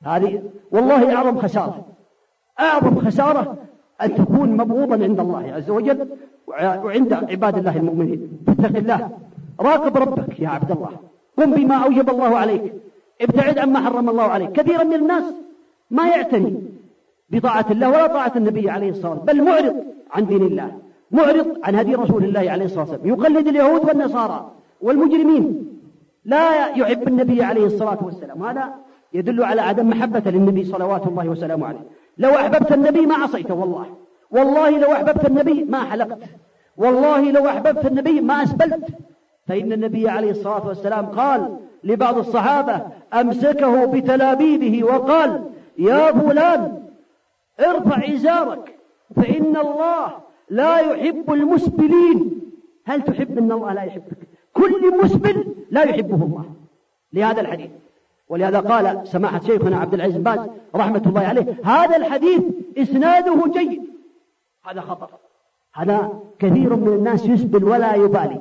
هذه 0.04 0.42
والله 0.70 1.14
أعظم 1.16 1.38
خسارة. 1.38 1.84
أعظم 2.60 3.00
خسارة 3.00 3.56
أن 4.02 4.14
تكون 4.14 4.56
مبغوضا 4.56 5.04
عند 5.04 5.20
الله 5.20 5.52
عز 5.52 5.70
وجل 5.70 6.08
وعند 6.58 7.12
عباد 7.12 7.58
الله 7.58 7.76
المؤمنين. 7.76 8.38
فاتق 8.46 8.76
الله. 8.76 9.10
راقب 9.60 9.96
ربك 9.96 10.40
يا 10.40 10.48
عبد 10.48 10.70
الله. 10.70 10.90
قم 11.38 11.50
بما 11.54 11.74
أوجب 11.74 12.10
الله 12.10 12.36
عليك. 12.36 12.72
ابتعد 13.20 13.58
عما 13.58 13.80
حرم 13.80 14.08
الله 14.08 14.22
عليك. 14.22 14.52
كثيرا 14.52 14.84
من 14.84 14.94
الناس 14.94 15.24
ما 15.90 16.08
يعتني 16.08 16.62
بطاعة 17.30 17.66
الله 17.70 17.88
ولا 17.88 18.06
طاعة 18.06 18.32
النبي 18.36 18.70
عليه 18.70 18.90
الصلاة 18.90 19.10
والسلام 19.10 19.38
بل 19.38 19.44
معرض 19.44 19.76
عن 20.10 20.26
دين 20.26 20.42
الله. 20.42 20.87
معرض 21.10 21.58
عن 21.62 21.74
هدي 21.74 21.94
رسول 21.94 22.24
الله 22.24 22.50
عليه 22.50 22.64
الصلاة 22.64 22.80
والسلام 22.80 23.06
يقلد 23.06 23.48
اليهود 23.48 23.84
والنصارى 23.84 24.50
والمجرمين. 24.80 25.68
لا 26.24 26.66
يحب 26.66 27.08
النبي 27.08 27.42
عليه 27.42 27.66
الصلاة 27.66 27.98
والسلام. 28.02 28.42
هذا 28.42 28.74
يدل 29.12 29.44
على 29.44 29.60
عدم 29.60 29.88
محبة 29.88 30.30
للنبي 30.30 30.64
صلوات 30.64 31.06
الله 31.06 31.28
وسلامه 31.28 31.66
عليه. 31.66 31.86
لو 32.18 32.30
أحببت 32.30 32.72
النبي 32.72 33.06
ما 33.06 33.14
عصيته 33.14 33.54
والله. 33.54 33.86
والله 34.30 34.78
لو 34.78 34.92
أحببت 34.92 35.24
النبي 35.24 35.64
ما 35.64 35.84
حلقت. 35.84 36.18
والله 36.76 37.30
لو 37.30 37.46
أحببت 37.46 37.86
النبي 37.86 38.20
ما 38.20 38.42
أسبلت. 38.42 38.86
فإن 39.46 39.72
النبي 39.72 40.08
عليه 40.08 40.30
الصلاة 40.30 40.66
والسلام 40.66 41.06
قال 41.06 41.58
لبعض 41.84 42.18
الصحابة 42.18 42.82
أمسكه 43.14 43.84
بتلابيبه 43.84 44.84
وقال 44.84 45.44
يا 45.78 46.12
فلان 46.12 46.82
ارفع 47.60 48.14
إزارك 48.14 48.78
فإن 49.16 49.56
الله 49.56 50.27
لا 50.50 50.78
يحب 50.78 51.32
المسبلين. 51.32 52.40
هل 52.84 53.02
تحب 53.02 53.38
أن 53.38 53.52
الله 53.52 53.72
لا 53.72 53.82
يحبك؟ 53.82 54.28
كل 54.52 54.98
مسبل 55.02 55.54
لا 55.70 55.82
يحبه 55.82 56.14
الله. 56.14 56.44
لهذا 57.12 57.40
الحديث. 57.40 57.70
ولهذا 58.28 58.60
قال 58.60 59.08
سماحة 59.08 59.40
شيخنا 59.40 59.76
عبد 59.76 59.94
العزيز 59.94 60.16
باز 60.16 60.38
رحمة 60.74 61.02
الله 61.06 61.20
عليه 61.20 61.56
هذا 61.64 61.96
الحديث 61.96 62.42
إسناده 62.78 63.46
جيد. 63.46 63.82
هذا 64.64 64.80
خطر. 64.80 65.08
هذا 65.74 66.12
كثير 66.38 66.76
من 66.76 66.88
الناس 66.88 67.26
يسبل 67.26 67.64
ولا 67.64 67.94
يبالي 67.94 68.40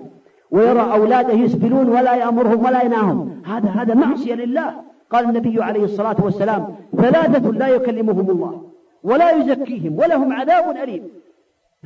ويرى 0.51 0.91
أولاده 0.93 1.33
يسبلون 1.33 1.89
ولا 1.89 2.15
يأمرهم 2.15 2.65
ولا 2.65 2.83
ينهاهم. 2.83 3.41
هذا 3.45 3.69
هذا 3.69 3.93
معصية 3.93 4.33
لله. 4.33 4.75
قال 5.11 5.25
النبي 5.25 5.63
عليه 5.63 5.83
الصلاة 5.83 6.15
والسلام 6.19 6.75
ثلاثة 6.97 7.51
لا 7.51 7.67
يكلمهم 7.67 8.29
الله 8.29 8.61
ولا 9.03 9.31
يزكيهم 9.31 9.99
ولهم 9.99 10.33
عذاب 10.33 10.77
أليم. 10.77 11.09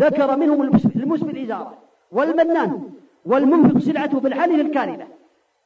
ذكر 0.02 0.38
منهم 0.38 0.62
المسبل 0.96 1.38
إزارة 1.38 1.74
والمنان 2.12 2.72
والمنفق 3.26 3.78
سلعته 3.78 4.20
بالحلل 4.20 4.62
الكاذبة. 4.62 5.06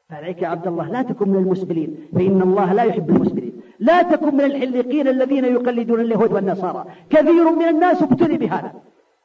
فعليك 0.10 0.42
يا 0.42 0.48
عبد 0.48 0.68
الله 0.68 0.92
لا 0.92 1.02
تكن 1.02 1.30
من 1.30 1.36
المسبلين 1.36 1.98
فإن 2.16 2.42
الله 2.42 2.74
لا 2.74 2.84
يحب 2.84 3.10
المسبلين. 3.10 3.54
لا 3.80 4.02
تكن 4.02 4.36
من 4.36 4.42
الحلقين 4.42 5.08
الذين 5.08 5.46
يقلدون 5.46 6.00
اليهود 6.00 6.34
والنصارى. 6.34 6.86
كثير 7.10 7.52
من 7.52 7.68
الناس 7.68 8.04
ابتلي 8.04 8.38
بهذا. 8.38 8.74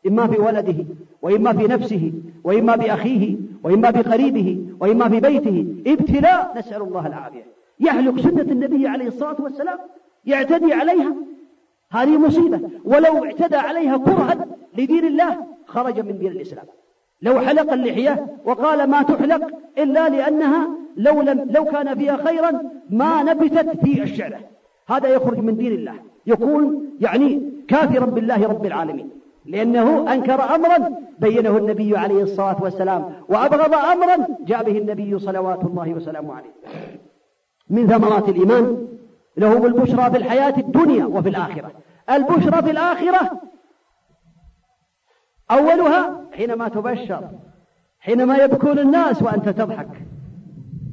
إما 0.06 0.26
في 0.26 0.40
ولده 0.40 0.84
وإما 1.22 1.52
في 1.52 1.66
نفسه 1.66 2.12
وإما 2.44 2.76
بأخيه 2.76 3.36
وإما 3.64 3.90
بقريبه 3.90 4.48
وإما 4.80 5.08
في 5.08 5.20
بيته. 5.20 5.56
ابتلاء 5.86 6.58
نسأل 6.58 6.82
الله 6.82 7.06
العافية. 7.06 7.46
يحلق 7.80 8.20
سنة 8.20 8.52
النبي 8.52 8.88
عليه 8.88 9.08
الصلاة 9.08 9.36
والسلام 9.40 9.78
يعتدي 10.24 10.72
عليها. 10.72 11.14
هذه 11.90 12.18
مصيبة. 12.18 12.60
ولو 12.84 13.24
اعتدى 13.24 13.56
عليها 13.56 13.96
كرها 13.96 14.46
لدين 14.78 15.04
الله 15.04 15.36
خرج 15.66 16.00
من 16.00 16.18
دين 16.18 16.32
الإسلام. 16.32 16.64
لو 17.22 17.40
حلق 17.40 17.72
اللحية 17.72 18.26
وقال 18.44 18.90
ما 18.90 19.02
تحلق 19.02 19.46
إلا 19.78 20.08
لأنها 20.08 20.68
لو, 20.96 21.22
لم 21.22 21.46
لو 21.50 21.64
كان 21.64 21.98
فيها 21.98 22.16
خيرا 22.16 22.62
ما 22.90 23.22
نبتت 23.22 23.84
في 23.84 24.02
الشعرة 24.02 24.38
هذا 24.88 25.08
يخرج 25.08 25.38
من 25.38 25.56
دين 25.56 25.72
الله. 25.72 25.94
يكون 26.26 26.90
يعني 27.00 27.52
كافرا 27.68 28.06
بالله 28.06 28.46
رب 28.46 28.66
العالمين. 28.66 29.10
لأنه 29.46 30.12
أنكر 30.12 30.54
أمرا 30.54 30.90
بينه 31.18 31.56
النبي 31.56 31.96
عليه 31.96 32.22
الصلاة 32.22 32.62
والسلام 32.62 33.12
وأبغض 33.28 33.74
أمرا 33.74 34.26
جاء 34.46 34.64
به 34.64 34.78
النبي 34.78 35.18
صلوات 35.18 35.64
الله 35.64 35.94
وسلامه 35.94 36.34
عليه. 36.34 36.50
من 37.70 37.86
ثمرات 37.86 38.28
الإيمان 38.28 38.86
له 39.40 39.66
البشرى 39.66 40.10
في 40.10 40.16
الحياة 40.16 40.54
الدنيا 40.58 41.04
وفي 41.04 41.28
الآخرة. 41.28 41.70
البشرى 42.10 42.62
في 42.62 42.70
الآخرة 42.70 43.40
أولها 45.50 46.20
حينما 46.32 46.68
تبشر 46.68 47.28
حينما 48.00 48.36
يبكون 48.36 48.78
الناس 48.78 49.22
وأنت 49.22 49.48
تضحك 49.48 49.88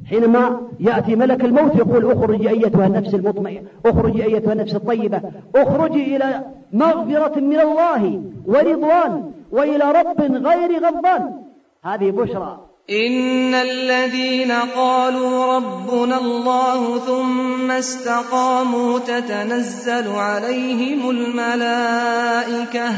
حينما 0.06 0.60
يأتي 0.80 1.16
ملك 1.16 1.44
الموت 1.44 1.74
يقول 1.76 2.12
اخرجي 2.12 2.48
أيتها 2.48 2.86
النفس 2.86 3.14
المطمئنة 3.14 3.68
اخرجي 3.86 4.24
أيتها 4.24 4.52
النفس 4.52 4.74
الطيبة 4.74 5.22
اخرجي 5.56 6.16
إلى 6.16 6.44
مغفرة 6.72 7.40
من 7.40 7.60
الله 7.60 8.22
ورضوان 8.46 9.32
وإلى 9.50 9.84
رب 9.92 10.20
غير 10.20 10.86
غضبان. 10.86 11.42
هذه 11.82 12.10
بشرى. 12.10 12.67
إن 12.90 13.54
الذين 13.54 14.52
قالوا 14.52 15.56
ربنا 15.56 16.18
الله 16.18 16.98
ثم 16.98 17.70
استقاموا 17.70 18.98
تتنزل 18.98 20.08
عليهم 20.08 21.10
الملائكة 21.10 22.90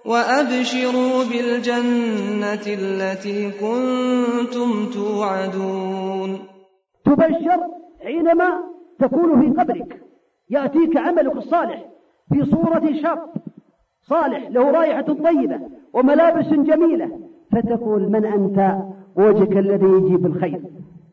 وأبشروا 0.05 1.25
بالجنة 1.25 2.67
التي 2.67 3.51
كنتم 3.51 4.91
توعدون. 4.91 6.39
تبشر 7.05 7.61
حينما 8.05 8.51
تكون 9.01 9.41
في 9.41 9.49
قبرك. 9.61 10.04
يأتيك 10.51 10.97
عملك 10.97 11.37
الصالح 11.37 11.85
في 12.33 12.45
صورة 12.45 12.93
شاب 13.03 13.19
صالح 14.03 14.49
له 14.51 14.71
رائحة 14.71 15.03
طيبة 15.03 15.61
وملابس 15.93 16.47
جميلة. 16.47 17.21
فتقول 17.53 18.11
من 18.11 18.25
أنت؟ 18.25 18.77
وجهك 19.17 19.57
الذي 19.57 19.87
يجيب 19.87 20.27
الخير. 20.27 20.61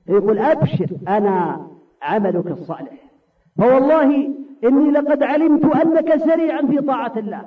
يقول 0.08 0.40
أبشر 0.40 0.88
أنا 1.08 1.68
عملك 2.02 2.48
الصالح. 2.48 3.10
فوالله 3.58 4.34
إني 4.64 4.92
لقد 4.92 5.24
علمت 5.24 5.66
أنك 5.66 6.16
سريعا 6.16 6.62
في 6.62 6.82
طاعة 6.82 7.14
الله 7.18 7.42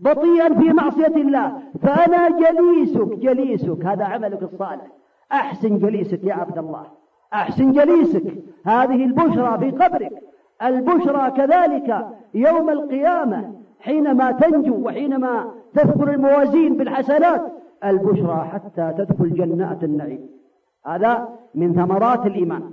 بطيئا 0.00 0.54
في 0.54 0.72
معصية 0.72 1.16
الله. 1.16 1.52
فأنا 1.82 2.28
جليسك 2.28 3.18
جليسك 3.18 3.86
هذا 3.86 4.04
عملك 4.04 4.42
الصالح. 4.42 4.86
أحسن 5.32 5.78
جليسك 5.78 6.24
يا 6.24 6.34
عبد 6.34 6.58
الله 6.58 6.86
أحسن 7.32 7.72
جليسك. 7.72 8.44
هذه 8.66 9.04
البشرى 9.04 9.58
في 9.58 9.70
قبرك. 9.70 10.33
البشرى 10.62 11.30
كذلك 11.30 12.06
يوم 12.34 12.70
القيامة 12.70 13.52
حينما 13.80 14.32
تنجو 14.32 14.74
وحينما 14.86 15.50
تذكر 15.74 16.14
الموازين 16.14 16.76
بالحسنات 16.76 17.42
البشرى 17.84 18.48
حتى 18.52 18.94
تدخل 18.98 19.34
جنات 19.34 19.84
النعيم. 19.84 20.20
هذا 20.86 21.28
من 21.54 21.72
ثمرات 21.72 22.26
الإيمان 22.26 22.70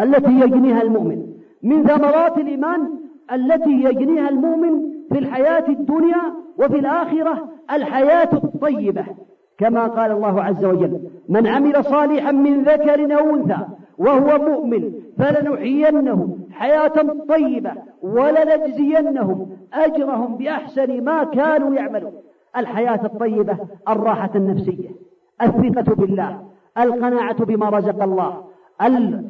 التي 0.00 0.40
يجنيها 0.40 0.82
المؤمن. 0.82 1.26
من 1.62 1.84
ثمرات 1.84 2.38
الإيمان 2.38 2.88
التي 3.32 3.70
يجنيها 3.70 4.28
المؤمن 4.28 4.82
في 5.12 5.18
الحياة 5.18 5.68
الدنيا 5.68 6.22
وفي 6.58 6.78
الآخرة 6.78 7.48
الحياة 7.72 8.28
الطيبة. 8.32 9.04
كما 9.58 9.86
قال 9.86 10.10
الله 10.10 10.42
عز 10.42 10.64
وجل 10.64 11.00
من 11.28 11.46
عمل 11.46 11.84
صالحا 11.84 12.32
من 12.32 12.62
ذكر 12.62 13.18
أو 13.18 13.34
أنثى 13.34 13.66
وهو 13.98 14.38
مؤمن 14.38 14.92
فلنحيينه 15.18 16.36
حياة 16.52 16.92
طيبة 17.28 17.72
ولنجزينهم 18.02 19.48
أجرهم 19.74 20.36
بأحسن 20.36 21.04
ما 21.04 21.24
كانوا 21.24 21.74
يعملون. 21.74 22.12
الحياة 22.56 23.00
الطيبة 23.04 23.56
الراحة 23.88 24.30
النفسية 24.34 24.88
الثقة 25.42 25.94
بالله 25.94 26.40
القناعة 26.78 27.44
بما 27.44 27.68
رزق 27.68 28.02
الله 28.02 28.44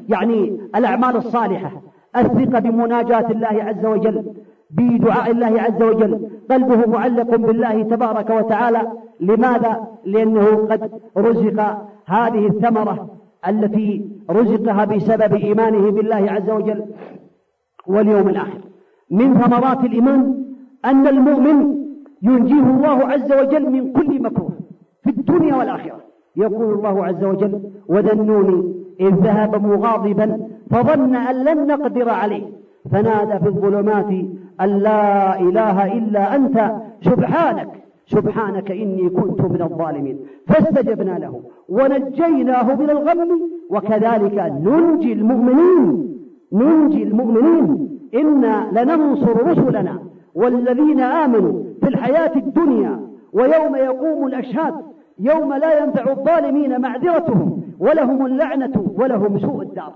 يعني 0.08 0.60
الأعمال 0.76 1.16
الصالحة 1.16 1.70
الثقة 2.16 2.58
بمناجاة 2.58 3.30
الله 3.30 3.46
عز 3.62 3.86
وجل 3.86 4.34
بدعاء 4.70 5.30
الله 5.30 5.62
عز 5.62 5.82
وجل. 5.82 6.30
قلبه 6.50 6.86
معلق 6.86 7.36
بالله 7.36 7.82
تبارك 7.82 8.30
وتعالى. 8.30 8.92
لماذا؟ 9.20 9.86
لأنه 10.04 10.56
قد 10.70 10.90
رزق 11.16 11.78
هذه 12.06 12.46
الثمرة 12.46 13.08
التي 13.48 14.10
رزقها 14.30 14.84
بسبب 14.84 15.34
إيمانه 15.34 15.90
بالله 15.90 16.26
عز 16.30 16.50
وجل 16.50 16.84
واليوم 17.86 18.28
الآخر. 18.28 18.60
من 19.10 19.34
ثمرات 19.34 19.84
الإيمان 19.84 20.44
أن 20.84 21.06
المؤمن 21.06 21.84
ينجيه 22.22 22.62
الله 22.62 23.06
عز 23.06 23.32
وجل 23.32 23.70
من 23.70 23.92
كل 23.92 24.22
مكروه 24.22 24.52
في 25.02 25.10
الدنيا 25.10 25.56
والآخرة. 25.56 26.00
يقول 26.36 26.74
الله 26.74 27.04
عز 27.04 27.24
وجل 27.24 27.60
وذنوني 27.88 28.74
إذ 29.00 29.14
ذهب 29.14 29.66
مغاضبا 29.66 30.48
فظن 30.70 31.16
أن 31.16 31.44
لن 31.44 31.66
نقدر 31.66 32.08
عليه. 32.08 32.46
فنادى 32.92 33.38
في 33.38 33.46
الظلمات 33.46 34.10
أن 34.60 34.68
لا 34.68 35.40
إله 35.40 35.98
إلا 35.98 36.34
أنت 36.34 36.72
سبحانك 37.02 37.73
سبحانك 38.06 38.70
إني 38.70 39.08
كنت 39.08 39.40
من 39.40 39.62
الظالمين. 39.62 40.18
فاستجبنا 40.46 41.18
له 41.18 41.40
ونجيناه 41.68 42.74
من 42.74 42.90
الغم. 42.90 43.50
وكذلك 43.70 44.52
ننجي 44.62 45.12
المؤمنين. 45.12 46.16
ننجي 46.52 47.02
المؤمنين. 47.02 47.98
إنا 48.14 48.70
لننصر 48.72 49.46
رسلنا 49.46 49.98
والذين 50.34 51.00
آمنوا 51.00 51.62
في 51.80 51.88
الحياة 51.88 52.36
الدنيا 52.36 53.00
ويوم 53.32 53.76
يقوم 53.76 54.26
الأشهاد. 54.26 54.74
يوم 55.18 55.54
لا 55.54 55.84
ينفع 55.84 56.12
الظالمين 56.12 56.80
معذرتهم 56.80 57.62
ولهم 57.78 58.26
اللعنة 58.26 58.84
ولهم 58.98 59.38
سوء 59.38 59.62
الدار. 59.62 59.92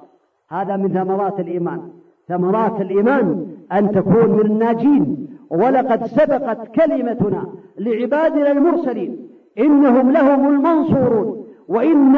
هذا 0.48 0.76
من 0.76 0.88
ثمرات 0.88 1.40
الإيمان. 1.40 1.80
ثمرات 2.28 2.80
الإيمان 2.80 3.46
أن 3.72 3.90
تكون 3.90 4.30
من 4.30 4.40
الناجين. 4.40 5.27
ولقد 5.50 6.06
سبقت 6.06 6.68
كلمتنا 6.68 7.44
لعبادنا 7.78 8.50
المرسلين 8.50 9.28
إنهم 9.58 10.10
لهم 10.10 10.48
المنصورون 10.48 11.44
وإن 11.68 12.16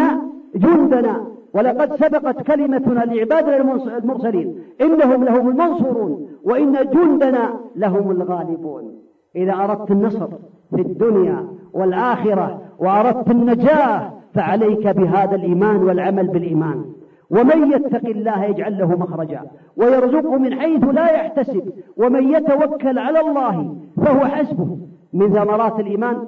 جندنا 0.55 1.27
ولقد 1.55 1.97
سبقت 1.97 2.43
كلمتنا 2.43 3.01
لعبادنا 3.01 3.57
المرسلين 3.97 4.59
إنهم 4.81 5.25
لهم 5.25 5.49
المنصورون 5.49 6.29
وإن 6.45 6.73
جندنا 6.73 7.55
لهم 7.77 8.11
الغالبون. 8.11 8.95
إذا 9.37 9.53
أردت 9.53 9.91
النصر 9.91 10.29
في 10.71 10.81
الدنيا 10.81 11.49
والآخرة 11.73 12.61
وأردت 12.79 13.31
النجاة 13.31 14.11
فعليك 14.35 14.89
بهذا 14.89 15.37
الإيمان 15.37 15.77
والعمل 15.77 16.27
بالإيمان. 16.27 16.85
ومن 17.31 17.73
يتق 17.73 18.09
الله 18.09 18.45
يجعل 18.45 18.79
له 18.79 18.89
مخرجا 18.89 19.43
ويرزقه 19.77 20.39
من 20.39 20.61
حيث 20.61 20.85
لا 20.85 21.11
يحتسب 21.11 21.73
ومن 21.97 22.35
يتوكل 22.35 22.99
على 22.99 23.21
الله 23.21 23.77
فهو 23.97 24.27
حسبه. 24.27 24.79
من 25.13 25.33
ثمرات 25.33 25.81
الإيمان 25.81 26.27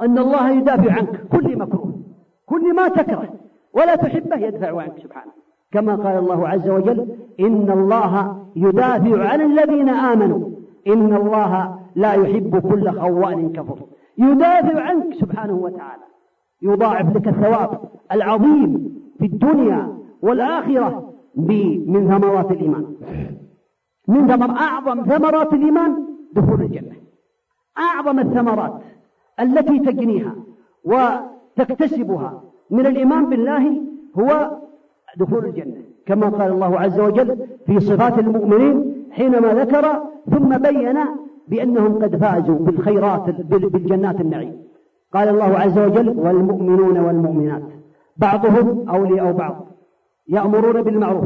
أن 0.00 0.18
الله 0.18 0.50
يدافع 0.50 0.92
عنك 0.92 1.28
كل 1.32 1.58
مكروه 1.58 1.94
كل 2.46 2.74
ما 2.74 2.88
تكره 2.88 3.28
ولا 3.74 3.96
تحبه 3.96 4.36
يدفع 4.36 4.82
عنك 4.82 4.98
سبحانه. 5.02 5.32
كما 5.72 5.94
قال 5.94 6.18
الله 6.18 6.48
عز 6.48 6.68
وجل 6.68 7.08
إن 7.40 7.70
الله 7.70 8.42
يدافع 8.56 9.28
عن 9.28 9.40
الذين 9.40 9.88
آمنوا. 9.88 10.48
إن 10.86 11.14
الله 11.14 11.78
لا 11.96 12.12
يحب 12.12 12.58
كل 12.58 12.90
خوان 12.90 13.52
كفر. 13.52 13.78
يدافع 14.18 14.80
عنك 14.80 15.14
سبحانه 15.14 15.54
وتعالى. 15.54 16.02
يضاعف 16.62 17.16
لك 17.16 17.28
الثواب 17.28 17.80
العظيم 18.12 18.97
في 19.18 19.26
الدنيا 19.26 19.98
والآخرة 20.22 21.12
من 21.86 22.08
ثمرات 22.08 22.50
الإيمان. 22.50 22.84
من 24.08 24.26
ثمر 24.26 24.50
أعظم 24.50 25.02
ثمرات 25.02 25.52
الإيمان 25.52 26.06
دخول 26.32 26.62
الجنة. 26.62 26.96
أعظم 27.78 28.18
الثمرات 28.18 28.74
التي 29.40 29.78
تجنيها 29.78 30.34
وتكتسبها 30.84 32.42
من 32.70 32.86
الإيمان 32.86 33.30
بالله 33.30 33.82
هو 34.18 34.50
دخول 35.16 35.44
الجنة. 35.44 35.82
كما 36.06 36.28
قال 36.28 36.52
الله 36.52 36.80
عز 36.80 37.00
وجل 37.00 37.46
في 37.66 37.80
صفات 37.80 38.18
المؤمنين 38.18 39.04
حينما 39.10 39.48
ذكر 39.54 40.02
ثم 40.30 40.58
بين 40.58 40.98
بأنهم 41.48 42.02
قد 42.02 42.16
فازوا 42.16 42.58
بالخيرات 42.58 43.30
بالجنات 43.40 44.20
النعيم. 44.20 44.62
قال 45.14 45.28
الله 45.28 45.58
عز 45.58 45.78
وجل 45.78 46.08
والمؤمنون 46.18 46.98
والمؤمنات. 46.98 47.62
بعضهم 48.18 48.88
أولياء 48.88 49.32
بعض 49.32 49.66
يأمرون 50.28 50.82
بالمعروف 50.82 51.24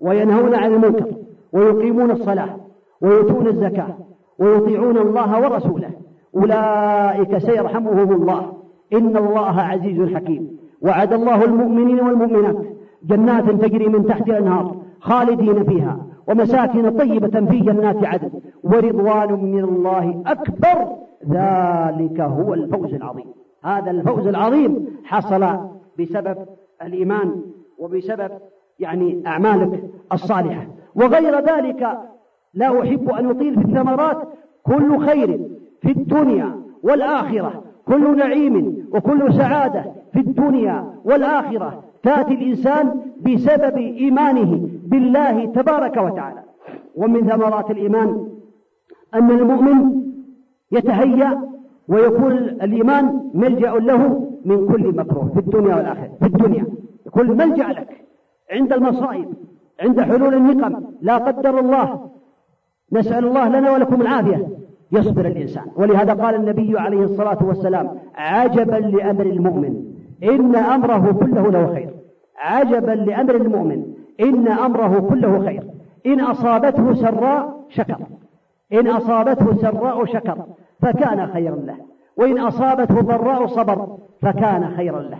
وينهون 0.00 0.54
عن 0.54 0.74
المنكر 0.74 1.06
ويقيمون 1.52 2.10
الصلاة 2.10 2.56
ويؤتون 3.02 3.46
الزكاة 3.46 3.94
ويطيعون 4.38 4.98
الله 4.98 5.40
ورسوله. 5.42 5.90
أولئك 6.36 7.38
سيرحمهم 7.38 8.12
الله. 8.12 8.52
إن 8.92 9.16
الله 9.16 9.60
عزيز 9.60 10.14
حكيم. 10.14 10.56
وعد 10.82 11.12
الله 11.12 11.44
المؤمنين 11.44 12.00
والمؤمنات 12.00 12.56
جنات 13.04 13.50
تجري 13.50 13.88
من 13.88 14.06
تحت 14.06 14.28
الأنهار 14.28 14.76
خالدين 15.00 15.64
فيها 15.64 15.98
ومساكن 16.28 16.90
طيبة 16.90 17.46
في 17.46 17.60
جنات 17.60 18.04
عدن. 18.04 18.30
ورضوان 18.64 19.32
من 19.32 19.64
الله 19.64 20.22
أكبر. 20.26 20.96
ذلك 21.30 22.20
هو 22.20 22.54
الفوز 22.54 22.94
العظيم. 22.94 23.26
هذا 23.64 23.90
الفوز 23.90 24.26
العظيم 24.26 24.86
حصل 25.04 25.73
بسبب 25.98 26.36
الإيمان 26.82 27.42
وبسبب 27.78 28.30
يعني 28.78 29.22
أعمالك 29.26 29.84
الصالحة. 30.12 30.66
وغير 30.94 31.40
ذلك 31.40 31.98
لا 32.54 32.82
أحب 32.82 33.10
أن 33.10 33.30
أطيل 33.30 33.54
في 33.54 33.64
الثمرات 33.64 34.28
كل 34.62 34.98
خير 34.98 35.40
في 35.82 35.90
الدنيا 35.90 36.56
والآخرة. 36.82 37.62
كل 37.86 38.16
نعيم 38.16 38.86
وكل 38.92 39.34
سعادة 39.34 39.84
في 40.12 40.20
الدنيا 40.20 40.94
والآخرة. 41.04 41.82
تأتي 42.02 42.34
الإنسان 42.34 43.00
بسبب 43.20 43.76
إيمانه 43.76 44.68
بالله 44.86 45.44
تبارك 45.44 45.96
وتعالى. 45.96 46.42
ومن 46.96 47.20
ثمرات 47.20 47.70
الإيمان 47.70 48.28
أن 49.14 49.30
المؤمن 49.30 50.04
يتهيأ 50.72 51.40
ويكون 51.88 52.32
الإيمان 52.32 53.30
ملجأ 53.34 53.70
له 53.70 54.30
من 54.44 54.68
كل 54.68 54.96
مكروه 54.96 55.28
في 55.28 55.38
الدنيا 55.38 55.76
والآخرة. 55.76 56.10
في 56.20 56.26
الدنيا. 56.26 56.66
يكون 57.06 57.30
ملجأ 57.36 57.68
لك 57.68 57.88
عند 58.52 58.72
المصائب 58.72 59.28
عند 59.80 60.00
حلول 60.00 60.34
النقم. 60.34 60.84
لا 61.00 61.16
قدر 61.16 61.60
الله. 61.60 62.10
نسأل 62.92 63.24
الله 63.24 63.48
لنا 63.48 63.72
ولكم 63.72 64.02
العافية. 64.02 64.48
يصبر 64.92 65.26
الإنسان. 65.26 65.64
ولهذا 65.76 66.12
قال 66.12 66.34
النبي 66.34 66.78
عليه 66.78 67.04
الصلاة 67.04 67.38
والسلام 67.44 67.90
عجبا 68.14 68.76
لأمر 68.76 69.26
المؤمن. 69.26 69.84
إن 70.22 70.56
أمره 70.56 71.12
كله 71.12 71.50
له 71.50 71.74
خير. 71.74 71.90
عجبا 72.38 72.92
لأمر 72.92 73.34
المؤمن. 73.34 73.84
إن 74.20 74.48
أمره 74.48 75.08
كله 75.10 75.44
خير. 75.44 75.62
إن 76.06 76.20
أصابته 76.20 76.94
سراء 76.94 77.64
شكر. 77.68 77.98
إن 78.72 78.86
أصابته 78.86 79.56
سراء 79.56 80.04
شكر. 80.04 80.44
فكان 80.80 81.26
خيرا 81.26 81.56
له. 81.56 81.76
وإن 82.16 82.38
أصابته 82.38 83.00
ضراء 83.00 83.46
صبر 83.46 83.96
فكان 84.22 84.68
خيرا 84.76 85.00
له. 85.00 85.18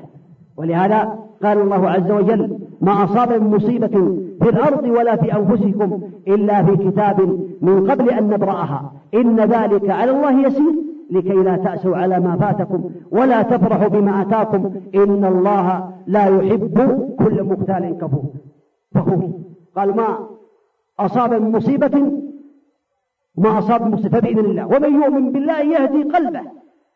ولهذا 0.56 1.18
قال 1.42 1.58
الله 1.58 1.90
عز 1.90 2.10
وجل 2.10 2.58
ما 2.80 3.04
أصاب 3.04 3.42
من 3.42 3.50
مصيبة 3.50 4.18
في 4.42 4.48
الأرض 4.48 4.84
ولا 4.84 5.16
في 5.16 5.36
أنفسكم 5.36 6.00
إلا 6.28 6.62
في 6.62 6.76
كتاب 6.76 7.38
من 7.62 7.90
قبل 7.90 8.10
أن 8.10 8.28
نبرأها. 8.28 8.92
إن 9.14 9.40
ذلك 9.40 9.90
على 9.90 10.10
الله 10.10 10.46
يسير 10.46 10.74
لكي 11.10 11.32
لا 11.32 11.56
تأسوا 11.56 11.96
على 11.96 12.20
ما 12.20 12.36
فاتكم 12.36 12.90
ولا 13.10 13.42
تفرحوا 13.42 13.88
بما 13.88 14.22
أتاكم. 14.22 14.70
إن 14.94 15.24
الله 15.24 15.90
لا 16.06 16.26
يحب 16.26 16.78
كل 17.18 17.42
مختال 17.42 17.98
كفور. 18.00 18.24
فخور. 18.94 19.30
قال 19.76 19.96
ما 19.96 20.18
أصاب 21.00 21.34
من 21.34 21.52
مصيبة 21.52 22.12
ما 23.36 23.58
أصاب 23.58 23.94
مصيبة 23.94 24.20
بإذن 24.20 24.44
الله. 24.44 24.66
ومن 24.66 25.02
يؤمن 25.02 25.32
بالله 25.32 25.60
يهدي 25.60 26.02
قلبه. 26.02 26.40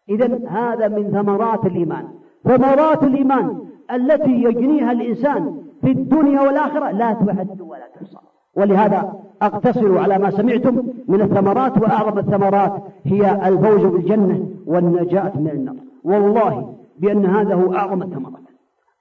إذا 0.08 0.48
هذا 0.48 0.88
من 0.88 1.10
ثمرات 1.10 1.66
الإيمان. 1.66 2.04
ثمرات 2.44 3.02
الإيمان 3.02 3.58
التي 3.94 4.30
يجنيها 4.30 4.92
الإنسان 4.92 5.62
في 5.80 5.90
الدنيا 5.90 6.40
والآخرة 6.40 6.90
لا 6.90 7.12
تعد 7.12 7.60
ولا 7.60 7.88
تحصى. 7.94 8.18
ولهذا 8.56 9.12
أقتصر 9.42 9.98
على 9.98 10.18
ما 10.18 10.30
سمعتم 10.30 10.82
من 11.08 11.22
الثمرات 11.22 11.78
وأعظم 11.78 12.18
الثمرات 12.18 12.72
هي 13.04 13.48
الفوز 13.48 13.84
بالجنة 13.84 14.48
والنجاة 14.66 15.32
من 15.34 15.50
النار. 15.50 15.76
والله 16.04 16.74
بأن 16.98 17.26
هذا 17.26 17.54
هو 17.54 17.74
أعظم 17.74 18.02
الثمرات. 18.02 18.42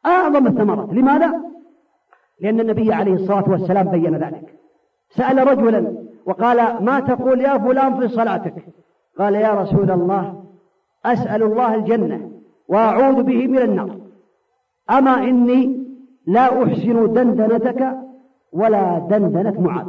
أعظم 0.05 0.47
الثمرات. 0.47 0.93
لماذا؟ 0.93 1.33
لأن 2.41 2.59
النبي 2.59 2.93
عليه 2.93 3.13
الصلاة 3.13 3.49
والسلام 3.49 3.87
بين 3.87 4.15
ذلك. 4.15 4.53
سأل 5.09 5.47
رجلا 5.47 5.93
وقال 6.25 6.83
ما 6.83 6.99
تقول 6.99 7.41
يا 7.41 7.57
فلان 7.57 7.99
في 7.99 8.07
صلاتك؟ 8.07 8.53
قال 9.19 9.35
يا 9.35 9.53
رسول 9.53 9.91
الله 9.91 10.36
أسأل 11.13 11.43
الله 11.43 11.75
الجنة 11.75 12.31
وأعوذ 12.67 13.23
به 13.23 13.47
من 13.47 13.57
النار. 13.57 13.97
أما 14.89 15.23
إني 15.23 15.87
لا 16.27 16.63
أحسن 16.63 17.13
دندنتك 17.13 17.97
ولا 18.53 18.99
دندنة 18.99 19.61
معاذ. 19.61 19.87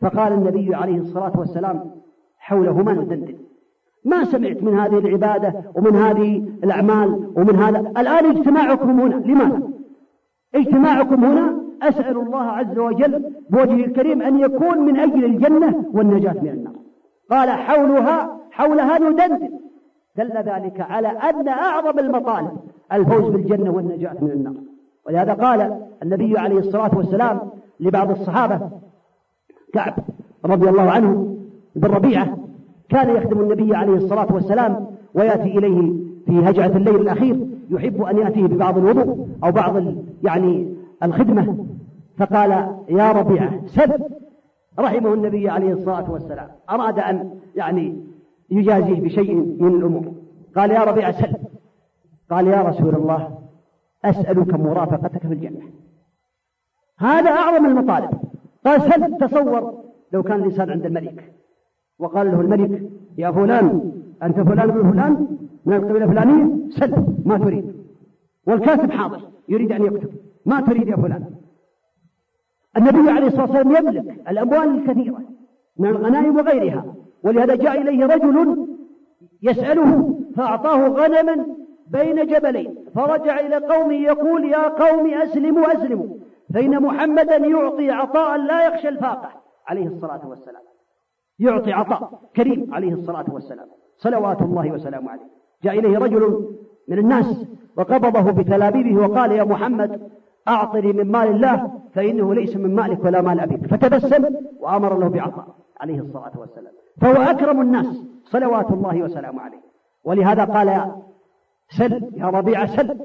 فقال 0.00 0.32
النبي 0.32 0.74
عليه 0.74 0.98
الصلاة 0.98 1.32
والسلام 1.38 1.90
حوله 2.38 2.82
ما 2.82 2.92
ندندن. 2.92 3.34
ما 4.04 4.24
سمعت 4.24 4.62
من 4.62 4.78
هذه 4.78 4.98
العبادة 4.98 5.54
ومن 5.74 5.96
هذه 5.96 6.48
الأعمال 6.64 7.32
ومن 7.36 7.56
هذا. 7.56 7.78
الآن 7.80 8.36
اجتماعكم 8.36 9.00
هنا. 9.00 9.14
لماذا؟ 9.14 9.62
اجتماعكم 10.54 11.24
هنا. 11.24 11.62
أسأل 11.82 12.16
الله 12.16 12.42
عز 12.42 12.78
وجل 12.78 13.32
بوجهه 13.50 13.84
الكريم 13.84 14.22
أن 14.22 14.40
يكون 14.40 14.78
من 14.78 14.96
أجل 14.96 15.24
الجنة 15.24 15.84
والنجاة 15.92 16.36
من 16.42 16.48
النار. 16.48 16.74
قال 17.30 17.50
حولها 17.50 18.40
حولها 18.50 18.98
ندندن. 18.98 19.50
دل 20.16 20.32
ذلك 20.32 20.80
على 20.80 21.08
أن 21.08 21.48
أعظم 21.48 21.98
المطالب 21.98 22.50
الفوز 22.92 23.32
بالجنة 23.32 23.70
والنجاة 23.70 24.16
من 24.20 24.30
النار. 24.30 24.54
ولهذا 25.06 25.32
قال 25.32 25.80
النبي 26.02 26.38
عليه 26.38 26.58
الصلاة 26.58 26.90
والسلام 26.96 27.40
لبعض 27.80 28.10
الصحابة 28.10 28.70
كعب 29.74 29.94
رضي 30.44 30.68
الله 30.68 30.90
عنه 30.90 31.36
بن 31.76 31.88
ربيعة 31.90 32.36
كان 32.88 33.16
يخدم 33.16 33.40
النبي 33.40 33.74
عليه 33.74 33.94
الصلاة 33.94 34.34
والسلام 34.34 34.86
ويأتي 35.14 35.58
إليه 35.58 35.92
في 36.26 36.50
هجعة 36.50 36.76
الليل 36.76 36.96
الأخير 36.96 37.46
يحب 37.70 38.02
أن 38.02 38.18
يأتيه 38.18 38.46
ببعض 38.46 38.78
الوضوء 38.78 39.26
أو 39.44 39.52
بعض 39.52 39.76
يعني 40.22 40.74
الخدمة. 41.02 41.66
فقال 42.18 42.50
يا 42.88 43.12
ربيعة 43.12 43.66
سل 43.66 43.98
رحمه 44.78 45.14
النبي 45.14 45.48
عليه 45.48 45.72
الصلاة 45.72 46.10
والسلام. 46.10 46.48
أراد 46.70 46.98
أن 46.98 47.30
يعني 47.56 48.11
يجازيه 48.52 49.00
بشيء 49.00 49.34
من 49.34 49.74
الأمور. 49.74 50.12
قال 50.56 50.70
يا 50.70 50.84
ربيعة 50.84 51.12
سل. 51.12 51.36
قال 52.30 52.46
يا 52.46 52.62
رسول 52.62 52.94
الله 52.94 53.38
أسألك 54.04 54.54
مرافقتك 54.54 55.26
في 55.26 55.34
الجنة. 55.34 55.62
هذا 56.98 57.30
أعظم 57.30 57.66
المطالب. 57.66 58.10
قال 58.66 58.82
سل. 58.82 59.18
تصور 59.18 59.74
لو 60.12 60.22
كان 60.22 60.40
الإنسان 60.40 60.70
عند 60.70 60.86
الملك. 60.86 61.32
وقال 61.98 62.26
له 62.26 62.40
الملك 62.40 62.90
يا 63.18 63.30
فلان 63.30 63.92
أنت 64.22 64.40
فلان 64.40 64.70
بن 64.70 64.90
فلان 64.90 65.38
من 65.66 65.74
القبيلة 65.74 66.04
الفلانية 66.04 66.70
سل 66.70 67.06
ما 67.24 67.38
تريد. 67.38 67.72
والكاتب 68.46 68.90
حاضر 68.90 69.20
يريد 69.48 69.72
أن 69.72 69.84
يكتب. 69.84 70.10
ما 70.46 70.60
تريد 70.60 70.88
يا 70.88 70.96
فلان؟ 70.96 71.24
النبي 72.76 73.10
عليه 73.10 73.26
الصلاة 73.26 73.42
والسلام 73.42 73.76
يملك 73.76 74.28
الأموال 74.28 74.68
الكثيرة 74.68 75.20
من 75.78 75.88
الغنائم 75.88 76.36
وغيرها. 76.36 76.84
ولهذا 77.24 77.54
جاء 77.54 77.80
إليه 77.80 78.06
رجل 78.06 78.66
يسأله 79.42 80.18
فأعطاه 80.36 80.88
غنما 80.88 81.46
بين 81.86 82.26
جبلين 82.26 82.84
فرجع 82.94 83.40
إلى 83.40 83.56
قومه 83.56 83.94
يقول 83.94 84.44
يا 84.44 84.68
قوم 84.68 85.14
أسلموا 85.14 85.72
أسلموا. 85.72 86.06
فإن 86.54 86.82
محمدا 86.82 87.36
يعطي 87.36 87.90
عطاء 87.90 88.36
لا 88.36 88.66
يخشى 88.66 88.88
الفاقة 88.88 89.28
عليه 89.66 89.86
الصلاة 89.86 90.28
والسلام. 90.28 90.62
يعطي 91.38 91.72
عطاء 91.72 92.20
كريم 92.36 92.74
عليه 92.74 92.92
الصلاة 92.92 93.24
والسلام. 93.32 93.66
صلوات 93.96 94.42
الله 94.42 94.72
وسلامه 94.72 95.10
عليه. 95.10 95.30
جاء 95.62 95.78
إليه 95.78 95.98
رجل 95.98 96.48
من 96.88 96.98
الناس 96.98 97.46
وقبضه 97.76 98.30
بتلابيبه 98.30 98.96
وقال 98.96 99.32
يا 99.32 99.44
محمد 99.44 100.10
أعطني 100.48 100.92
من 100.92 101.10
مال 101.10 101.28
الله 101.28 101.72
فإنه 101.94 102.34
ليس 102.34 102.56
من 102.56 102.74
مالك 102.74 103.04
ولا 103.04 103.20
مال 103.20 103.40
أبيك. 103.40 103.66
فتبسم 103.66 104.34
وأمر 104.60 104.98
له 104.98 105.08
بعطاء 105.08 105.46
عليه 105.80 106.00
الصلاة 106.00 106.32
والسلام. 106.38 106.72
فهو 107.00 107.22
أكرم 107.22 107.60
الناس 107.60 107.86
صلوات 108.24 108.70
الله 108.70 109.02
وسلامه 109.02 109.40
عليه. 109.40 109.62
ولهذا 110.04 110.44
قال 110.44 110.68
يا 110.68 110.96
سل 111.78 112.10
يا 112.16 112.26
ربيع 112.26 112.66
سل. 112.66 112.98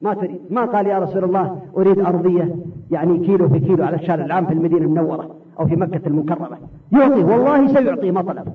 ما 0.00 0.14
تريد 0.14 0.40
ما 0.50 0.64
قال 0.64 0.86
يا 0.86 0.98
رسول 0.98 1.24
الله 1.24 1.62
أريد 1.76 1.98
أرضية 1.98 2.56
يعني 2.90 3.18
كيلو 3.18 3.48
في 3.48 3.58
كيلو 3.58 3.84
على 3.84 3.96
الشارع 3.96 4.24
العام 4.24 4.46
في 4.46 4.52
المدينة 4.52 4.80
المنورة 4.80 5.36
أو 5.60 5.66
في 5.66 5.76
مكة 5.76 6.08
المكرمة. 6.08 6.58
يعطي 6.92 7.24
والله 7.24 7.66
سيعطي 7.66 8.10
ما 8.10 8.22
طلب 8.22 8.48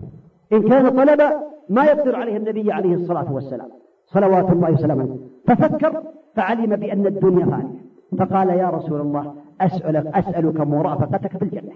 إن 0.54 0.70
كان 0.70 0.90
طلب 0.90 1.22
ما 1.70 1.86
يقدر 1.86 2.16
عليه 2.16 2.38
النبي 2.38 2.72
عليه 2.72 2.94
الصلاة 2.94 3.34
والسلام. 3.34 3.70
صلوات 4.06 4.52
الله 4.52 4.72
وسلامه 4.72 5.20
ففكر 5.48 6.04
فعلم 6.36 6.76
بأن 6.76 7.08
الدنيا 7.08 7.46
فانية. 7.46 7.82
فقال 8.20 8.50
يا 8.50 8.70
رسول 8.70 9.02
الله 9.02 9.36
أسألك 9.62 10.08
أسألك 10.08 10.62
مرافقتك 10.62 11.38
في 11.38 11.44
الجنة. 11.46 11.74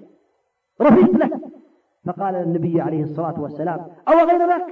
رفيق 0.82 1.18
له. 1.18 1.30
فقال 2.06 2.36
النبي 2.36 2.82
عليه 2.82 3.03
الصلاة 3.03 3.41
والسلام 3.41 3.80
أو 4.08 4.28
غير 4.28 4.47
ذاك؟ 4.47 4.66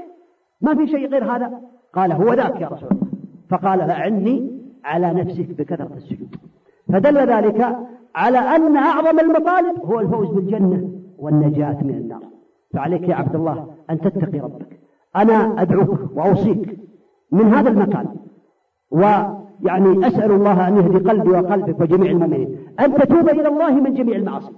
ما 0.61 0.75
في 0.75 0.87
شيء 0.87 1.09
غير 1.09 1.35
هذا؟ 1.35 1.61
قال 1.93 2.11
هو 2.11 2.33
ذاك 2.33 2.61
يا 2.61 2.67
رسول 2.67 2.89
الله. 2.91 3.07
فقال 3.49 3.79
فأعني 3.79 4.61
على 4.85 5.13
نفسك 5.13 5.47
بكثرة 5.49 5.89
السجود. 5.95 6.35
فدل 6.93 7.17
ذلك 7.17 7.77
على 8.15 8.37
أن 8.37 8.77
أعظم 8.77 9.19
المطالب 9.19 9.85
هو 9.85 9.99
الفوز 9.99 10.29
بالجنة 10.29 10.89
والنجاة 11.17 11.77
من 11.83 11.95
النار. 11.95 12.21
فعليك 12.73 13.09
يا 13.09 13.15
عبد 13.15 13.35
الله 13.35 13.67
أن 13.89 13.99
تتقي 13.99 14.39
ربك. 14.39 14.79
أنا 15.15 15.61
أدعوك 15.61 15.99
وأوصيك 16.15 16.79
من 17.31 17.53
هذا 17.53 17.69
المكان. 17.69 18.07
ويعني 18.91 20.07
أسأل 20.07 20.31
الله 20.31 20.67
أن 20.67 20.77
يهدي 20.77 21.09
قلبي 21.09 21.29
وقلبك 21.29 21.81
وجميع 21.81 22.11
المؤمنين. 22.11 22.57
أن 22.79 22.93
تتوب 22.93 23.29
إلى 23.29 23.47
الله 23.47 23.71
من 23.71 23.93
جميع 23.93 24.15
المعاصي. 24.15 24.51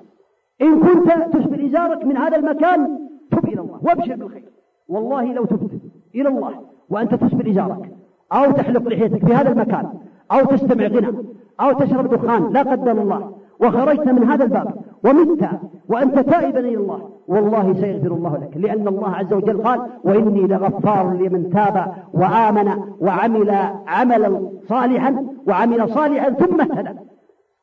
إن 0.61 0.79
كنت 0.79 1.11
تسبل 1.33 1.65
إزارك 1.65 2.05
من 2.05 2.17
هذا 2.17 2.37
المكان 2.37 2.99
تب 3.31 3.45
إلى 3.45 3.61
الله 3.61 3.79
وأبشر 3.81 4.15
بالخير. 4.15 4.51
والله 4.87 5.33
لو 5.33 5.45
تبت 5.45 5.71
إلى 6.15 6.29
الله 6.29 6.53
وأنت 6.89 7.15
تسبل 7.15 7.49
إزارك 7.49 7.91
أو 8.33 8.51
تحلق 8.51 8.87
لحيتك 8.89 9.25
في 9.25 9.33
هذا 9.33 9.51
المكان 9.51 9.89
أو 10.31 10.45
تستمع 10.45 10.87
غنى 10.87 11.17
أو 11.59 11.71
تشرب 11.71 12.09
دخان 12.09 12.53
لا 12.53 12.61
قدر 12.61 12.91
الله 12.91 13.31
وخرجت 13.59 14.07
من 14.07 14.23
هذا 14.23 14.43
الباب 14.43 14.73
ومت 15.05 15.49
وأنت 15.89 16.19
تائبا 16.19 16.59
إلى 16.59 16.75
الله 16.75 17.09
والله 17.27 17.73
سيغفر 17.73 18.11
الله 18.15 18.37
لك 18.37 18.57
لأن 18.57 18.87
الله 18.87 19.09
عز 19.09 19.33
وجل 19.33 19.63
قال 19.63 19.81
وإني 20.03 20.47
لغفار 20.47 21.13
لمن 21.13 21.49
تاب 21.49 21.93
وآمن 22.13 22.71
وعمل 22.99 23.51
عملا 23.87 24.49
صالحا 24.69 25.27
وعمل 25.47 25.89
صالحا 25.89 26.29
ثم 26.29 26.61
اهتدى. 26.61 26.99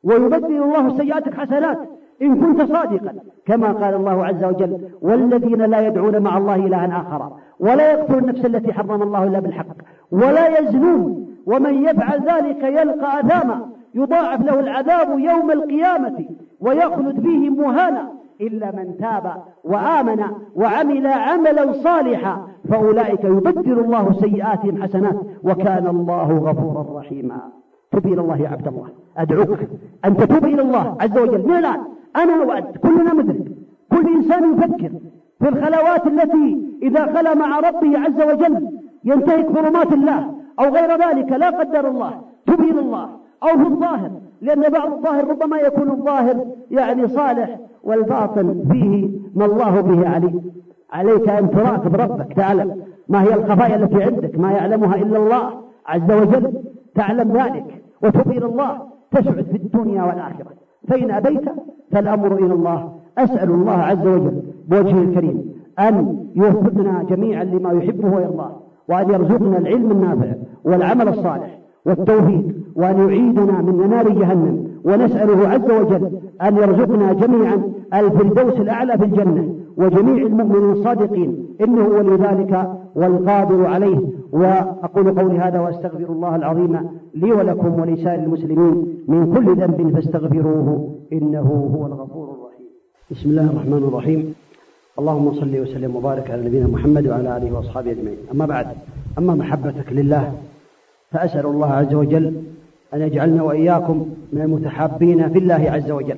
ويبدل 0.03 0.63
الله 0.63 0.97
سيئاتك 0.97 1.33
حسنات 1.33 1.77
إن 2.21 2.39
كنت 2.41 2.61
صادقا 2.71 3.13
كما 3.45 3.71
قال 3.71 3.93
الله 3.93 4.25
عز 4.25 4.43
وجل 4.43 4.89
والذين 5.01 5.61
لا 5.61 5.87
يدعون 5.87 6.19
مع 6.19 6.37
الله 6.37 6.55
إلها 6.55 7.01
آخر 7.01 7.31
ولا 7.59 7.91
يقتلون 7.91 8.19
النفس 8.19 8.45
التي 8.45 8.73
حرم 8.73 9.01
الله 9.01 9.23
إلا 9.23 9.39
بالحق 9.39 9.75
ولا 10.11 10.59
يزنون 10.59 11.27
ومن 11.45 11.83
يفعل 11.83 12.19
ذلك 12.19 12.63
يلقى 12.63 13.19
أثاما 13.19 13.65
يضاعف 13.95 14.41
له 14.41 14.59
العذاب 14.59 15.19
يوم 15.19 15.51
القيامة 15.51 16.25
ويخلد 16.59 17.19
فيه 17.19 17.49
مهانا 17.49 18.11
إلا 18.41 18.71
من 18.71 18.97
تاب 18.97 19.43
وآمن 19.63 20.23
وعمل 20.55 21.07
عملا 21.07 21.73
صالحا 21.73 22.47
فأولئك 22.69 23.23
يبدل 23.23 23.79
الله 23.79 24.13
سيئاتهم 24.13 24.83
حسنات 24.83 25.15
وكان 25.43 25.87
الله 25.87 26.37
غفورا 26.37 26.99
رحيما. 26.99 27.37
تب 27.91 28.05
إلى 28.05 28.21
الله 28.21 28.37
يا 28.37 28.49
عبد 28.49 28.67
الله. 28.67 28.87
أدعوك 29.17 29.59
أن 30.05 30.17
تتوب 30.17 30.45
إلى 30.45 30.61
الله 30.61 30.97
عز 30.99 31.17
وجل. 31.17 31.47
من 31.47 31.55
الآن؟ 31.55 31.79
أنا 32.15 32.43
وأنت 32.43 32.77
كلنا 32.77 33.13
مدرك 33.13 33.51
كل 33.91 34.13
إنسان 34.15 34.53
يفكر 34.53 34.91
في 35.39 35.49
الخلوات 35.49 36.07
التي 36.07 36.61
إذا 36.81 37.05
خلا 37.05 37.33
مع 37.33 37.59
ربه 37.59 37.99
عز 37.99 38.21
وجل 38.21 38.79
ينتهك 39.03 39.57
حرمات 39.57 39.93
الله 39.93 40.33
أو 40.59 40.65
غير 40.65 41.09
ذلك 41.09 41.31
لا 41.31 41.49
قدر 41.49 41.87
الله 41.87 42.21
تب 42.45 42.59
إلى 42.59 42.79
الله 42.79 43.09
أو 43.43 43.57
في 43.57 43.65
الظاهر 43.65 44.11
لأن 44.41 44.61
بعض 44.61 44.93
الظاهر 44.93 45.27
ربما 45.27 45.57
يكون 45.57 45.91
الظاهر 45.91 46.45
يعني 46.71 47.07
صالح 47.07 47.59
والباطن 47.83 48.65
فيه 48.71 49.09
ما 49.35 49.45
الله 49.45 49.81
به 49.81 50.09
عليم. 50.09 50.41
عليك 50.91 51.29
أن 51.29 51.51
تراقب 51.51 51.95
ربك 51.95 52.33
تعلم 52.33 52.81
ما 53.09 53.23
هي 53.23 53.33
الخفايا 53.33 53.75
التي 53.75 54.03
عندك 54.03 54.39
ما 54.39 54.51
يعلمها 54.51 54.95
إلا 54.95 55.17
الله 55.17 55.61
عز 55.87 56.11
وجل. 56.11 56.53
تعلم 56.95 57.31
ذلك 57.37 57.83
وتب 58.03 58.31
إلى 58.31 58.45
الله 58.45 58.81
تسعد 59.11 59.45
في 59.51 59.55
الدنيا 59.55 60.03
والآخرة. 60.03 60.53
فإن 60.87 61.11
أبيت 61.11 61.45
فالأمر 61.93 62.35
إلى 62.35 62.53
الله. 62.53 62.89
أسأل 63.17 63.49
الله 63.49 63.71
عز 63.71 64.07
وجل 64.07 64.41
بوجهه 64.67 65.01
الكريم 65.01 65.53
أن 65.79 66.17
يوفقنا 66.35 67.03
جميعا 67.09 67.43
لما 67.43 67.71
يحبه 67.71 68.15
ويرضاه 68.15 68.51
وأن 68.89 69.09
يرزقنا 69.09 69.57
العلم 69.57 69.91
النافع 69.91 70.33
والعمل 70.63 71.07
الصالح 71.07 71.59
والتوفيق 71.85 72.43
وأن 72.75 72.97
يعيدنا 72.99 73.61
من 73.61 73.89
نار 73.89 74.09
جهنم. 74.09 74.62
ونسأله 74.83 75.47
عز 75.47 75.71
وجل 75.71 76.11
أن 76.41 76.57
يرزقنا 76.57 77.13
جميعا 77.13 77.63
الفردوس 77.93 78.53
الأعلى 78.53 78.97
في 78.97 79.05
الجنة 79.05 79.55
وجميع 79.77 80.25
المؤمنين 80.25 80.71
الصادقين. 80.71 81.47
إنه 81.61 81.87
ولي 81.87 82.15
ذلك 82.15 82.69
والقادر 82.95 83.65
عليه. 83.65 83.99
وأقول 84.31 85.19
قولي 85.19 85.39
هذا 85.39 85.59
وأستغفر 85.59 86.09
الله 86.09 86.35
العظيم 86.35 86.89
لي 87.15 87.31
ولكم 87.31 87.79
ولسائر 87.79 88.23
المسلمين 88.23 88.75
من 89.07 89.33
كل 89.33 89.55
ذنب 89.55 89.95
فاستغفروه 89.95 90.95
إنه 91.13 91.71
هو 91.75 91.85
الغفور 91.85 92.23
الرحيم. 92.23 92.67
بسم 93.11 93.29
الله 93.29 93.45
الرحمن 93.51 93.83
الرحيم. 93.87 94.33
اللهم 94.99 95.33
صل 95.33 95.59
وسلم 95.59 95.95
وبارك 95.95 96.31
على 96.31 96.45
نبينا 96.45 96.67
محمد 96.67 97.07
وعلى 97.07 97.37
آله 97.37 97.55
وأصحابه 97.55 97.91
أجمعين. 97.91 98.17
أما 98.31 98.45
بعد 98.45 98.67
أما 99.17 99.35
محبتك 99.35 99.93
لله 99.93 100.33
فأسأل 101.11 101.45
الله 101.45 101.67
عز 101.67 101.93
وجل 101.93 102.33
أن 102.93 103.01
يجعلنا 103.01 103.43
وإياكم 103.43 104.09
من 104.33 104.41
المتحابين 104.41 105.29
في 105.29 105.39
الله 105.39 105.71
عز 105.71 105.91
وجل. 105.91 106.17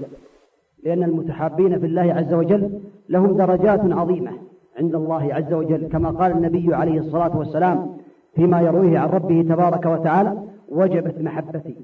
لأن 0.84 1.04
المتحابين 1.04 1.80
في 1.80 1.86
الله 1.86 2.14
عز 2.14 2.34
وجل 2.34 2.80
لهم 3.10 3.38
درجات 3.38 3.82
عظيمة 3.84 4.32
عند 4.80 4.96
الله 4.96 5.34
عز 5.34 5.54
وجل 5.54 5.88
كما 5.88 6.10
قال 6.10 6.32
النبي 6.32 6.76
عليه 6.76 7.00
الصلاة 7.00 7.38
والسلام 7.38 7.88
فيما 8.36 8.62
يرويه 8.62 9.00
عن 9.00 9.10
ربه 9.10 9.42
تبارك 9.42 9.86
وتعالى 9.86 10.44
وجبت 10.70 11.22
محبتي 11.22 11.76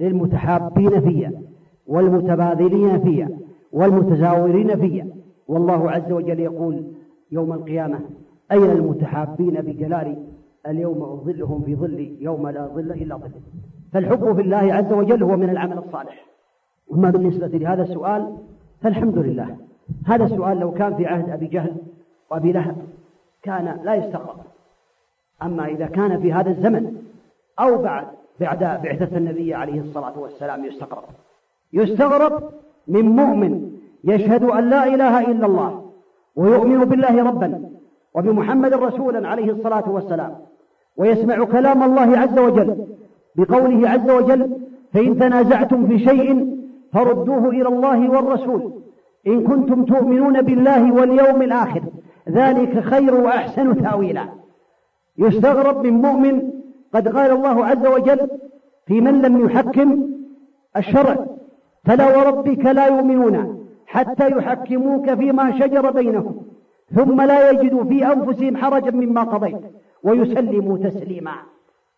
للمتحابين 0.00 1.00
فيا 1.00 1.32
والمتباذلين 1.86 3.00
فيا 3.00 3.38
والمتزاورين 3.72 4.76
فيا 4.76 5.06
والله 5.48 5.90
عز 5.90 6.12
وجل 6.12 6.40
يقول 6.40 6.84
يوم 7.32 7.52
القيامة 7.52 8.00
أين 8.52 8.70
المتحابين 8.70 9.54
بجلالي 9.54 10.16
اليوم 10.66 11.02
أظلهم 11.02 11.62
في 11.62 11.74
ظلي 11.74 12.16
يوم 12.20 12.48
لا 12.48 12.66
ظل 12.66 12.92
إلا 12.92 13.16
ظلي. 13.16 13.40
فالحب 13.96 14.34
في 14.34 14.40
الله 14.40 14.74
عز 14.74 14.92
وجل 14.92 15.22
هو 15.22 15.36
من 15.36 15.50
العمل 15.50 15.78
الصالح. 15.78 16.26
أما 16.92 17.10
بالنسبة 17.10 17.46
لهذا 17.46 17.82
السؤال 17.82 18.36
فالحمد 18.82 19.18
لله. 19.18 19.56
هذا 20.06 20.24
السؤال 20.24 20.60
لو 20.60 20.72
كان 20.72 20.96
في 20.96 21.06
عهد 21.06 21.30
أبي 21.30 21.46
جهل 21.46 21.76
وأبي 22.30 22.52
لهب 22.52 22.76
كان 23.42 23.80
لا 23.84 23.94
يستغرب 23.94 24.36
أما 25.42 25.66
إذا 25.66 25.86
كان 25.86 26.20
في 26.20 26.32
هذا 26.32 26.50
الزمن 26.50 27.02
أو 27.60 27.82
بعد 27.82 28.06
بعد 28.40 28.58
بعثة 28.58 29.16
النبي 29.16 29.54
عليه 29.54 29.80
الصلاة 29.80 30.18
والسلام 30.18 30.64
يستغرب 30.64 31.04
يستغرب 31.72 32.50
من 32.88 33.04
مؤمن 33.04 33.72
يشهد 34.04 34.42
أن 34.42 34.70
لا 34.70 34.86
إله 34.86 35.30
إلا 35.30 35.46
الله 35.46 35.90
ويؤمن 36.36 36.84
بالله 36.84 37.24
ربا 37.24 37.70
وبمحمد 38.14 38.74
رسولا 38.74 39.28
عليه 39.28 39.50
الصلاة 39.50 39.90
والسلام 39.90 40.36
ويسمع 40.96 41.44
كلام 41.44 41.82
الله 41.82 42.18
عز 42.18 42.38
وجل 42.38 42.86
بقوله 43.36 43.88
عز 43.88 44.10
وجل 44.10 44.50
فإن 44.92 45.18
تنازعتم 45.18 45.86
في 45.86 45.98
شيء 45.98 46.56
فردوه 46.92 47.48
إلى 47.48 47.68
الله 47.68 48.10
والرسول. 48.10 48.72
إن 49.26 49.44
كنتم 49.44 49.84
تؤمنون 49.84 50.42
بالله 50.42 50.92
واليوم 50.94 51.42
الآخر 51.42 51.82
ذلك 52.30 52.80
خير 52.80 53.14
وأحسن 53.14 53.82
تأويلا. 53.82 54.28
يستغرب 55.18 55.86
من 55.86 55.92
مؤمن 55.92 56.42
قد 56.94 57.08
قال 57.08 57.30
الله 57.30 57.66
عز 57.66 57.86
وجل 57.86 58.28
في 58.86 59.00
من 59.00 59.22
لم 59.22 59.44
يحكم 59.44 60.10
الشرع 60.76 61.26
فلا 61.84 62.16
وربك 62.16 62.66
لا 62.66 62.86
يؤمنون 62.86 63.66
حتى 63.86 64.30
يحكموك 64.30 65.14
فيما 65.14 65.58
شجر 65.58 65.90
بينهم 65.90 66.42
ثم 66.94 67.20
لا 67.20 67.50
يجدوا 67.50 67.84
في 67.84 68.12
أنفسهم 68.12 68.56
حرجا 68.56 68.90
مما 68.90 69.22
قضيت 69.22 69.60
ويسلموا 70.02 70.78
تسليما. 70.78 71.32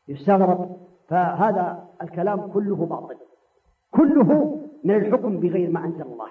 يستغرب. 0.09 0.88
فهذا 1.09 1.89
الكلام 2.03 2.41
كله 2.41 2.77
باطل. 2.77 3.17
كله 3.91 4.61
من 4.85 4.95
الحكم 4.95 5.41
بغير 5.41 5.71
ما 5.71 5.85
أنزل 5.85 6.03
الله. 6.03 6.29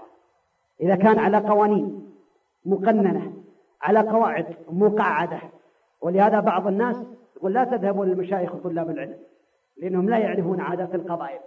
إذا 0.82 0.96
كان 0.96 1.20
على 1.20 1.38
قوانين 1.38 2.12
مقننة 2.66 3.34
على 3.82 4.00
قواعد 4.00 4.46
مقعدة. 4.70 5.40
ولهذا 6.02 6.40
بعض 6.40 6.68
الناس 6.68 6.96
يقول 7.38 7.54
لا 7.54 7.64
تذهبوا 7.64 8.06
للمشايخ 8.06 8.56
وطلاب 8.56 8.90
العلم 8.90 9.18
لأنهم 9.78 10.10
لا 10.10 10.18
يعرفون 10.18 10.62
عادات 10.62 10.96
القبائل. 10.96 11.40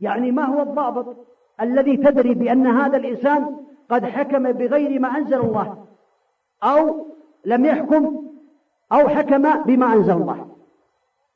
يعني 0.00 0.30
ما 0.30 0.44
هو 0.44 0.62
الضابط 0.62 1.16
الذي 1.60 1.96
تدري 1.96 2.34
بأن 2.34 2.66
هذا 2.66 2.96
الإنسان 2.96 3.56
قد 3.88 4.04
حكم 4.04 4.52
بغير 4.52 5.00
ما 5.00 5.08
أنزل 5.08 5.40
الله 5.40 5.84
أو 6.62 7.06
لم 7.44 7.64
يحكم 7.64 8.30
أو 8.92 9.08
حكم 9.08 9.62
بما 9.62 9.92
أنزل 9.92 10.12
الله؟ 10.12 10.53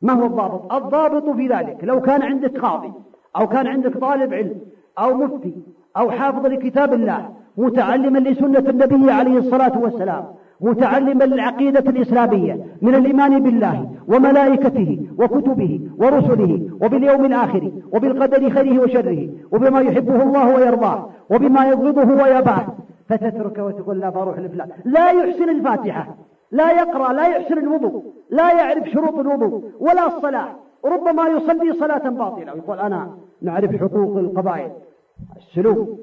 ما 0.02 0.12
هو 0.12 0.26
الضابط؟ 0.26 0.72
الضابط 0.72 1.30
في 1.30 1.48
ذلك 1.48 1.78
لو 1.82 2.00
كان 2.00 2.22
عندك 2.22 2.58
قاضي 2.58 2.92
أو 3.36 3.48
كان 3.48 3.66
عندك 3.66 3.98
طالب 3.98 4.34
علم 4.34 4.60
أو 4.98 5.14
مفتي 5.14 5.54
أو 5.96 6.10
حافظ 6.10 6.46
لكتاب 6.46 6.92
الله 6.92 7.28
متعلما 7.56 8.18
لسنة 8.18 8.58
النبي 8.70 9.10
عليه 9.10 9.38
الصلاة 9.38 9.78
والسلام 9.78 10.24
متعلما 10.60 11.24
للعقيدة 11.24 11.90
الإسلامية 11.90 12.64
من 12.82 12.94
الإيمان 12.94 13.42
بالله 13.42 13.90
وملائكته 14.08 15.06
وكتبه 15.18 15.80
ورسله 15.98 16.70
وباليوم 16.82 17.24
الآخر 17.24 17.72
وبالقدر 17.92 18.50
خيره 18.50 18.82
وشره 18.82 19.28
وبما 19.52 19.80
يحبه 19.80 20.22
الله 20.22 20.54
ويرضاه 20.54 21.10
وبما 21.30 21.66
يبغضه 21.66 22.22
ويباه 22.22 22.66
فتترك 23.08 23.58
وتقول 23.58 24.00
لا 24.00 24.10
بروح 24.10 24.38
لفلان 24.38 24.68
لا 24.84 25.10
يحسن 25.10 25.48
الفاتحة. 25.48 26.16
لا 26.50 26.72
يقرأ 26.72 27.12
لا 27.12 27.28
يحسن 27.28 27.58
الوضوء 27.58 28.12
لا 28.30 28.52
يعرف 28.52 28.88
شروط 28.88 29.18
الوضوء 29.18 29.72
ولا 29.80 30.06
الصلاة 30.06 30.56
ربما 30.84 31.28
يصلي 31.28 31.72
صلاة 31.72 32.08
باطلة 32.08 32.54
ويقول 32.54 32.78
أنا 32.78 33.18
نعرف 33.42 33.76
حقوق 33.76 34.16
القبائل. 34.16 34.72
السلوك 35.36 35.98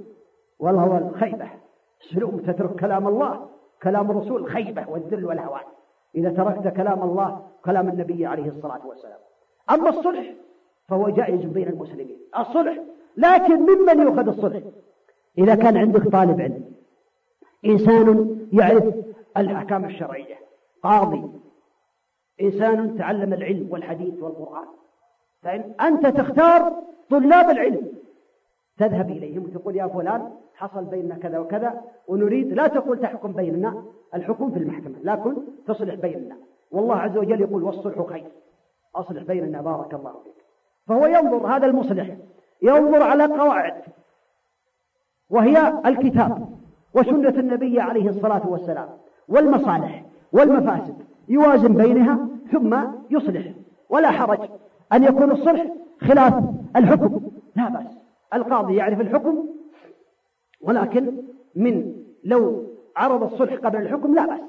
والهوى 0.59 0.97
الخيبة. 0.97 1.47
السلوك 2.01 2.41
تترك 2.41 2.79
كلام 2.79 3.07
الله 3.07 3.47
كلام 3.83 4.11
الرسول 4.11 4.41
الخيبة 4.41 4.85
والذل 4.89 5.25
والهوان 5.25 5.63
إذا 6.15 6.29
تركت 6.29 6.67
كلام 6.67 7.03
الله 7.03 7.41
كلام 7.65 7.89
النبي 7.89 8.25
عليه 8.25 8.47
الصلاة 8.47 8.87
والسلام. 8.87 9.19
أما 9.71 9.89
الصلح 9.89 10.33
فهو 10.87 11.09
جائز 11.09 11.45
بين 11.45 11.67
المسلمين. 11.67 12.17
الصلح 12.39 12.79
لكن 13.17 13.55
ممن 13.55 13.99
يؤخذ 14.01 14.27
الصلح؟ 14.27 14.63
إذا 15.37 15.55
كان 15.55 15.77
عندك 15.77 16.03
طالب 16.09 16.41
علم 16.41 16.63
إنسان 17.65 18.37
يعرف 18.53 18.83
الأحكام 19.37 19.85
الشرعية. 19.85 20.35
قاضي 20.83 21.29
إنسان 22.41 22.97
تعلم 22.97 23.33
العلم 23.33 23.67
والحديث 23.71 24.23
والقرآن. 24.23 24.67
فإن 25.41 25.73
أنت 25.81 26.07
تختار 26.07 26.83
طلاب 27.09 27.49
العلم 27.49 27.91
تذهب 28.77 29.09
إليهم 29.09 29.43
وتقول 29.43 29.75
يا 29.75 29.87
فلان 29.87 30.31
حصل 30.55 30.85
بيننا 30.85 31.15
كذا 31.15 31.39
وكذا 31.39 31.81
ونريد 32.07 32.53
لا 32.53 32.67
تقول 32.67 32.99
تحكم 32.99 33.33
بيننا 33.33 33.83
الحكم 34.15 34.51
في 34.51 34.59
المحكمة 34.59 34.95
لكن 35.03 35.35
تصلح 35.67 35.95
بيننا. 35.95 36.37
والله 36.71 36.95
عز 36.95 37.17
وجل 37.17 37.41
يقول 37.41 37.63
والصلح 37.63 38.05
خير. 38.09 38.31
أصلح 38.95 39.23
بيننا 39.23 39.61
بارك 39.61 39.93
الله 39.93 40.13
فيك. 40.23 40.45
فهو 40.87 41.05
ينظر 41.05 41.47
هذا 41.47 41.65
المصلح 41.65 42.17
ينظر 42.61 43.03
على 43.03 43.25
قواعد 43.25 43.81
وهي 45.29 45.81
الكتاب 45.85 46.49
وسنة 46.95 47.39
النبي 47.39 47.79
عليه 47.79 48.09
الصلاة 48.09 48.49
والسلام. 48.49 48.89
والمصالح 49.27 50.05
والمفاسد. 50.31 50.95
يوازن 51.29 51.73
بينها 51.73 52.27
ثم 52.51 52.77
يصلح. 53.09 53.53
ولا 53.89 54.11
حرج 54.11 54.39
أن 54.93 55.03
يكون 55.03 55.31
الصلح 55.31 55.65
خلاف 56.01 56.33
الحكم. 56.75 57.21
لا 57.55 57.69
بأس. 57.69 57.97
القاضي 58.33 58.75
يعرف 58.75 59.01
الحكم 59.01 59.45
ولكن 60.61 61.17
من 61.55 61.95
لو 62.23 62.63
عرض 62.97 63.23
الصلح 63.23 63.53
قبل 63.53 63.81
الحكم 63.81 64.15
لا 64.15 64.25
بأس. 64.25 64.41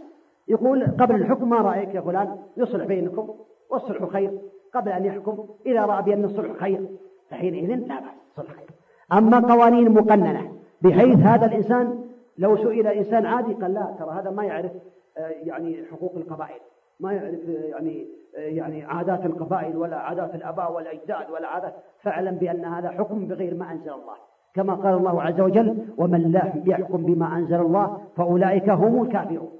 يقول 0.48 0.84
قبل 0.84 1.14
الحكم 1.14 1.50
ما 1.50 1.56
رأيك 1.56 1.94
يا 1.94 2.00
فلان؟ 2.00 2.36
يصلح 2.56 2.84
بينكم 2.84 3.28
والصلح 3.70 4.04
خير. 4.04 4.38
قبل 4.74 4.92
أن 4.92 5.04
يحكم 5.04 5.44
إذا 5.66 5.86
رأى 5.86 6.02
بأن 6.02 6.24
الصلح 6.24 6.52
خير 6.60 6.86
فحينئذ 7.30 7.74
لا 7.74 8.00
بأس. 8.00 8.14
الصلح 8.30 8.56
خير. 8.56 8.70
أما 9.12 9.54
قوانين 9.54 9.90
مقننة 9.90 10.52
بحيث 10.82 11.18
هذا 11.18 11.46
الإنسان 11.46 12.05
لو 12.38 12.56
سئل 12.56 12.86
إنسان 12.86 13.26
عادي 13.26 13.52
قال 13.52 13.74
لا 13.74 13.94
ترى 13.98 14.10
هذا 14.10 14.30
ما 14.30 14.44
يعرف 14.44 14.72
آه، 15.18 15.28
يعني 15.28 15.84
حقوق 15.90 16.12
القبائل 16.16 16.60
ما 17.00 17.12
يعرف 17.12 17.40
آه، 17.48 17.64
يعني 17.64 18.06
آه، 18.36 18.40
يعني 18.40 18.84
عادات 18.84 19.26
القبائل 19.26 19.76
ولا 19.76 19.96
عادات 19.96 20.34
الآباء 20.34 20.72
والأجداد 20.72 21.30
ولا 21.30 21.48
عادات. 21.48 21.74
فاعلم 22.02 22.34
بأن 22.34 22.64
هذا 22.64 22.90
حكم 22.90 23.26
بغير 23.26 23.54
ما 23.54 23.72
أنزل 23.72 23.90
الله. 23.90 24.14
كما 24.54 24.74
قال 24.74 24.94
الله 24.94 25.22
عز 25.22 25.40
وجل 25.40 25.86
ومن 25.98 26.32
لا 26.32 26.52
يحكم 26.66 27.02
بما 27.02 27.36
أنزل 27.36 27.60
الله 27.60 28.00
فأولئك 28.16 28.68
هم 28.70 29.02
الكافرون. 29.02 29.50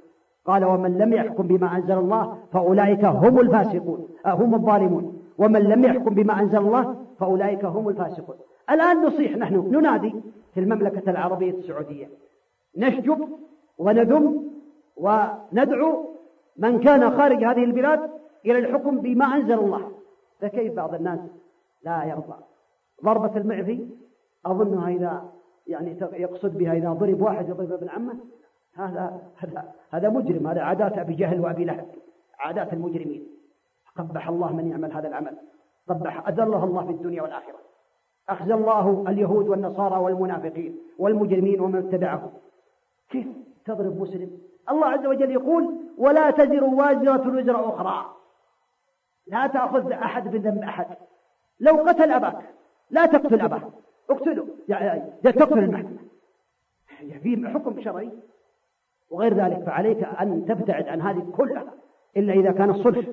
قال 0.45 0.65
ومن 0.65 0.99
لم 0.99 1.13
يحكم 1.13 1.47
بما 1.47 1.77
أنزل 1.77 1.99
الله 1.99 2.39
فأولئك 2.53 3.05
هم 3.05 3.41
الفاسقون. 3.41 4.09
هم 4.27 4.55
الظالمون. 4.55 5.23
ومن 5.39 5.61
لم 5.61 5.85
يحكم 5.85 6.15
بما 6.15 6.41
أنزل 6.41 6.59
الله 6.59 6.97
فأولئك 7.19 7.65
هم 7.65 7.89
الفاسقون. 7.89 8.37
الآن 8.71 9.07
نصيح 9.07 9.37
نحن 9.37 9.55
ننادي 9.55 10.15
في 10.55 10.61
المملكة 10.61 11.11
العربية 11.11 11.51
السعودية. 11.51 12.07
نشجب 12.77 13.29
وندم 13.79 14.43
وندعو 14.97 16.17
من 16.57 16.81
كان 16.81 17.11
خارج 17.11 17.45
هذه 17.45 17.65
البلاد 17.65 18.11
إلى 18.47 18.59
الحكم 18.59 19.01
بما 19.01 19.25
أنزل 19.25 19.59
الله. 19.59 19.93
فكيف 20.41 20.73
بعض 20.73 20.95
الناس 20.95 21.21
لا 21.83 22.05
يرضى؟ 22.05 22.35
ضربة 23.05 23.37
المعفي 23.37 23.89
أظنها 24.47 24.89
إذا 24.89 25.33
يعني 25.67 25.99
يقصد 26.13 26.59
بها 26.59 26.73
إذا 26.73 26.93
ضرب 26.93 27.23
واحد 27.23 27.49
يضرب 27.49 27.73
ابن 27.73 27.89
عمه 27.89 28.15
هذا 28.75 29.21
هذا 29.37 29.73
هذا 29.91 30.09
مجرم 30.09 30.47
هذا 30.47 30.63
عادات 30.63 30.99
أبي 30.99 31.15
جهل 31.15 31.41
وأبي 31.41 31.65
لهب 31.65 31.87
عادات 32.39 32.73
المجرمين. 32.73 33.27
قبح 33.97 34.29
الله 34.29 34.53
من 34.53 34.71
يعمل 34.71 34.93
هذا 34.93 35.09
العمل. 35.09 35.37
قبح 35.89 36.29
أذله 36.29 36.65
الله 36.65 36.87
في 36.87 36.93
الدنيا 36.93 37.23
والآخرة. 37.23 37.57
أخزى 38.29 38.55
الله 38.55 39.05
اليهود 39.09 39.49
والنصارى 39.49 39.97
والمنافقين 39.97 40.79
والمجرمين 40.99 41.61
ومن 41.61 41.77
اتبعهم. 41.77 42.31
كيف 43.17 43.27
تضرب 43.65 44.01
مسلم. 44.01 44.31
الله 44.71 44.87
عز 44.87 45.07
وجل 45.07 45.31
يقول 45.31 45.77
ولا 45.99 46.31
تزر 46.31 46.65
وازرة 46.65 47.37
وزر 47.37 47.69
أخرى. 47.69 48.17
لا 49.27 49.47
تأخذ 49.47 49.93
أحد 49.93 50.29
بذنب 50.29 50.63
أحد. 50.63 50.87
لو 51.61 51.77
قتل 51.77 52.11
أباك 52.11 52.55
لا 52.91 53.07
تقتل 53.07 53.41
أباه 53.41 53.63
اقتله. 54.11 54.47
يعني 54.69 55.13
تقتل 55.23 55.59
المحكمة. 55.59 55.99
في 57.23 57.49
حكم 57.49 57.81
شرعي. 57.81 58.11
وغير 59.11 59.35
ذلك 59.35 59.63
فعليك 59.63 60.05
أن 60.05 60.45
تبتعد 60.49 60.89
عن 60.89 61.01
هذه 61.01 61.33
كلها 61.37 61.73
إلا 62.17 62.33
إذا 62.33 62.53
كان 62.53 62.71
الصلح. 62.71 63.07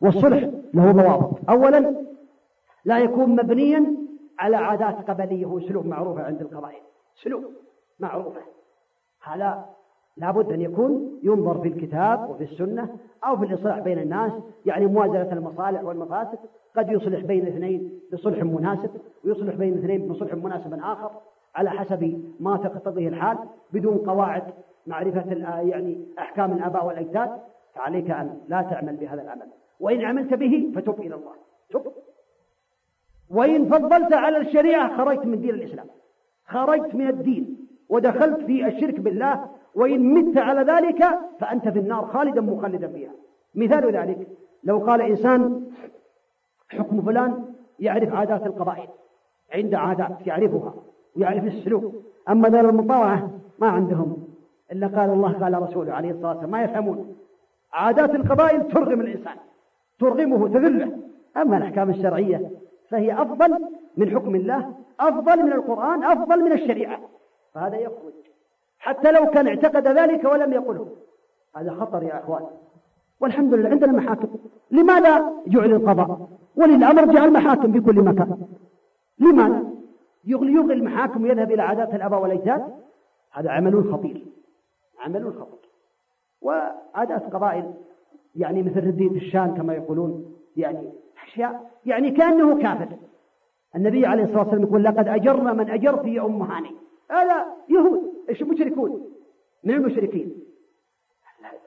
والصلح 0.00 0.50
له 0.74 0.92
ضوابط. 0.92 1.50
أولا 1.50 2.06
لا 2.84 2.98
يكون 2.98 3.30
مبنيا 3.30 3.96
على 4.38 4.56
عادات 4.56 5.10
قبلية. 5.10 5.46
وسلوك 5.46 5.86
معروفة 5.86 6.22
عند 6.22 6.40
القبائل. 6.40 6.82
سلوك 7.22 7.44
معروفة 7.98 8.40
هذا 9.22 9.64
لابد 10.16 10.52
أن 10.52 10.60
يكون 10.60 11.20
ينظر 11.22 11.60
في 11.60 11.68
الكتاب 11.68 12.30
وفي 12.30 12.44
السنة 12.44 12.96
أو 13.24 13.36
في 13.36 13.44
الإصلاح 13.44 13.78
بين 13.78 13.98
الناس 13.98 14.32
يعني 14.66 14.86
موازنة 14.86 15.32
المصالح 15.32 15.84
والمفاسد. 15.84 16.38
قد 16.76 16.92
يصلح 16.92 17.20
بين 17.20 17.46
اثنين 17.46 18.00
بصلح 18.12 18.42
مناسب 18.42 18.90
ويصلح 19.24 19.54
بين 19.54 19.78
اثنين 19.78 20.08
بصلح 20.08 20.34
مناسب 20.34 20.80
آخر. 20.82 21.10
على 21.54 21.70
حسب 21.70 22.22
ما 22.40 22.56
تقتضيه 22.56 23.08
الحال 23.08 23.38
بدون 23.72 23.98
قواعد 23.98 24.42
معرفة 24.86 25.32
يعني 25.60 26.06
أحكام 26.18 26.52
الآباء 26.52 26.86
والأجداد 26.86 27.30
فعليك 27.74 28.10
أن 28.10 28.40
لا 28.48 28.62
تعمل 28.62 28.96
بهذا 28.96 29.22
العمل. 29.22 29.46
وإن 29.80 30.04
عملت 30.04 30.34
به 30.34 30.72
فتب 30.74 31.00
إلى 31.00 31.14
الله. 31.14 31.32
تب 31.70 31.92
وإن 33.30 33.68
فضلت 33.68 34.12
على 34.12 34.38
الشريعة 34.38 34.96
خرجت 34.96 35.26
من 35.26 35.40
دين 35.40 35.50
الإسلام. 35.50 35.86
خرجت 36.46 36.94
من 36.94 37.08
الدين. 37.08 37.59
ودخلت 37.90 38.40
في 38.40 38.66
الشرك 38.66 39.00
بالله 39.00 39.44
وإن 39.74 40.14
مت 40.14 40.38
على 40.38 40.72
ذلك 40.72 41.04
فأنت 41.40 41.68
في 41.68 41.78
النار 41.78 42.06
خالدا 42.06 42.40
مخلدا 42.40 42.88
فيها. 42.88 43.10
مثال 43.54 43.96
ذلك 43.96 44.28
لو 44.64 44.78
قال 44.78 45.00
إنسان 45.00 45.66
حكم 46.68 47.02
فلان 47.02 47.44
يعرف 47.78 48.14
عادات 48.14 48.46
القبائل 48.46 48.88
عنده 49.54 49.78
عادات 49.78 50.26
يعرفها 50.26 50.74
ويعرف 51.16 51.44
السلوك 51.44 51.94
أما 52.28 52.48
ذول 52.48 52.68
المطاوعة 52.68 53.30
ما 53.58 53.68
عندهم. 53.68 54.26
إلا 54.72 54.86
قال 54.86 55.10
الله 55.10 55.32
قال 55.32 55.62
رسوله 55.62 55.92
عليه 55.92 56.10
الصلاة 56.10 56.28
والسلام 56.28 56.50
ما 56.50 56.62
يفهمون 56.62 57.16
عادات 57.72 58.14
القبائل 58.14 58.68
ترغم 58.68 59.00
الإنسان 59.00 59.36
ترغمه 60.00 60.48
تذله. 60.48 60.98
أما 61.36 61.56
الأحكام 61.56 61.90
الشرعية 61.90 62.50
فهي 62.90 63.22
أفضل 63.22 63.58
من 63.96 64.10
حكم 64.10 64.34
الله 64.34 64.74
أفضل 65.00 65.42
من 65.42 65.52
القرآن 65.52 66.04
أفضل 66.04 66.44
من 66.44 66.52
الشريعة. 66.52 67.00
فهذا 67.54 67.76
يخرج. 67.76 68.12
حتى 68.78 69.12
لو 69.12 69.26
كان 69.26 69.46
اعتقد 69.46 69.88
ذلك 69.88 70.24
ولم 70.24 70.52
يقله. 70.52 70.86
هذا 71.56 71.74
خطر 71.74 72.02
يا 72.02 72.20
أخوان. 72.20 72.46
والحمد 73.20 73.54
لله 73.54 73.68
عندنا 73.68 73.92
محاكم 73.92 74.28
لماذا 74.70 75.32
جعل 75.46 75.72
القضاء؟ 75.72 76.28
ولي 76.56 76.74
الأمر 76.74 77.04
جعل 77.04 77.32
محاكم 77.32 77.72
في 77.72 77.80
كل 77.80 78.02
مكان. 78.02 78.46
لماذا؟ 79.18 79.64
يغلي 80.24 80.52
يغلي 80.52 80.74
المحاكم 80.74 81.22
ويذهب 81.22 81.52
إلى 81.52 81.62
عادات 81.62 81.94
الآباء 81.94 82.22
والأجداد؟ 82.22 82.74
هذا 83.32 83.50
عمل 83.50 83.92
خطير. 83.92 84.26
عمل 85.00 85.32
خطير. 85.32 85.70
وعادات 86.40 87.34
قبائل 87.34 87.74
يعني 88.36 88.62
مثل 88.62 88.86
ردية 88.86 89.10
الشان 89.10 89.54
كما 89.54 89.74
يقولون 89.74 90.34
يعني 90.56 90.92
أشياء 91.24 91.70
يعني 91.86 92.10
كأنه 92.10 92.62
كافر. 92.62 92.88
النبي 93.76 94.06
عليه 94.06 94.24
الصلاة 94.24 94.38
والسلام 94.38 94.62
يقول 94.62 94.84
لقد 94.84 95.08
أجرنا 95.08 95.52
من 95.52 95.70
أجرت 95.70 96.04
يا 96.04 96.26
أم 96.26 96.42
هاني. 96.42 96.70
هذا 97.10 97.46
يهود. 97.68 98.10
مشركون 98.42 99.10
من 99.64 99.74
المشركين. 99.74 100.32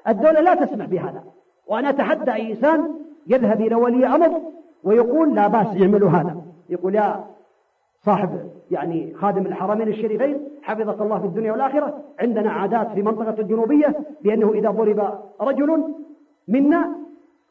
الدولة 0.08 0.42
لا 0.42 0.56
تسمح 0.56 0.86
بهذا. 0.86 1.24
وأنا 1.68 1.90
أتحدى 1.90 2.34
أي 2.34 2.52
إنسان 2.52 2.96
يذهب 3.28 3.62
إلى 3.62 3.76
ولي 3.76 4.08
أمر 4.08 4.42
ويقول 4.84 5.36
لا 5.36 5.48
بأس 5.48 5.76
يعملوا 5.76 6.10
هذا. 6.10 6.42
يقول 6.70 6.96
يا 6.96 7.26
صاحب 8.06 8.52
يعني 8.72 9.14
خادم 9.14 9.46
الحرمين 9.46 9.88
الشريفين 9.88 10.48
حفظك 10.62 11.02
الله 11.02 11.20
في 11.20 11.26
الدنيا 11.26 11.52
والآخرة 11.52 12.04
عندنا 12.20 12.52
عادات 12.52 12.92
في 12.92 13.02
منطقة 13.02 13.42
الجنوبية 13.42 13.96
بأنه 14.22 14.52
إذا 14.54 14.70
ضرب 14.70 15.20
رجل 15.42 15.94
منا 16.48 16.96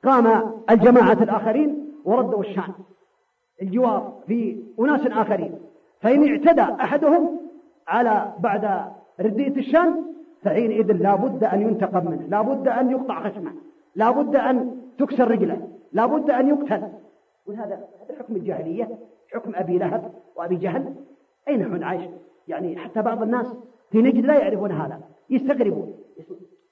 قام 0.05 0.53
الجماعة 0.70 1.22
الآخرين 1.22 1.93
وردوا 2.05 2.40
الشأن. 2.40 2.72
الجوار 3.62 4.12
في 4.26 4.64
أناس 4.80 5.07
آخرين. 5.07 5.59
فإن 6.01 6.28
اعتدى 6.28 6.62
أحدهم 6.82 7.41
على 7.89 8.33
بعد 8.39 8.93
ردية 9.20 9.57
الشان 9.57 10.05
فحينئذ 10.43 10.93
لا 10.93 11.14
بد 11.14 11.45
أن 11.45 11.62
ينتقم 11.62 12.11
منه 12.11 12.26
لا 12.28 12.43
بد 12.43 12.68
أن 12.68 12.91
يقطع 12.91 13.30
خشمه 13.30 13.53
لا 13.95 14.11
بد 14.11 14.37
أن 14.37 14.80
تكسر 14.99 15.30
رجله 15.30 15.68
لا 15.93 16.07
بد 16.07 16.30
أن 16.30 16.49
يقتل. 16.49 16.89
وهذا 17.47 17.89
هذا 18.03 18.18
حكم 18.18 18.37
الجاهلية 18.37 18.99
حكم 19.33 19.53
أبي 19.55 19.78
لهب 19.78 20.12
وأبي 20.37 20.57
جهل. 20.57 20.95
أين 21.49 21.61
نحن 21.61 21.83
عايش 21.83 22.03
يعني 22.49 22.76
حتى 22.76 23.03
بعض 23.03 23.22
الناس 23.22 23.47
في 23.91 24.03
نجد 24.03 24.24
لا 24.24 24.39
يعرفون 24.39 24.72
هذا 24.72 25.01
يستغربون. 25.30 25.95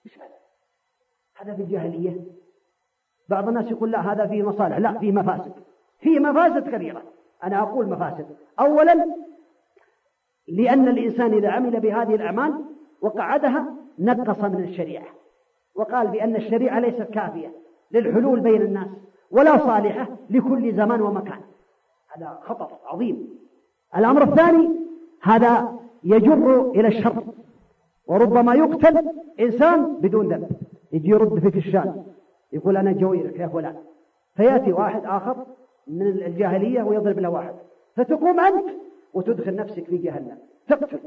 إيش 0.07 0.19
هذا؟ 0.19 0.25
هذا 1.41 1.55
في 1.55 1.63
الجاهلية؟ 1.63 2.17
بعض 3.29 3.49
الناس 3.49 3.71
يقول 3.71 3.91
لا 3.91 4.13
هذا 4.13 4.27
فيه 4.27 4.43
مصالح 4.43 4.79
لا 4.79 4.99
فيه 4.99 5.13
مفاسد. 5.13 5.53
فيه 6.01 6.21
مفاسد 6.21 6.69
كبيرة. 6.69 7.03
أنا 7.45 7.63
أقول 7.63 7.89
مفاسد. 7.89 8.27
أولا 8.61 9.17
لأن 10.51 10.89
الإنسان 10.89 11.33
إذا 11.35 11.49
عمل 11.49 11.81
بهذه 11.81 12.15
الأعمال 12.15 12.65
وقعدها 13.03 13.75
نقص 13.99 14.45
من 14.45 14.65
الشريعة. 14.65 15.07
وقال 15.75 16.07
بأن 16.07 16.37
الشريعة 16.37 16.81
ليست 16.81 17.03
كافية 17.03 17.53
للحلول 17.93 18.41
بين 18.41 18.63
الناس 18.63 18.89
ولا 19.31 19.59
صالحة 19.59 20.09
لكل 20.31 20.77
زمان 20.77 21.03
ومكان. 21.03 21.41
هذا 22.17 22.39
خطر 22.43 22.69
عظيم. 22.87 23.29
الأمر 23.97 24.23
الثاني 24.23 24.71
هذا 25.23 25.79
يجر 26.05 26.71
إلى 26.71 26.89
الشر. 26.89 27.23
وربما 28.07 28.55
يقتل 28.55 29.11
إنسان 29.41 29.97
بدون 30.01 30.29
ذنب. 30.29 30.51
يجي 30.93 31.09
يرد 31.09 31.39
فيك 31.39 31.57
الشان. 31.57 32.05
يقول 32.53 32.77
أنا 32.77 32.93
جويرك 32.93 33.39
يا 33.39 33.47
فلان. 33.47 33.77
فيأتي 34.37 34.73
واحد 34.73 35.05
آخر 35.05 35.37
من 35.87 36.07
الجاهلية 36.07 36.83
ويضرب 36.83 37.19
له 37.19 37.31
واحد. 37.31 37.55
فتقوم 37.97 38.41
أنت 38.41 38.65
وتدخل 39.15 39.57
نفسك 39.57 39.85
في 39.85 39.97
جهنم. 39.97 40.39
تقتل. 40.69 40.99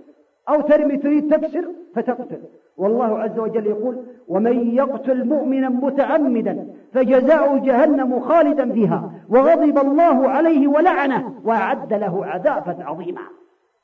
أو 0.50 0.62
ترمي 0.62 0.98
تريد 0.98 1.34
تكسر 1.34 1.66
فتقتل. 1.96 2.40
والله 2.78 3.20
عز 3.20 3.40
وجل 3.40 3.68
يقول 3.68 3.98
ومن 4.28 4.76
يقتل 4.76 5.28
مؤمنا 5.28 5.70
متعمدا 5.70 6.68
فجزاؤه 6.94 7.58
جهنم 7.58 8.20
خالدا 8.20 8.72
فيها 8.72 9.12
وغضب 9.30 9.78
الله 9.78 10.30
عليه 10.30 10.68
ولعنه 10.68 11.34
وأعد 11.46 11.94
له 11.94 12.26
عذابا 12.26 12.84
عظيما. 12.84 13.22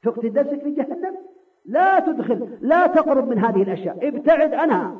تقتل 0.03 0.34
نفسك 0.34 0.61
في 0.61 0.72
جهنم؟ 0.72 1.15
لا 1.65 1.99
تدخل 1.99 2.47
لا 2.61 2.88
تقرب 2.88 3.30
من 3.30 3.39
هذه 3.39 3.63
الأشياء. 3.63 4.07
ابتعد 4.07 4.53
عنها. 4.53 4.95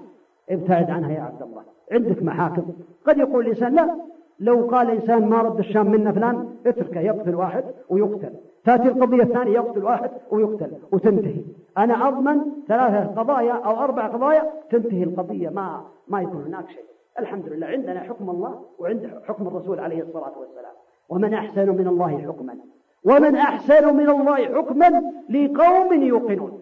ابتعد 0.50 0.90
عنها 0.90 1.12
يا 1.12 1.22
عبد 1.22 1.42
الله. 1.42 1.64
عندك 1.92 2.24
محاكم. 2.24 2.66
قد 3.08 3.18
يقول 3.18 3.46
الإنسان 3.46 3.76
لا. 3.76 3.96
لو 4.40 4.68
قال 4.72 4.92
إنسان 4.92 5.30
ما 5.30 5.42
رد 5.42 5.60
الشام 5.60 5.92
منا 5.92 6.12
فلان؟ 6.12 6.50
اتركه 6.66 7.00
يقتل 7.00 7.36
واحد 7.36 7.64
ويقتل. 7.90 8.34
تأتي 8.66 8.88
القضية 8.88 9.24
الثانية 9.24 9.52
يقتل 9.52 9.84
واحد 9.84 10.12
ويقتل 10.32 10.72
وتنتهي. 10.92 11.44
أنا 11.78 12.08
أضمن 12.08 12.42
ثلاثة 12.68 13.22
قضايا 13.22 13.54
أو 13.54 13.80
أربع 13.80 14.08
قضايا 14.08 14.52
تنتهي 14.72 15.04
القضية. 15.04 15.50
ما 15.50 15.86
ما 16.08 16.22
يكون 16.22 16.44
هناك 16.44 16.70
شيء. 16.70 16.86
الحمد 17.20 17.46
لله. 17.46 17.68
عندنا 17.68 18.00
حكم 18.00 18.30
الله 18.30 18.66
وعند 18.80 19.22
حكم 19.28 19.48
الرسول 19.48 19.80
عليه 19.80 20.02
الصلاة 20.02 20.40
والسلام. 20.40 20.74
ومن 21.10 21.34
أحسن 21.34 21.70
من 21.70 21.88
الله 21.88 22.18
حكما. 22.18 22.58
ومن 23.06 23.36
أحسن 23.36 23.96
من 23.96 24.10
الله 24.10 24.36
حكما 24.36 25.14
لقوم 25.30 26.02
يوقنون. 26.02 26.62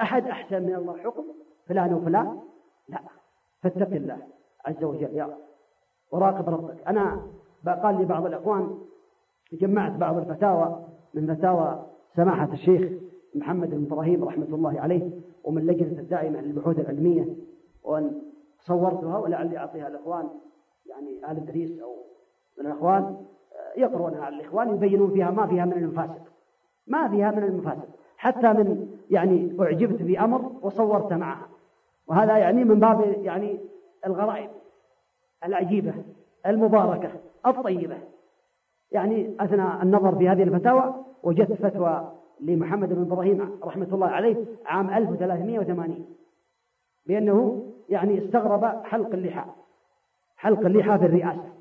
أحد 0.00 0.26
أحسن 0.26 0.62
من 0.62 0.74
الله 0.74 0.96
حكم؟ 0.98 1.24
فلان 1.66 1.94
وفلان؟ 1.94 2.38
لا. 2.88 2.98
فاتق 3.62 3.94
الله 3.96 4.18
عز 4.66 4.84
وجل. 4.84 5.16
يا 5.16 5.36
وراقب 6.12 6.48
ربك. 6.48 6.76
أنا 6.88 7.22
قال 7.82 7.98
لي 7.98 8.04
بعض 8.04 8.26
الأخوان 8.26 8.78
جمعت 9.52 9.92
بعض 9.92 10.16
الفتاوى 10.16 10.84
من 11.14 11.34
فتاوى 11.34 11.86
سماحة 12.16 12.52
الشيخ 12.52 12.92
محمد 13.34 13.70
بن 13.70 13.86
إبراهيم 13.86 14.24
رحمة 14.24 14.46
الله 14.52 14.80
عليه 14.80 15.10
ومن 15.44 15.66
لجنة 15.66 16.00
الدائمة 16.00 16.40
للبحوث 16.40 16.78
العلمية. 16.78 17.26
وأن 17.84 18.22
صورتها 18.58 19.18
ولعلي 19.18 19.58
أعطيها 19.58 19.88
الإخوان 19.88 20.28
يعني 20.86 21.24
أهل 21.24 21.36
الدريس 21.36 21.80
أو 21.80 21.96
من 22.58 22.66
الإخوان 22.66 23.16
يقرونها 23.76 24.24
على 24.24 24.36
الإخوان 24.36 24.74
يبينون 24.74 25.10
فيها 25.10 25.30
ما 25.30 25.46
فيها 25.46 25.64
من 25.64 25.72
المفاسد 25.72 26.22
ما 26.86 27.08
فيها 27.08 27.30
من 27.30 27.42
المفاسد 27.42 27.88
حتى 28.16 28.52
من 28.52 28.88
يعني 29.10 29.56
أعجبت 29.60 30.02
بأمر 30.02 30.52
وصورت 30.62 31.12
معها. 31.12 31.48
وهذا 32.06 32.38
يعني 32.38 32.64
من 32.64 32.80
باب 32.80 33.00
يعني 33.22 33.60
الغرائب 34.06 34.50
العجيبة 35.44 35.94
المباركة 36.46 37.10
الطيبة. 37.46 37.98
يعني 38.92 39.36
أثناء 39.40 39.82
النظر 39.82 40.18
في 40.18 40.28
هذه 40.28 40.42
الفتاوى 40.42 40.94
وجدت 41.22 41.52
فتوى 41.52 42.12
لمحمد 42.40 42.92
بن 42.92 43.02
إبراهيم 43.02 43.50
رحمة 43.64 43.88
الله 43.92 44.06
عليه 44.06 44.36
عام 44.66 44.90
1380 44.90 46.06
بأنه 47.06 47.62
يعني 47.88 48.24
استغرب 48.24 48.84
حلق 48.84 49.14
اللحى 49.14 49.44
حلق 50.36 50.60
اللحى 50.60 50.98
في 50.98 51.06
الرئاسة 51.06 51.52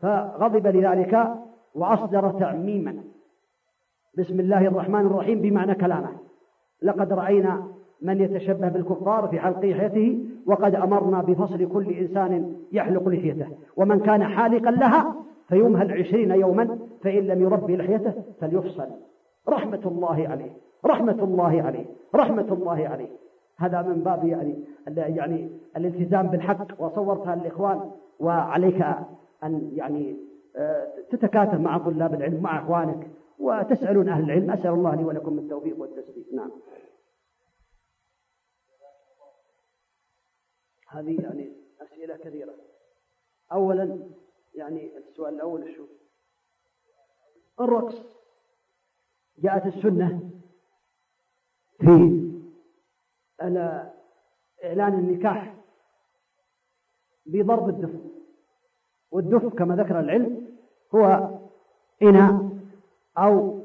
فغضب 0.00 0.66
لذلك 0.66 1.34
وأصدر 1.74 2.30
تعميما. 2.30 3.04
بسم 4.18 4.40
الله 4.40 4.66
الرحمن 4.66 5.06
الرحيم 5.06 5.40
بمعنى 5.40 5.74
كلامه. 5.74 6.16
لقد 6.82 7.12
رأينا 7.12 7.68
من 8.02 8.20
يتشبه 8.20 8.68
بالكفار 8.68 9.28
في 9.28 9.40
حلق 9.40 9.64
لحيته 9.64 10.24
وقد 10.46 10.74
أمرنا 10.74 11.22
بفصل 11.22 11.68
كل 11.68 11.90
إنسان 11.90 12.56
يحلق 12.72 13.08
لحيته 13.08 13.48
ومن 13.76 14.00
كان 14.00 14.24
حالقا 14.24 14.70
لها 14.70 15.14
فيمهل 15.48 15.92
عشرين 15.92 16.30
يوما 16.30 16.78
فإن 17.02 17.26
لم 17.26 17.42
يربي 17.42 17.76
لحيته 17.76 18.14
فليفصل. 18.40 18.88
رحمة 19.48 19.82
الله 19.86 20.28
عليه 20.28 20.50
رحمة 20.84 21.24
الله 21.24 21.62
عليه 21.62 21.86
رحمة 22.14 22.52
الله 22.52 22.88
عليه. 22.88 23.08
هذا 23.56 23.82
من 23.82 24.02
باب 24.02 24.24
يعني 24.24 24.64
يعني 24.96 25.50
الالتزام 25.76 26.26
بالحق 26.26 26.82
وصورتها 26.82 27.36
للإخوان 27.36 27.90
وعليك 28.20 28.82
أن 29.44 29.70
يعني 29.74 30.16
آه، 30.56 30.88
تتكاتف 31.10 31.60
مع 31.60 31.78
طلاب 31.78 32.14
العلم 32.14 32.42
مع 32.42 32.58
إخوانك 32.58 33.10
وتسألون 33.38 34.08
أهل 34.08 34.24
العلم. 34.24 34.50
أسأل 34.50 34.70
الله 34.70 34.94
لي 34.94 35.04
ولكم 35.04 35.38
التوفيق 35.38 35.80
والتسديد. 35.80 36.26
نعم. 36.34 36.50
هذه 40.88 41.20
يعني 41.20 41.52
أسئلة 41.82 42.16
كثيرة. 42.16 42.54
أولا 43.52 43.98
يعني 44.58 44.96
السؤال 44.96 45.34
الأول 45.34 45.74
شو؟ 45.76 45.84
الرقص. 47.60 47.94
جاءت 49.38 49.66
السنة. 49.66 50.30
في 51.80 52.28
إعلان 54.64 54.94
النكاح 54.94 55.54
بضرب 57.26 57.68
الدف. 57.68 57.90
والدف 59.10 59.46
كما 59.54 59.76
ذكر 59.76 60.00
العلم 60.00 60.48
هو 60.94 61.28
إناء 62.02 62.48
أو 63.18 63.60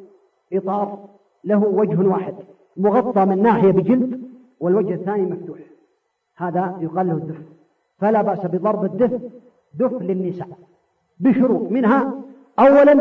إطار 0.53 1.09
له 1.43 1.67
وجه 1.67 2.07
واحد. 2.07 2.35
مغطى 2.77 3.25
من 3.25 3.41
ناحية 3.43 3.71
بجلد 3.71 4.31
والوجه 4.59 4.93
الثاني 4.93 5.21
مفتوح. 5.21 5.59
هذا 6.35 6.77
يقال 6.81 7.07
له 7.07 7.13
الدف. 7.13 7.41
فلا 7.97 8.21
بأس 8.21 8.45
بضرب 8.45 8.85
الدف. 8.85 9.31
دف 9.73 10.01
للنساء. 10.01 10.72
بشروط 11.19 11.71
منها 11.71 12.13
أولا 12.59 12.91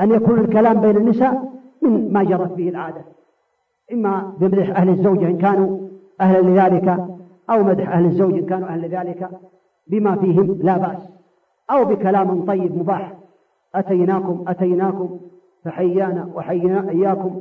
أن 0.00 0.10
يكون 0.10 0.38
الكلام 0.38 0.80
بين 0.80 0.96
النساء 0.96 1.52
من 1.82 2.12
ما 2.12 2.24
جرت 2.24 2.52
به 2.52 2.68
العادة. 2.68 3.04
إما 3.92 4.32
بمدح 4.40 4.70
أهل 4.70 4.88
الزوجة 4.88 5.26
إن 5.26 5.38
كانوا 5.38 5.78
أهلا 6.20 6.48
لذلك 6.48 7.06
أو 7.50 7.62
مدح 7.62 7.88
أهل 7.88 8.04
الزوج 8.04 8.32
إن 8.32 8.46
كانوا 8.46 8.68
أهل 8.68 8.80
لذلك 8.80 9.28
بما 9.86 10.16
فيهم 10.16 10.58
لا 10.62 10.76
بأس. 10.76 11.08
أو 11.70 11.84
بكلام 11.84 12.44
طيب 12.44 12.78
مباح 12.78 13.14
أتيناكم 13.74 14.44
أتيناكم 14.48 15.20
فحيانا 15.64 16.28
وحينا 16.34 16.90
إياكم 16.90 17.40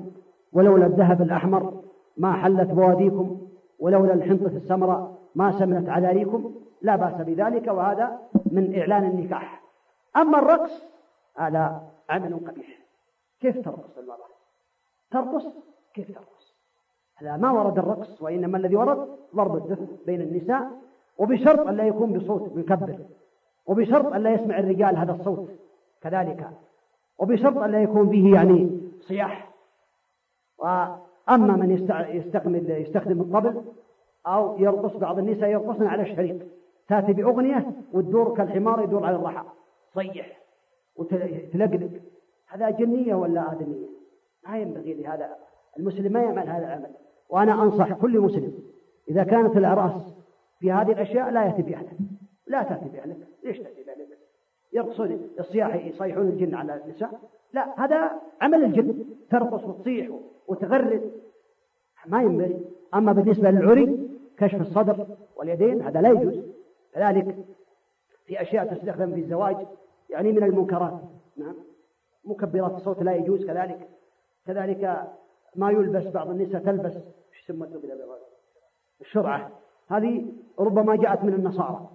ولولا 0.54 0.86
الذهب 0.86 1.22
الأحمر 1.22 1.74
ما 2.18 2.34
حلت 2.34 2.72
بواديكم 2.72 3.38
ولولا 3.80 4.14
الحنطة 4.14 4.58
السمراء 4.58 5.18
ما 5.36 5.52
سمنت 5.52 5.90
عذاريكم 5.90 6.52
لا 6.82 6.96
بأس 6.96 7.22
بذلك 7.22 7.68
وهذا 7.68 8.20
من 8.52 8.76
إعلان 8.80 9.04
النكاح. 9.04 9.63
أما 10.18 10.40
الرقص 10.40 10.84
هذا 11.38 11.92
عمل 12.10 12.40
قبيح. 12.48 12.80
كيف 13.40 13.66
ترقص 13.66 13.98
المرأة؟ 13.98 14.28
ترقص؟ 15.12 15.46
كيف 15.94 16.08
ترقص؟ 16.08 16.54
هذا 17.16 17.38
ما 17.38 17.52
ورد 17.52 17.78
الرقص 17.78 18.22
وإنما 18.22 18.58
الذي 18.58 18.76
ورد 18.76 19.08
ضرب 19.36 19.56
الدف 19.56 19.80
بين 20.06 20.22
النساء 20.22 20.72
وبشرط 21.18 21.68
أن 21.68 21.76
لا 21.76 21.88
يكون 21.88 22.14
بصوت 22.14 22.56
مكبر 22.56 22.98
وبشرط 23.66 24.14
أن 24.14 24.24
لا 24.24 24.34
يسمع 24.34 24.60
الرجال 24.60 24.98
هذا 24.98 25.12
الصوت 25.12 25.50
كذلك 26.02 26.50
وبشرط 27.20 27.58
أن 27.58 27.72
لا 27.72 27.84
يكون 27.84 28.10
فيه 28.10 28.34
يعني 28.34 28.82
صياح. 29.02 29.50
وأما 30.58 31.56
من 31.56 31.72
يستخدم 32.10 32.56
يستخدم 32.56 33.22
الطبل 33.22 33.64
أو 34.28 34.58
يرقص 34.60 34.98
بعض 34.98 35.20
النساء 35.20 35.50
يرقصن 35.50 35.88
على 35.88 36.02
الشريط 36.02 36.42
تأتي 36.88 37.14
بأغنية 37.14 37.72
وتدور 37.94 38.34
كالحمار 38.38 38.84
يدور 38.84 39.06
على 39.06 39.16
الرحى. 39.16 39.44
صيح 39.94 40.40
وتلقلق. 40.96 42.02
هذا 42.48 42.70
جنية 42.70 43.16
ولا 43.16 43.52
آدمية؟ 43.52 43.88
ما 44.48 44.58
ينبغي 44.58 44.94
لهذا. 44.94 45.36
المسلم 45.80 46.14
ما 46.14 46.22
يعمل 46.22 46.50
هذا 46.50 46.68
العمل. 46.68 46.92
وأنا 47.30 47.64
أنصح 47.64 47.94
كل 47.94 48.20
مسلم 48.20 48.54
إذا 49.10 49.24
كانت 49.24 49.58
الأعراس 49.58 50.14
في 50.60 50.72
هذه 50.72 50.92
الأشياء 50.92 51.30
لا 51.30 51.46
يأتي 51.46 51.62
بأهله 51.62 51.98
لا 52.48 52.64
تأتي 52.64 52.90
بأهله 52.90 53.16
ليش 53.44 53.60
تأتي 53.60 53.84
بأهله 53.84 54.06
يرقصون 54.74 55.30
الصياح 55.40 55.76
يصيحون 55.76 56.28
الجن 56.28 56.56
على 56.56 56.82
النساء؟ 56.84 57.20
لا 57.54 57.86
هذا 57.86 58.12
عمل 58.42 58.64
الجن. 58.64 59.06
ترقص 59.32 59.64
وتصيح 59.64 60.10
وتغرد. 60.48 61.12
ما 62.06 62.22
ينبغي. 62.22 62.66
أما 62.94 63.14
بالنسبة 63.14 63.52
للعري 63.52 64.10
كشف 64.38 64.62
الصدر 64.62 65.08
واليدين 65.36 65.82
هذا 65.82 66.02
لا 66.02 66.10
يجوز. 66.10 66.40
كذلك 66.94 67.36
في 68.26 68.42
أشياء 68.42 68.74
تستخدم 68.74 69.14
في 69.14 69.20
الزواج 69.20 69.58
يعني 70.14 70.32
من 70.32 70.44
المنكرات. 70.44 70.94
نعم. 71.38 71.56
مكبرات 72.26 72.72
الصوت 72.72 73.04
لا 73.04 73.16
يجوز 73.16 73.46
كذلك. 73.46 73.90
كذلك 74.46 75.12
ما 75.56 75.72
يلبس 75.72 76.08
بعض 76.08 76.30
النساء 76.30 76.62
تلبس. 76.64 76.94
إيش 76.96 77.48
سمته 77.48 77.82
الشرعة. 79.02 79.52
هذه 79.88 80.26
ربما 80.60 80.96
جاءت 80.96 81.24
من 81.24 81.34
النصارى. 81.34 81.90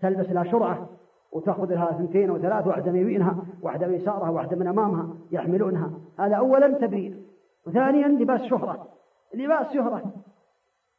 تلبس 0.00 0.30
لها 0.30 0.44
شرعة 0.44 0.88
وتأخذ 1.32 1.74
لها 1.74 1.90
اثنتين 1.90 2.30
أو 2.30 2.38
ثلاث 2.38 2.66
واحدة 2.66 2.92
من 2.92 3.00
يمينها 3.00 3.44
واحدة 3.62 3.86
من 3.86 3.94
يسارها 3.94 4.30
واحدة 4.30 4.56
من 4.56 4.66
أمامها 4.66 5.16
يحملونها. 5.30 5.90
هذا 6.18 6.34
أولا 6.34 6.68
تبرير. 6.68 7.22
وثانيا 7.66 8.08
لباس 8.08 8.42
شهرة. 8.42 8.88
لباس 9.34 9.66
شهرة. 9.74 10.12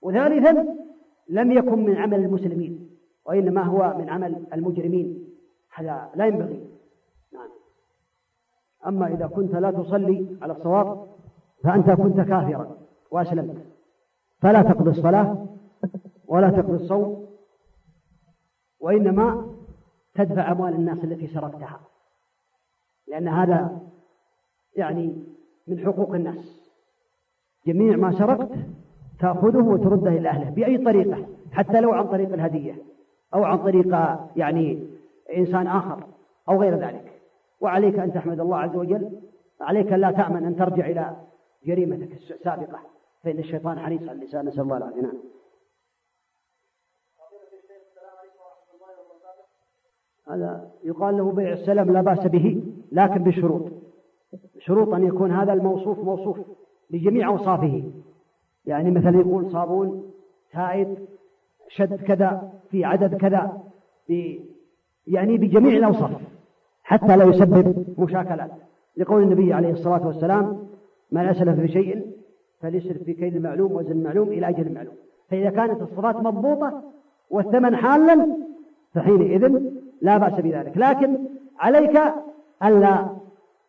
وثالثا 0.01 0.76
لم 1.30 1.51
يكن 1.51 1.85
من 1.85 1.95
عمل 1.95 2.19
المسلمين 2.19 2.89
وإنما 3.26 3.63
هو 3.63 3.97
من 3.97 4.09
عمل 4.09 4.45
المجرمين. 4.53 5.35
هذا 5.76 6.10
لا 6.15 6.26
ينبغي. 6.26 6.69
نعم. 7.34 7.49
أما 8.88 9.07
إذا 9.07 9.27
كنت 9.27 9.56
لا 9.56 9.72
تصلي 9.72 10.38
على 10.41 10.53
الصواب 10.53 11.07
فأنت 11.64 11.91
كنت 11.91 12.15
كافرا 12.15 12.77
وأسلمت 13.11 13.57
فلا 14.41 14.61
تقضي 14.61 14.89
الصلاة 14.89 15.47
ولا 16.27 16.49
تقضي 16.49 16.76
الصوم 16.76 17.26
وإنما 18.80 19.56
تدفع 20.15 20.52
أموال 20.52 20.73
الناس 20.73 21.03
التي 21.03 21.27
سرقتها 21.27 21.80
لأن 23.07 23.27
هذا 23.27 23.80
يعني 24.76 25.23
من 25.68 25.85
حقوق 25.85 26.14
الناس. 26.15 26.65
جميع 27.68 27.95
ما 27.95 28.11
سرقت 28.11 28.52
تأخذه 29.19 29.64
وترده 29.64 30.10
إلى 30.10 30.30
أهله 30.30 30.49
بأي 30.49 30.77
طريقة 30.77 31.26
حتى 31.52 31.81
لو 31.81 31.91
عن 31.91 32.07
طريق 32.07 32.34
الهدية 32.34 32.76
أو 33.34 33.43
عن 33.43 33.57
طريق 33.57 34.18
يعني 34.35 34.94
إنسان 35.38 35.68
آخر 35.68 36.03
أو 36.49 36.61
غير 36.61 36.76
ذلك. 36.76 37.22
وعليك 37.61 37.99
أن 37.99 38.14
تحمد 38.14 38.39
الله 38.39 38.57
عز 38.57 38.76
وجل. 38.76 39.22
عليك 39.61 39.93
أن 39.93 39.99
لا 39.99 40.11
تأمن 40.11 40.45
أن 40.45 40.56
ترجع 40.56 40.85
إلى 40.85 41.15
جريمتك 41.65 42.11
السابقة. 42.31 42.80
فإن 43.23 43.39
الشيطان 43.39 43.80
حريص 43.80 44.02
على 44.02 44.11
اللسان. 44.11 44.45
نسأل 44.45 44.61
الله 44.61 44.77
العافية. 44.77 45.02
نعم. 45.02 45.18
هذا 50.27 50.72
يقال 50.84 51.18
له 51.18 51.31
بيع 51.31 51.53
السلم 51.53 51.91
لا 51.91 52.02
بأس 52.02 52.27
به 52.27 52.64
لكن 52.91 53.23
بشروط 53.23 53.72
شروط 54.60 54.93
أن 54.93 55.03
يكون 55.03 55.31
هذا 55.31 55.53
الموصوف 55.53 55.99
موصوف 55.99 56.39
بجميع 56.89 57.27
أوصافه. 57.27 57.91
يعني 58.65 58.91
مثلا 58.91 59.19
يقول 59.19 59.52
صابون 59.52 60.11
سائد 60.53 61.07
شد 61.69 62.03
كذا 62.03 62.53
في 62.69 62.85
عدد 62.85 63.15
كذا 63.15 63.64
يعني 65.07 65.38
بجميع 65.38 65.77
الأوصاف 65.77 66.11
حتى 66.84 67.18
لا 67.18 67.23
يسبب 67.23 67.86
مشاكلات. 67.98 68.52
لقول 68.98 69.23
النبي 69.23 69.53
عليه 69.53 69.72
الصلاة 69.72 70.07
والسلام 70.07 70.60
من 71.11 71.22
أسلف 71.22 71.60
في 71.60 71.68
شيء 71.68 72.06
فليسرف 72.61 73.03
في 73.03 73.14
كيد 73.14 73.41
معلوم 73.41 73.72
وزن 73.72 74.03
معلوم 74.03 74.27
إلى 74.27 74.49
أجل 74.49 74.73
معلوم 74.73 74.94
فإذا 75.30 75.49
كانت 75.49 75.82
الصفات 75.82 76.15
مضبوطة 76.15 76.84
والثمن 77.30 77.76
حالا 77.76 78.38
فحينئذ 78.94 79.61
لا 80.02 80.18
بأس 80.18 80.34
بذلك. 80.34 80.77
لكن 80.77 81.18
عليك 81.60 82.02
ألا 82.64 83.07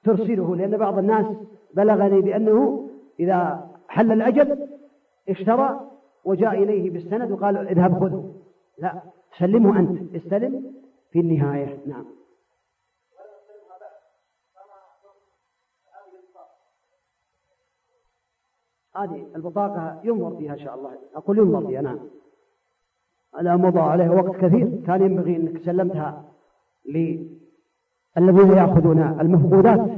ترسله 0.05 0.57
لأن 0.57 0.77
بعض 0.77 0.99
الناس 0.99 1.27
بلغني 1.75 2.21
بأنه 2.21 2.89
إذا 3.21 3.67
حل 3.89 4.13
الأجل 4.13 4.59
اشترى 5.29 5.81
وجاء 6.25 6.63
إليه 6.63 6.91
بالسند 6.91 7.33
وقال 7.33 7.57
اذهب 7.57 8.01
خذه. 8.01 8.33
لا 8.79 8.93
سلمه 9.39 9.79
أنت 9.79 10.15
استلم 10.15 10.65
في 11.17 11.21
النهاية. 11.21 11.79
نعم. 11.87 12.05
هذه 18.97 19.27
البطاقة 19.37 20.01
ينظر 20.05 20.37
فيها 20.37 20.53
إن 20.53 20.59
شاء 20.59 20.75
الله. 20.75 20.99
أقول 21.15 21.39
ينظر 21.39 21.67
فيها 21.67 21.83
نعم. 21.83 21.99
هذا 23.39 23.57
مضى 23.57 23.81
عليه 23.81 24.11
وقت 24.11 24.37
كثير. 24.37 24.83
كان 24.87 25.03
ينبغي 25.03 25.37
أنك 25.37 25.63
سلمتها 25.65 26.25
للذين 26.87 28.51
يأخذون 28.53 28.99
المفقودات 29.21 29.91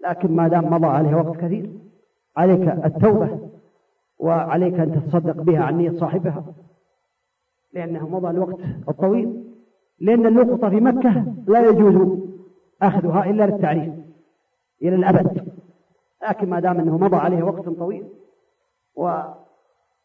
لكن 0.00 0.36
ما 0.36 0.48
دام 0.48 0.64
مضى 0.64 0.86
عليه 0.86 1.14
وقت 1.16 1.36
كثير 1.36 1.70
عليك 2.36 2.68
التوبة 2.68 3.50
وعليك 4.18 4.74
أن 4.74 4.92
تتصدق 4.92 5.42
بها 5.42 5.62
عن 5.64 5.78
نية 5.78 5.98
صاحبها 5.98 6.44
لأنه 7.72 8.08
مضى 8.08 8.30
الوقت 8.30 8.60
الطويل. 8.88 9.43
لأن 9.98 10.26
اللقطة 10.26 10.70
في 10.70 10.76
مكة 10.76 11.34
لا 11.46 11.68
يجوز 11.68 12.18
أخذها 12.82 13.30
إلا 13.30 13.46
للتعريف 13.46 13.94
إلى 14.82 14.94
الأبد. 14.94 15.54
لكن 16.22 16.50
ما 16.50 16.60
دام 16.60 16.80
أنه 16.80 16.98
مضى 16.98 17.16
عليه 17.16 17.42
وقت 17.42 17.68
طويل 17.68 18.08
ولا 18.94 19.34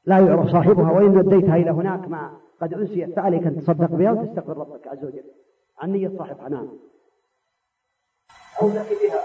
يعرف 0.08 0.50
صاحبها 0.52 0.92
وإن 0.92 1.18
وديتها 1.18 1.56
إلى 1.56 1.72
هناك 1.72 2.08
ما 2.08 2.40
قد 2.62 2.74
أنسيت 2.74 3.16
فعليك 3.16 3.44
أن 3.44 3.62
تصدق 3.62 3.92
بها 3.92 4.12
وتستغفر 4.12 4.58
ربك 4.58 4.88
عز 4.88 5.06
وجل 5.06 5.24
عن 5.78 5.92
نية 5.92 6.12
صاحبها 6.18 6.50
نعم 6.50 6.68
أو 8.62 8.68
بها 8.68 9.24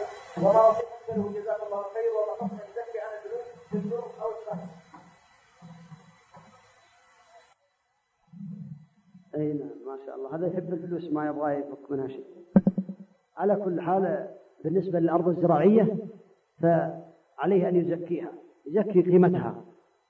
له 1.17 1.33
جزاك 1.33 1.61
الله 1.67 1.83
خير 1.95 2.11
وما 2.17 2.33
قصد 2.41 2.53
الزكي 2.53 2.99
عن 2.99 3.13
الفلوس 3.17 3.47
بالظلم 3.73 4.23
أو 4.23 4.31
الشهر 4.31 4.67
اي 9.37 9.53
نعم 9.53 9.69
ما 9.87 9.99
شاء 10.07 10.17
الله. 10.17 10.37
هذا 10.37 10.47
يحب 10.47 10.73
الفلوس 10.73 11.13
ما 11.13 11.27
يبغى 11.27 11.53
يفك 11.53 11.91
منها 11.91 12.09
شيء. 12.09 12.25
على 13.39 13.57
كل 13.57 13.81
حال 13.81 14.29
بالنسبة 14.65 14.99
للأرض 14.99 15.29
الزراعية 15.29 15.97
فعليه 16.63 17.69
أن 17.69 17.77
يزكيها 17.77 18.33
يزكي 18.67 19.03
قيمتها. 19.03 19.55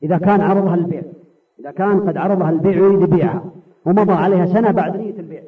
إذا 0.03 0.19
كان 0.19 0.41
عرضها 0.41 0.75
البيع 0.75 1.03
إذا 1.61 1.71
كان 1.71 2.09
قد 2.09 2.17
عرضها 2.17 2.51
البيع 2.51 2.73
يريد 2.73 3.03
يبيعها. 3.03 3.45
ومضى 3.87 4.13
عليها 4.13 4.47
سنة 4.47 4.71
بعد 4.71 4.97
نية 4.97 5.21
البيع. 5.21 5.43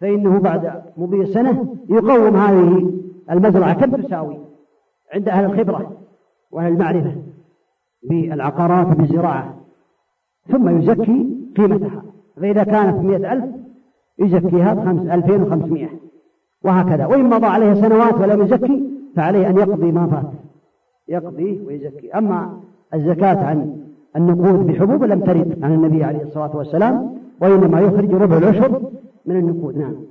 فإنه 0.00 0.40
بعد 0.40 0.82
مضي 0.96 1.20
السنة 1.22 1.76
يقوم 1.88 2.36
هذه 2.36 2.92
المزرعة. 3.30 3.72
كم 3.74 4.02
تساوي 4.02 4.38
عند 5.14 5.28
أهل 5.28 5.44
الخبرة 5.44 5.96
وأهل 6.50 6.72
المعرفة؟ 6.72 7.16
بالعقارات 8.02 8.86
وبالزراعة 8.86 9.60
ثم 10.48 10.78
يزكي 10.78 11.36
قيمتها. 11.56 12.09
فإذا 12.36 12.64
كانت 12.64 13.04
مئة 13.04 13.32
ألف 13.32 13.44
يزكيها 14.18 14.74
بخمس 14.74 15.10
ألفين 15.10 15.42
وخمسمائة 15.42 15.88
وهكذا. 16.64 17.06
وإن 17.06 17.24
مضى 17.24 17.46
عليه 17.46 17.74
سنوات 17.74 18.14
ولم 18.14 18.42
يزكي 18.42 18.90
فعليه 19.16 19.48
أن 19.48 19.58
يقضي 19.58 19.92
ما 19.92 20.06
فات. 20.06 20.32
يقضي 21.08 21.60
ويزكي. 21.66 22.10
أما 22.10 22.60
الزكاة 22.94 23.44
عن 23.44 23.86
النقود 24.16 24.66
بحبوب 24.66 25.04
لم 25.04 25.20
ترد 25.20 25.64
عن 25.64 25.74
النبي 25.74 26.04
عليه 26.04 26.22
الصلاة 26.22 26.56
والسلام 26.56 27.18
وإنما 27.40 27.80
يخرج 27.80 28.14
ربع 28.14 28.36
العشر 28.36 28.82
من 29.26 29.36
النقود. 29.36 29.78
نعم. 29.78 30.10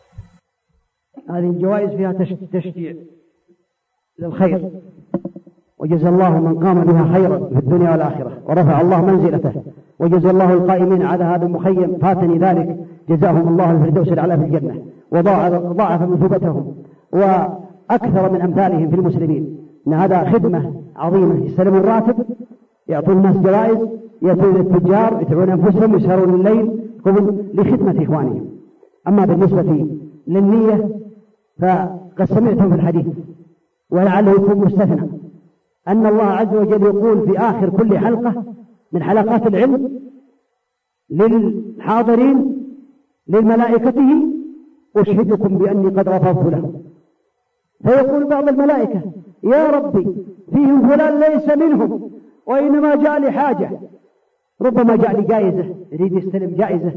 فيها 1.97 2.11
تشجيع 2.53 2.93
للخير. 4.19 4.69
وجزى 5.79 6.09
الله 6.09 6.39
من 6.39 6.59
قام 6.59 6.83
بها 6.83 7.13
خيرا 7.13 7.37
في 7.37 7.59
الدنيا 7.59 7.91
والآخرة 7.91 8.31
ورفع 8.47 8.81
الله 8.81 9.05
منزلته 9.05 9.53
وجزى 9.99 10.29
الله 10.29 10.53
القائمين 10.53 11.01
على 11.01 11.23
هذا 11.23 11.45
المخيم 11.45 11.97
فاتني 11.97 12.37
ذلك. 12.37 12.77
جزاهم 13.09 13.47
الله 13.47 13.71
الفردوس 13.71 14.07
الأعلى 14.07 14.37
في 14.37 14.43
الجنة 14.43 14.81
وضاعف 15.11 16.01
مثوبتهم 16.01 16.75
وأكثر 17.13 18.31
من 18.31 18.41
أمثالهم 18.41 18.89
في 18.89 18.95
المسلمين. 18.95 19.57
إن 19.87 19.93
هذا 19.93 20.23
خدمة 20.23 20.73
عظيمة 20.95 21.45
يستلمون 21.45 21.79
الراتب 21.79 22.15
يعطون 22.87 23.17
الناس 23.17 23.37
جوائز 23.37 23.87
يأتون 24.21 24.55
التجار 24.55 25.21
يتعبون 25.21 25.49
أنفسهم 25.49 25.95
يسهرون 25.95 26.33
الليل 26.35 26.79
لخدمة 27.53 28.03
إخوانهم. 28.03 28.45
أما 29.07 29.25
بالنسبة 29.25 29.87
للنية 30.27 31.00
فقد 31.61 32.25
سمعتم 32.25 32.69
في 32.69 32.75
الحديث 32.75 33.05
ولعله 33.89 34.31
يكون 34.31 34.57
مستثنى. 34.57 35.09
أن 35.87 36.05
الله 36.05 36.23
عز 36.23 36.55
وجل 36.55 36.83
يقول 36.83 37.27
في 37.27 37.39
آخر 37.39 37.69
كل 37.69 37.97
حلقة 37.97 38.43
من 38.91 39.03
حلقات 39.03 39.47
العلم 39.47 39.99
للحاضرين 41.09 42.57
للملائكته 43.27 44.27
أشهدكم 44.97 45.57
بأني 45.57 45.89
قد 45.89 46.09
غفرت 46.09 46.53
له 46.53 46.73
فيقول 47.83 48.27
بعض 48.27 48.49
الملائكة 48.49 49.01
يا 49.43 49.67
ربي 49.69 50.07
فيهم 50.53 50.89
فلان 50.89 51.19
ليس 51.19 51.57
منهم 51.57 52.11
وإنما 52.45 52.95
جاء 52.95 53.21
لحاجة 53.21 53.79
ربما 54.61 54.95
جاء 54.95 55.21
لجائزة 55.21 55.75
يريد 55.91 56.13
يستلم 56.13 56.55
جائزة 56.55 56.91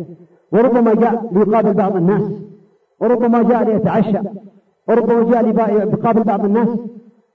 وربما 0.52 0.94
جاء 0.94 1.30
ليقابل 1.32 1.74
بعض 1.74 1.96
الناس 1.96 2.22
وربما 3.00 3.42
جاء 3.42 3.64
ليتعشى. 3.64 4.18
وربما 4.88 5.30
جاء 5.30 5.42
ليقابل 5.42 6.22
بعض 6.22 6.44
الناس 6.44 6.68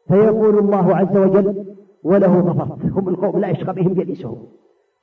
فيقول 0.07 0.59
الله 0.59 0.95
عز 0.95 1.17
وجل 1.17 1.65
وله 2.03 2.39
غفرت 2.39 2.91
هم 2.91 3.09
القوم 3.09 3.39
لا 3.39 3.47
يشقى 3.47 3.73
بهم 3.73 3.93
جليسهم. 3.93 4.37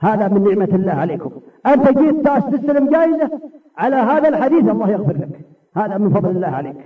هذا 0.00 0.28
من 0.28 0.42
نعمة 0.42 0.68
الله 0.72 0.92
عليكم. 0.92 1.30
أنت 1.66 1.98
جيت 1.98 2.24
تاس 2.24 2.44
تستلم 2.44 2.90
جائزة 2.90 3.30
على 3.78 3.96
هذا 3.96 4.28
الحديث 4.28 4.68
الله 4.68 4.90
يغفر 4.90 5.12
لك. 5.12 5.40
هذا 5.76 5.98
من 5.98 6.10
فضل 6.10 6.30
الله 6.30 6.48
عليك. 6.48 6.76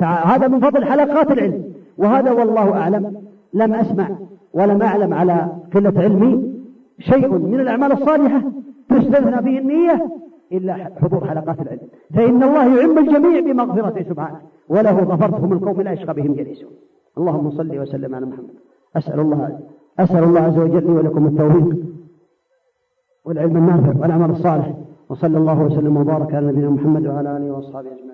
هذا 0.00 0.48
من 0.48 0.60
فضل 0.60 0.84
حلقات 0.84 1.30
العلم. 1.30 1.64
وهذا 1.98 2.32
والله 2.32 2.72
أعلم. 2.72 3.22
لم 3.54 3.74
أسمع 3.74 4.08
ولم 4.54 4.82
أعلم 4.82 5.14
على 5.14 5.48
قلة 5.74 5.92
علمي 5.96 6.54
شيء 6.98 7.28
من 7.28 7.60
الأعمال 7.60 7.92
الصالحة 7.92 8.42
تستثنى 8.88 9.36
به 9.42 9.58
النية 9.58 10.06
إلا 10.52 10.90
حضور 11.02 11.26
حلقات 11.26 11.60
العلم. 11.60 11.88
فإن 12.14 12.42
الله 12.42 12.80
يعم 12.80 12.98
الجميع 12.98 13.40
بمغفرته 13.40 14.02
سبحانه. 14.02 14.40
وله 14.68 15.04
غفرتهم 15.04 15.52
القوم 15.52 15.80
لا 15.80 15.92
يشقى 15.92 16.14
بهم 16.14 16.34
جليسهم. 16.34 16.70
اللهم 17.18 17.50
صل 17.50 17.78
وسلم 17.78 18.14
على 18.14 18.26
محمد. 18.26 18.54
أسأل 18.96 19.20
الله 19.20 19.60
أسأل 19.98 20.24
الله 20.24 20.40
عز 20.40 20.58
وجل 20.58 20.90
ولكم 20.90 21.26
التوفيق 21.26 21.76
والعلم 23.24 23.56
النافع 23.56 24.00
والعمل 24.00 24.30
الصالح. 24.30 24.74
وصلى 25.08 25.38
الله 25.38 25.62
وسلم 25.62 25.96
وبارك 25.96 26.34
على 26.34 26.46
نبينا 26.46 26.70
محمد 26.70 27.06
وعلى 27.06 27.36
آله 27.36 27.52
وأصحابه 27.52 27.88
أجمعين. 27.92 28.13